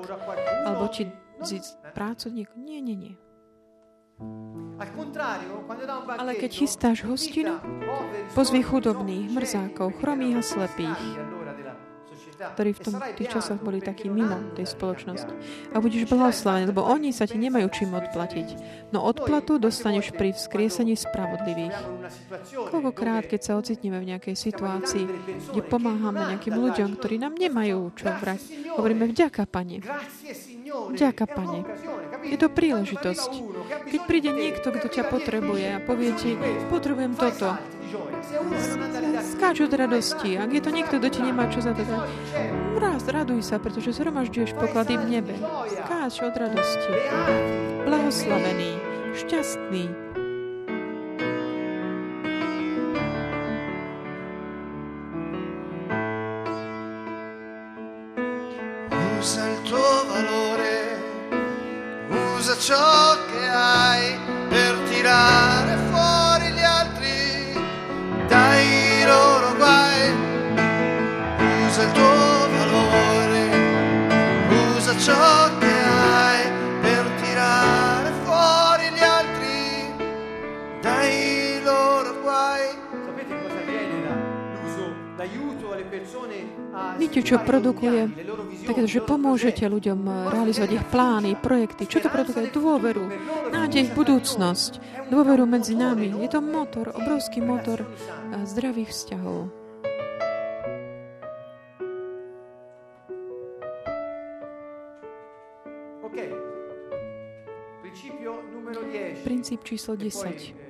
alebo 0.69 0.85
ti 0.93 1.09
pracovník. 1.97 2.53
Nie, 2.53 2.85
nie, 2.85 2.93
nie. 2.93 3.13
Ale 6.19 6.31
keď 6.37 6.51
chystáš 6.53 7.01
hostinu, 7.09 7.57
pozvi 8.37 8.61
chudobných, 8.61 9.33
mrzákov, 9.33 9.97
chromých 9.97 10.39
a 10.39 10.43
slepých, 10.45 11.01
ktorí 12.39 12.71
v 12.71 12.81
tom, 12.81 12.95
tých 13.19 13.29
časoch 13.35 13.59
boli 13.59 13.83
takí 13.83 14.07
mimo 14.07 14.55
tej 14.55 14.65
spoločnosti. 14.71 15.33
A 15.75 15.83
budeš 15.83 16.07
blahoslavený, 16.07 16.71
lebo 16.71 16.87
oni 16.87 17.11
sa 17.11 17.27
ti 17.27 17.35
nemajú 17.35 17.67
čím 17.75 17.91
odplatiť. 17.99 18.47
No 18.95 19.03
odplatu 19.03 19.59
dostaneš 19.59 20.15
pri 20.15 20.31
vzkriesení 20.31 20.95
spravodlivých. 20.95 21.75
Koľkokrát, 22.71 23.27
keď 23.27 23.41
sa 23.43 23.53
ocitneme 23.59 23.99
v 23.99 24.15
nejakej 24.15 24.35
situácii, 24.39 25.05
kde 25.51 25.61
pomáhame 25.67 26.35
nejakým 26.35 26.55
ľuďom, 26.55 26.89
ktorí 26.95 27.19
nám 27.19 27.35
nemajú 27.35 27.91
čo 27.99 28.07
vrať, 28.07 28.41
hovoríme 28.79 29.11
vďaka, 29.11 29.43
Pane. 29.43 29.83
Vďaka, 30.95 31.25
Pane. 31.27 31.59
Je 32.25 32.37
to 32.37 32.47
príležitosť. 32.51 33.31
Keď 33.89 34.01
príde 34.05 34.31
niekto, 34.35 34.69
kto 34.75 34.87
ťa 34.91 35.03
potrebuje 35.07 35.65
a 35.75 35.79
povie 35.79 36.11
ti, 36.17 36.35
potrebujem 36.67 37.15
toto, 37.15 37.55
skáč 39.23 39.65
od 39.65 39.73
radosti. 39.73 40.37
Ak 40.37 40.51
je 40.53 40.61
to 40.61 40.69
niekto, 40.69 41.01
kto 41.01 41.09
ti 41.09 41.21
nemá 41.25 41.49
čo 41.49 41.63
zadať, 41.63 41.87
raz, 42.77 43.01
raduj 43.07 43.41
sa, 43.41 43.57
pretože 43.57 43.95
zhromažďuješ 43.97 44.51
poklady 44.53 44.99
v 44.99 45.05
nebe. 45.19 45.33
Skáč 45.71 46.21
od 46.21 46.35
radosti. 46.35 46.93
Blahoslavený, 47.87 48.71
šťastný, 49.17 50.08
ciò 62.59 63.15
Viete, 86.99 87.23
čo 87.23 87.39
produkuje? 87.39 88.11
Takže 88.67 89.01
pomôžete 89.03 89.65
ľuďom 89.65 89.99
eh, 90.03 90.15
realizovať 90.35 90.69
ich 90.77 90.85
plány, 90.91 91.31
projekty. 91.39 91.87
Čo 91.87 92.05
to 92.05 92.09
produkuje? 92.11 92.51
Dôveru, 92.51 93.03
nádej 93.51 93.89
v 93.89 93.95
budúcnosť, 93.95 94.79
dôveru 95.07 95.47
medzi 95.47 95.73
nami. 95.79 96.11
Je 96.19 96.29
to 96.29 96.43
motor, 96.43 96.91
obrovský 96.91 97.39
motor 97.39 97.83
eh, 97.83 98.43
zdravých 98.43 98.91
vzťahov. 98.91 99.51
Princíp 109.23 109.63
číslo 109.63 109.95
10. 109.95 110.69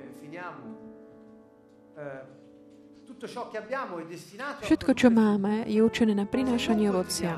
Všetko, 4.64 4.90
čo 4.96 5.08
máme, 5.12 5.68
je 5.68 5.84
určené 5.84 6.16
na 6.16 6.24
prinášanie 6.24 6.88
ovocia. 6.88 7.36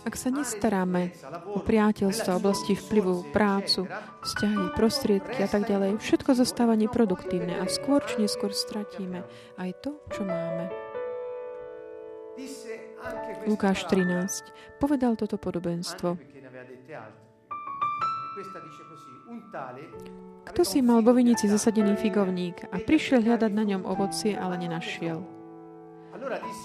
Ak 0.00 0.16
sa 0.16 0.32
nestaráme 0.32 1.12
o 1.44 1.60
priateľstvo, 1.60 2.40
oblasti 2.40 2.72
vplyvu, 2.72 3.34
prácu, 3.36 3.84
vzťahy, 4.24 4.72
prostriedky 4.72 5.44
a 5.44 5.48
tak 5.50 5.68
ďalej, 5.68 6.00
všetko 6.00 6.40
zostáva 6.40 6.72
neproduktívne 6.72 7.60
a 7.60 7.68
skôr 7.68 8.00
či 8.08 8.24
neskôr 8.24 8.54
stratíme 8.54 9.26
aj 9.60 9.70
to, 9.84 10.00
čo 10.08 10.24
máme. 10.24 10.72
Lukáš 13.44 13.84
13 13.92 14.80
povedal 14.80 15.20
toto 15.20 15.36
podobenstvo. 15.36 16.16
Kto 20.50 20.62
si 20.66 20.82
mal 20.82 21.06
vo 21.06 21.14
vinici 21.14 21.46
zasadený 21.46 21.94
figovník 21.94 22.66
a 22.72 22.76
prišiel 22.82 23.22
hľadať 23.22 23.52
na 23.54 23.64
ňom 23.64 23.82
ovocie, 23.86 24.34
ale 24.34 24.58
nenašiel. 24.58 25.40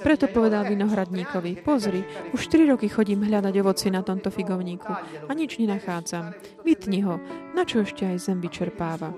Preto 0.03 0.28
povedal 0.28 0.68
vinohradníkovi, 0.68 1.63
pozri, 1.63 2.03
už 2.34 2.49
4 2.49 2.76
roky 2.76 2.89
chodím 2.91 3.24
hľadať 3.24 3.53
ovocie 3.61 3.89
na 3.93 4.03
tomto 4.03 4.34
figovníku 4.34 4.91
a 5.26 5.32
nič 5.32 5.61
nenachádzam. 5.61 6.36
Vytni 6.66 7.05
ho, 7.05 7.22
na 7.55 7.63
čo 7.63 7.86
ešte 7.86 8.03
aj 8.03 8.18
zem 8.20 8.41
vyčerpáva. 8.43 9.16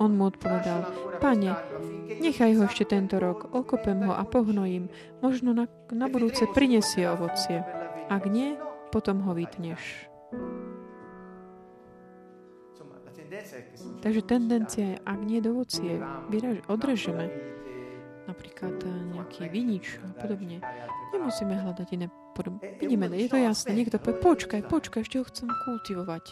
On 0.00 0.16
mu 0.16 0.32
odpovedal, 0.32 0.88
pane, 1.20 1.52
nechaj 2.18 2.56
ho 2.56 2.64
ešte 2.66 2.88
tento 2.88 3.20
rok, 3.20 3.52
okopem 3.52 4.08
ho 4.08 4.16
a 4.16 4.24
pohnojím, 4.24 4.88
možno 5.20 5.52
na, 5.52 5.68
na 5.92 6.08
budúce 6.08 6.48
prinesie 6.50 7.04
ovocie. 7.06 7.60
Ak 8.08 8.26
nie, 8.26 8.56
potom 8.90 9.22
ho 9.28 9.36
vytneš. 9.36 10.10
Takže 14.00 14.20
tendencia 14.24 14.84
je, 14.94 14.96
ak 15.04 15.20
nie 15.24 15.40
do 15.40 15.52
ovocie, 15.56 16.00
odrežeme 16.68 17.28
napríklad 18.30 18.78
eh, 18.86 18.90
nejaký 19.18 19.50
vinič 19.50 19.98
a 20.06 20.08
podobne. 20.14 20.62
Nemusíme 21.10 21.54
hľadať 21.58 21.88
iné 21.98 22.06
podobne. 22.38 22.62
Vidíme, 22.78 23.10
je 23.10 23.26
to 23.26 23.38
jasné. 23.42 23.74
Niekto 23.74 23.98
povie, 23.98 24.22
počkaj, 24.22 24.60
počkaj, 24.70 25.02
ešte 25.02 25.16
ho 25.18 25.24
chcem 25.26 25.48
kultivovať. 25.50 26.24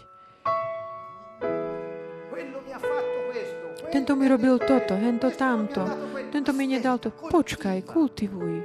Tento 3.88 4.12
mi 4.20 4.28
robil 4.28 4.60
toto, 4.60 4.94
hento 4.94 5.32
tamto. 5.32 5.80
Tento 6.28 6.52
mi 6.52 6.68
nedal 6.68 7.00
to. 7.00 7.08
Počkaj, 7.08 7.88
kultivuj. 7.88 8.60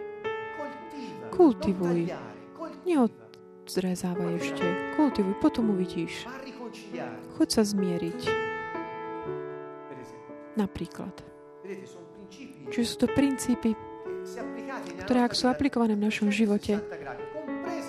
Kultivuj. 1.31 2.11
Neodzrezávaj 2.83 4.31
ešte. 4.43 4.65
Kultivuj, 4.99 5.39
potom 5.39 5.71
uvidíš. 5.71 6.27
Choď 7.37 7.47
sa 7.49 7.63
zmieriť. 7.65 8.19
Napríklad. 10.53 11.13
Čiže 12.69 12.85
sú 12.85 12.95
to 13.05 13.07
princípy, 13.09 13.73
ktoré 15.05 15.25
ak 15.25 15.33
sú 15.33 15.49
aplikované 15.49 15.97
v 15.97 16.05
našom 16.09 16.29
živote, 16.29 16.81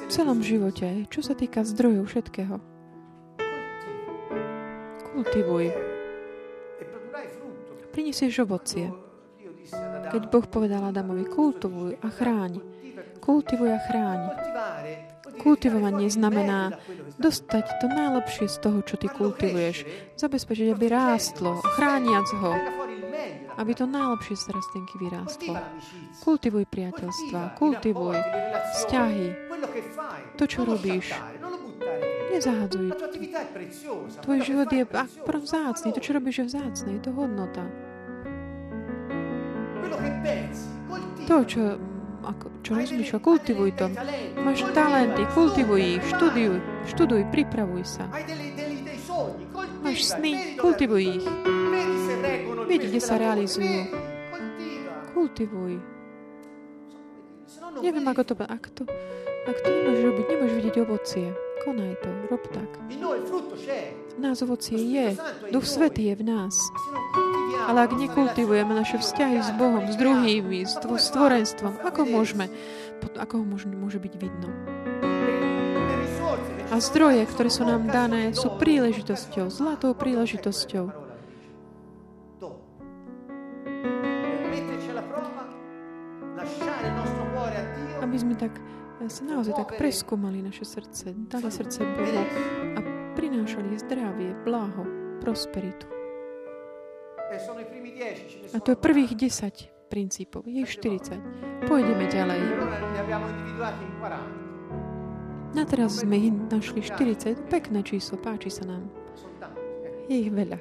v 0.04 0.10
celom 0.12 0.44
živote, 0.44 1.08
čo 1.08 1.20
sa 1.24 1.32
týka 1.32 1.64
zdrojov 1.64 2.08
všetkého. 2.08 2.56
Kultivuj. 5.14 5.72
Prinesieš 7.94 8.42
ovocie. 8.42 8.90
Keď 10.10 10.22
Boh 10.28 10.46
povedal 10.46 10.90
Adamovi, 10.90 11.24
kultivuj 11.24 11.96
a 12.02 12.08
chráň. 12.10 12.60
Kultivuj 13.22 13.70
a 13.72 13.80
chráň. 13.80 14.20
Kultivovanie 15.38 16.08
znamená 16.10 16.78
dostať 17.18 17.64
to 17.82 17.86
najlepšie 17.90 18.46
z 18.48 18.56
toho, 18.62 18.78
čo 18.82 18.94
ty 18.96 19.10
kultivuješ. 19.10 19.86
Zabezpečiť, 20.18 20.66
aby 20.72 20.86
rástlo, 20.88 21.60
chrániac 21.74 22.28
ho, 22.38 22.54
aby 23.58 23.72
to 23.74 23.86
najlepšie 23.86 24.34
z 24.34 24.44
rastlinky 24.50 24.94
vyrástlo. 24.98 25.54
Kultivuj 26.22 26.64
priateľstva, 26.70 27.58
kultivuj 27.58 28.18
vzťahy, 28.78 29.28
to, 30.34 30.44
čo 30.50 30.66
robíš. 30.66 31.14
Nezahadzuj. 32.34 32.90
Tvoj 34.26 34.38
život 34.42 34.66
je 34.74 34.82
vzácný. 35.30 35.88
To, 35.94 36.00
čo 36.02 36.10
robíš, 36.18 36.42
je 36.42 36.46
vzácne. 36.50 36.98
Je 36.98 37.02
to 37.06 37.14
hodnota. 37.14 37.62
To, 41.30 41.36
čo 41.46 41.78
ako, 42.24 42.46
čo 42.64 42.70
rozmýšľa, 42.74 43.18
kultivuj 43.20 43.70
to. 43.76 43.86
Máš 44.40 44.64
talenty, 44.72 45.22
kultivuj 45.36 46.00
ich, 46.00 46.04
študuj, 46.08 46.58
študuj, 46.88 47.22
pripravuj 47.28 47.84
sa. 47.84 48.04
Máš 49.84 50.16
sny, 50.16 50.56
kultivuj 50.56 51.20
ich. 51.20 51.26
Vidí, 52.64 52.88
kde 52.88 53.00
sa 53.00 53.20
realizujú. 53.20 53.86
Kultivuj. 55.12 55.78
Neviem, 57.84 58.06
ako 58.08 58.22
to... 58.24 58.34
Ak 58.48 58.64
to, 58.72 58.82
ak 59.44 59.56
to 59.60 59.68
nemôžeš 59.68 60.02
robiť, 60.08 60.26
nemôžeš 60.32 60.54
vidieť 60.56 60.76
ovocie. 60.82 61.26
Konaj 61.64 61.92
to, 62.00 62.10
rob 62.32 62.44
tak. 62.52 62.70
Nás 64.16 64.40
ovocie 64.40 64.78
je. 64.78 65.16
Duch 65.52 65.66
Svetý 65.68 66.12
je 66.12 66.14
v 66.16 66.24
nás. 66.24 66.54
Ale 67.64 67.88
ak 67.88 67.92
nekultivujeme 67.96 68.76
naše 68.76 69.00
vzťahy 69.00 69.40
s 69.40 69.50
Bohom, 69.56 69.88
s 69.88 69.96
druhými, 69.96 70.68
s 70.68 70.76
stvorenstvom, 70.76 71.80
ako 71.80 72.04
môžeme, 72.04 72.52
ako 73.16 73.40
ho 73.40 73.44
môže, 73.44 73.66
môže 73.72 73.96
byť 73.96 74.14
vidno? 74.20 74.48
A 76.68 76.80
zdroje, 76.82 77.24
ktoré 77.30 77.48
sú 77.48 77.64
nám 77.64 77.88
dané, 77.88 78.36
sú 78.36 78.52
príležitosťou, 78.60 79.48
zlatou 79.48 79.96
príležitosťou. 79.96 80.92
Aby 88.04 88.16
sme 88.20 88.34
tak 88.36 88.52
sa 89.04 89.22
naozaj 89.24 89.52
tak 89.56 89.76
preskúmali 89.76 90.40
naše 90.40 90.64
srdce, 90.64 91.12
dali 91.28 91.48
srdce 91.52 91.84
Bohu 91.84 92.24
a 92.76 92.80
prosperitu. 95.20 95.86
E 95.88 95.93
sono 95.93 95.93
i 95.93 95.93
A 98.54 98.58
to 98.62 98.68
je 98.72 98.78
prvých 98.78 99.12
10 99.18 99.90
princípov. 99.90 100.46
Je 100.46 100.62
ich 100.62 100.70
40. 100.74 101.18
Pôjdeme 101.66 102.06
ďalej. 102.10 102.40
Allora 102.40 102.78
ne 102.78 102.98
abbiamo 102.98 103.26
individuati 103.30 103.82
in 103.84 103.92
40. 104.02 104.44
A 105.54 105.62
teraz 105.62 106.02
sme 106.02 106.18
ich 106.18 106.34
našli 106.34 106.82
40. 106.82 107.46
Pekné 107.46 107.86
číslo, 107.86 108.18
páči 108.18 108.50
sa 108.50 108.66
nám. 108.66 108.90
Je 110.10 110.26
ich 110.26 110.30
veľa. 110.34 110.58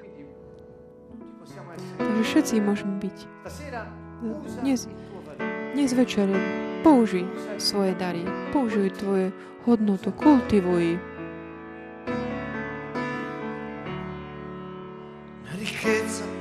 Takže 1.98 2.24
všetci 2.24 2.62
môžeme 2.62 3.02
byť. 3.02 3.18
Dnes, 4.62 4.86
dnes 5.74 5.90
večer 5.98 6.30
použij 6.86 7.26
svoje 7.58 7.98
dary. 7.98 8.24
Použij 8.54 8.94
tvoju 8.96 9.34
hodnotu. 9.66 10.14
Kultivuj. 10.14 11.02
La 15.50 16.33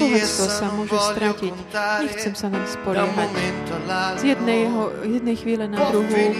Bohatstvo 0.00 0.46
sa 0.50 0.66
môže 0.74 0.96
stratiť. 0.96 1.52
Nechcem 2.02 2.34
sa 2.34 2.46
nám 2.50 2.64
spoliehať. 2.66 3.30
Z 4.18 4.22
jednej, 4.34 4.66
jeho, 4.66 4.84
jednej 5.04 5.36
chvíle 5.38 5.64
na 5.70 5.78
druhú 5.92 6.34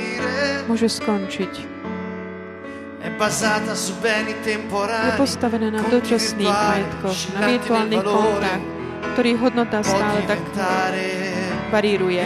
môže 0.67 0.89
skončiť. 0.91 1.53
Je 5.01 5.13
postavené 5.17 5.69
na 5.73 5.83
dočasných 5.85 6.53
majetkoch, 6.53 7.19
na 7.37 7.41
virtuálnych 7.49 8.05
kontách, 8.05 8.63
ktorých 9.17 9.39
hodnota 9.41 9.79
stále 9.85 10.21
tak 10.29 10.41
varíruje. 11.71 12.23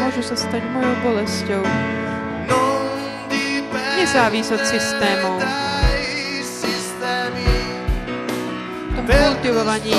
Môžu 0.00 0.22
sa 0.22 0.36
stať 0.36 0.62
mojou 0.70 0.94
bolesťou. 1.02 1.62
Nezávisí 3.96 4.52
od 4.52 4.62
systémov. 4.64 5.40
Kultivovaní 9.06 9.94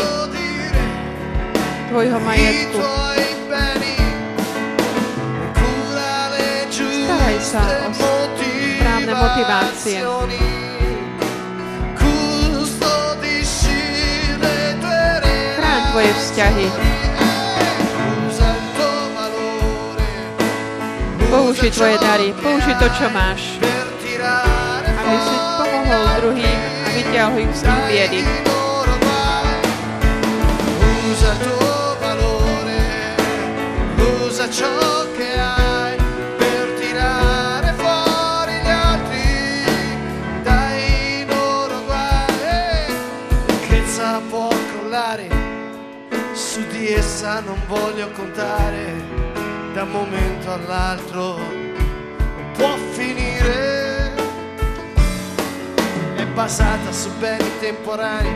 tvojho 1.88 2.20
majetku. 2.20 2.80
Staraj 7.08 7.38
sa 7.40 7.64
o 7.88 7.90
správne 7.96 9.14
motivácie. 9.16 10.00
Chráň 15.56 15.82
tvoje 15.96 16.12
vzťahy. 16.12 16.68
Použij 21.32 21.72
tvoje 21.72 21.96
dary. 22.04 22.28
Použij 22.44 22.76
to, 22.80 22.88
čo 23.00 23.08
máš. 23.16 23.56
Aby 24.84 25.18
si 25.24 25.36
pomohol 25.56 26.04
druhým 26.20 26.60
a 26.84 26.88
vyťahol 26.92 27.40
ich 27.40 27.54
z 27.56 27.62
ich 27.64 27.80
biedy. 27.88 28.47
Usa 31.20 31.32
il 31.32 31.40
tuo 31.40 31.98
valore, 32.00 33.16
usa 34.22 34.48
ciò 34.52 35.12
che 35.18 35.40
hai 35.40 35.98
per 36.38 36.74
tirare 36.80 37.74
fuori 37.74 38.54
gli 38.62 38.70
altri 38.70 40.44
dai 40.44 41.26
loro 41.26 41.84
guai. 41.86 42.94
Ricchezza 43.48 44.22
può 44.30 44.48
crollare, 44.48 45.28
su 46.34 46.62
di 46.68 46.94
essa 46.94 47.40
non 47.40 47.60
voglio 47.66 48.12
contare, 48.12 48.94
da 49.74 49.84
un 49.84 49.90
momento 49.90 50.52
all'altro 50.54 51.40
può 52.54 52.76
finire 52.92 54.14
è 56.16 56.26
basata 56.28 56.92
su 56.92 57.10
beni 57.18 57.50
temporanei, 57.60 58.36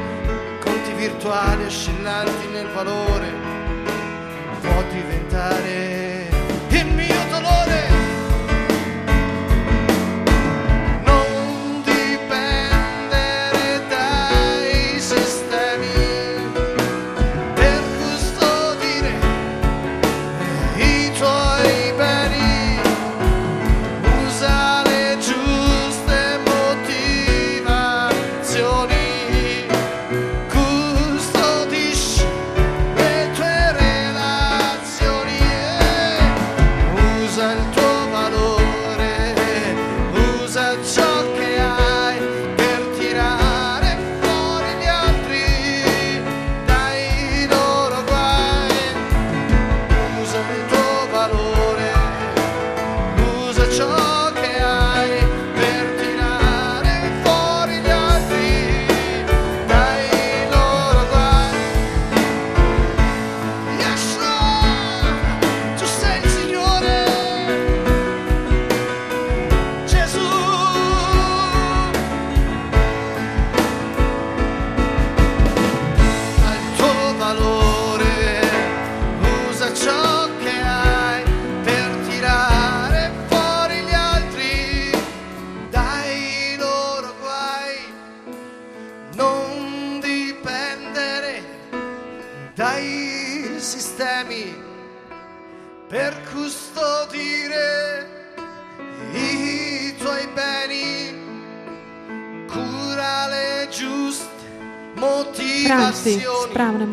virtuali 1.01 1.65
oscillanti 1.65 2.47
nel 2.49 2.67
valore, 2.75 3.33
può 4.61 4.83
diventare 4.91 6.00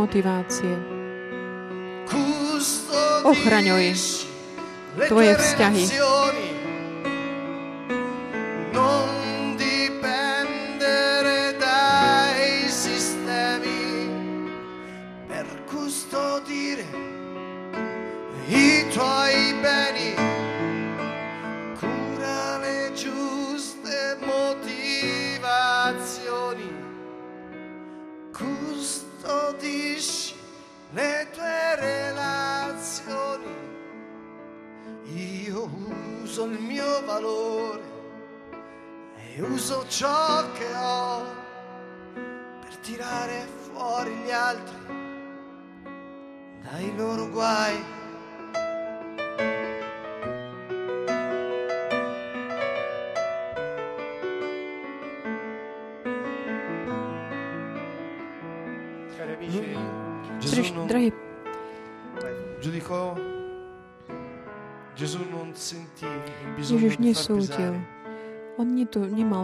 motivácie. 0.09 0.73
Ochraňuj 3.29 3.93
tvoje 5.05 5.37
vzťahy. 5.37 5.85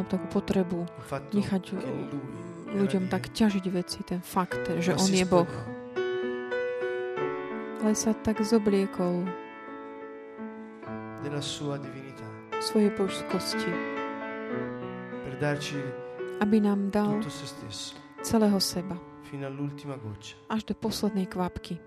Nemal 0.05 0.12
takú 0.12 0.26
potrebu 0.28 0.84
nechať 1.32 1.64
ľuďom 2.74 3.09
tak 3.09 3.32
ťažiť 3.32 3.64
veci, 3.72 4.05
ten 4.05 4.20
fakt, 4.20 4.61
že 4.80 4.92
on 4.92 5.09
je 5.09 5.24
Boh. 5.24 5.48
Ale 7.80 7.92
sa 7.96 8.12
tak 8.12 8.40
zobliekol 8.44 9.24
svojej 12.61 12.90
božskosti. 12.96 13.70
Aby 16.40 16.57
nám 16.61 16.88
dal 16.92 17.20
celého 18.24 18.61
seba. 18.61 18.96
Až 20.48 20.62
do 20.64 20.74
poslednej 20.76 21.26
kvapky. 21.28 21.80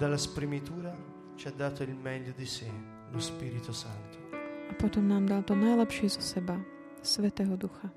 Dalla 0.00 0.16
spremitura 0.16 0.96
ci 1.34 1.46
ha 1.46 1.50
dato 1.50 1.82
il 1.82 1.94
meglio 1.94 2.32
di 2.34 2.46
sé, 2.46 2.64
lo 3.10 3.20
Spirito 3.20 3.70
Santo. 3.70 4.16
A 4.70 4.72
potom 4.72 5.04
nám 5.04 5.28
dal 5.28 5.44
to 5.44 5.52
najlepšie 5.52 6.08
zo 6.08 6.24
seba, 6.24 6.56
Svetého 7.04 7.52
Ducha. 7.52 7.92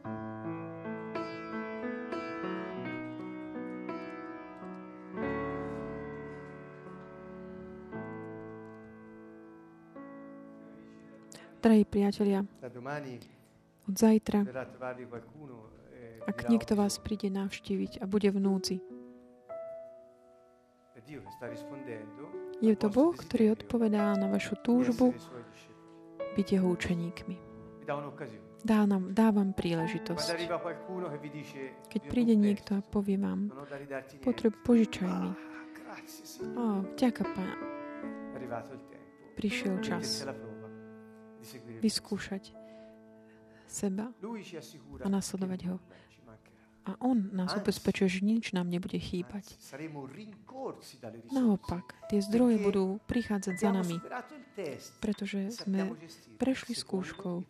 Drahí 11.64 11.88
priatelia, 11.88 12.44
od 13.88 13.96
zajtra, 13.96 14.44
ak 16.28 16.52
niekto 16.52 16.76
vás 16.76 17.00
príde 17.00 17.32
navštíviť 17.32 18.04
a 18.04 18.12
bude 18.12 18.28
v 18.28 18.44
núdzi, 18.44 18.93
je 22.64 22.76
to 22.80 22.88
Boh, 22.88 23.12
ktorý 23.12 23.60
odpovedá 23.60 24.16
na 24.16 24.32
vašu 24.32 24.56
túžbu 24.64 25.12
byť 26.34 26.48
jeho 26.48 26.68
učeníkmi. 26.72 27.36
Dá, 28.64 28.88
nám, 28.88 29.12
dá 29.12 29.28
vám 29.36 29.52
príležitosť. 29.52 30.48
Keď 31.92 32.02
príde 32.08 32.36
niekto 32.40 32.80
a 32.80 32.82
povie 32.82 33.20
vám, 33.20 33.52
potreb, 34.24 34.56
požičaj 34.64 35.04
mi. 35.12 35.30
Oh, 36.56 36.82
ďaká 36.96 37.28
Pána. 37.28 37.58
Prišiel 39.36 39.84
čas 39.84 40.24
vyskúšať 41.84 42.56
seba 43.68 44.14
a 45.04 45.08
nasledovať 45.12 45.60
ho. 45.68 45.76
A 46.84 47.00
on 47.00 47.32
nás 47.32 47.56
ubezpečuje, 47.56 48.20
že 48.20 48.22
nič 48.28 48.52
nám 48.52 48.68
nebude 48.68 49.00
chýbať. 49.00 49.56
Naopak, 51.32 51.96
tie 52.12 52.20
zdroje 52.20 52.60
budú 52.60 53.00
prichádzať 53.08 53.56
za 53.56 53.72
nami, 53.72 54.04
pretože 55.00 55.64
sme 55.64 55.96
prešli 56.36 56.76
skúškou 56.76 57.48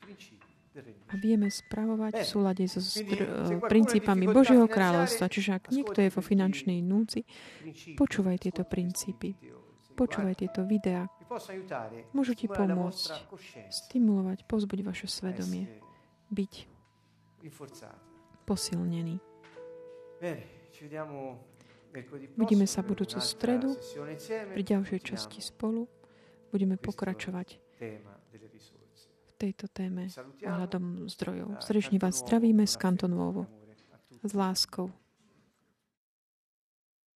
a 1.10 1.14
vieme 1.18 1.50
spravovať 1.50 2.14
v 2.22 2.26
súlade 2.26 2.66
so 2.66 2.82
str- 2.82 3.62
princípami 3.70 4.26
Božieho 4.30 4.66
kráľovstva. 4.66 5.30
Čiže 5.30 5.50
ak 5.58 5.70
niekto 5.70 6.02
je 6.02 6.10
vo 6.10 6.22
finančnej 6.22 6.82
núdzi, 6.82 7.22
počúvaj 7.98 8.38
tieto 8.42 8.66
princípy. 8.66 9.38
Počúvaj 9.94 10.34
tieto 10.42 10.66
videá. 10.66 11.06
Môžu 12.14 12.34
ti 12.34 12.50
pomôcť, 12.50 13.30
stimulovať, 13.70 14.46
pozbuť 14.50 14.80
vaše 14.82 15.06
svedomie, 15.10 15.70
byť 16.34 16.54
posilnený. 18.44 19.18
Vidíme 22.38 22.66
sa 22.66 22.82
budúcu 22.82 23.20
stredu 23.22 23.78
pri 24.54 24.62
ďalšej 24.62 25.00
časti 25.04 25.39
spolu. 25.39 25.88
Budeme 26.50 26.78
pokračovať 26.78 27.58
v 29.24 29.32
tejto 29.38 29.66
téme 29.70 30.08
ohľadom 30.44 31.10
zdrojov. 31.10 31.60
Srdečne 31.62 31.98
vás 31.98 32.22
zdravíme 32.22 32.64
z 32.70 32.76
Kantonovo. 32.78 33.50
S 34.24 34.32
láskou. 34.32 35.03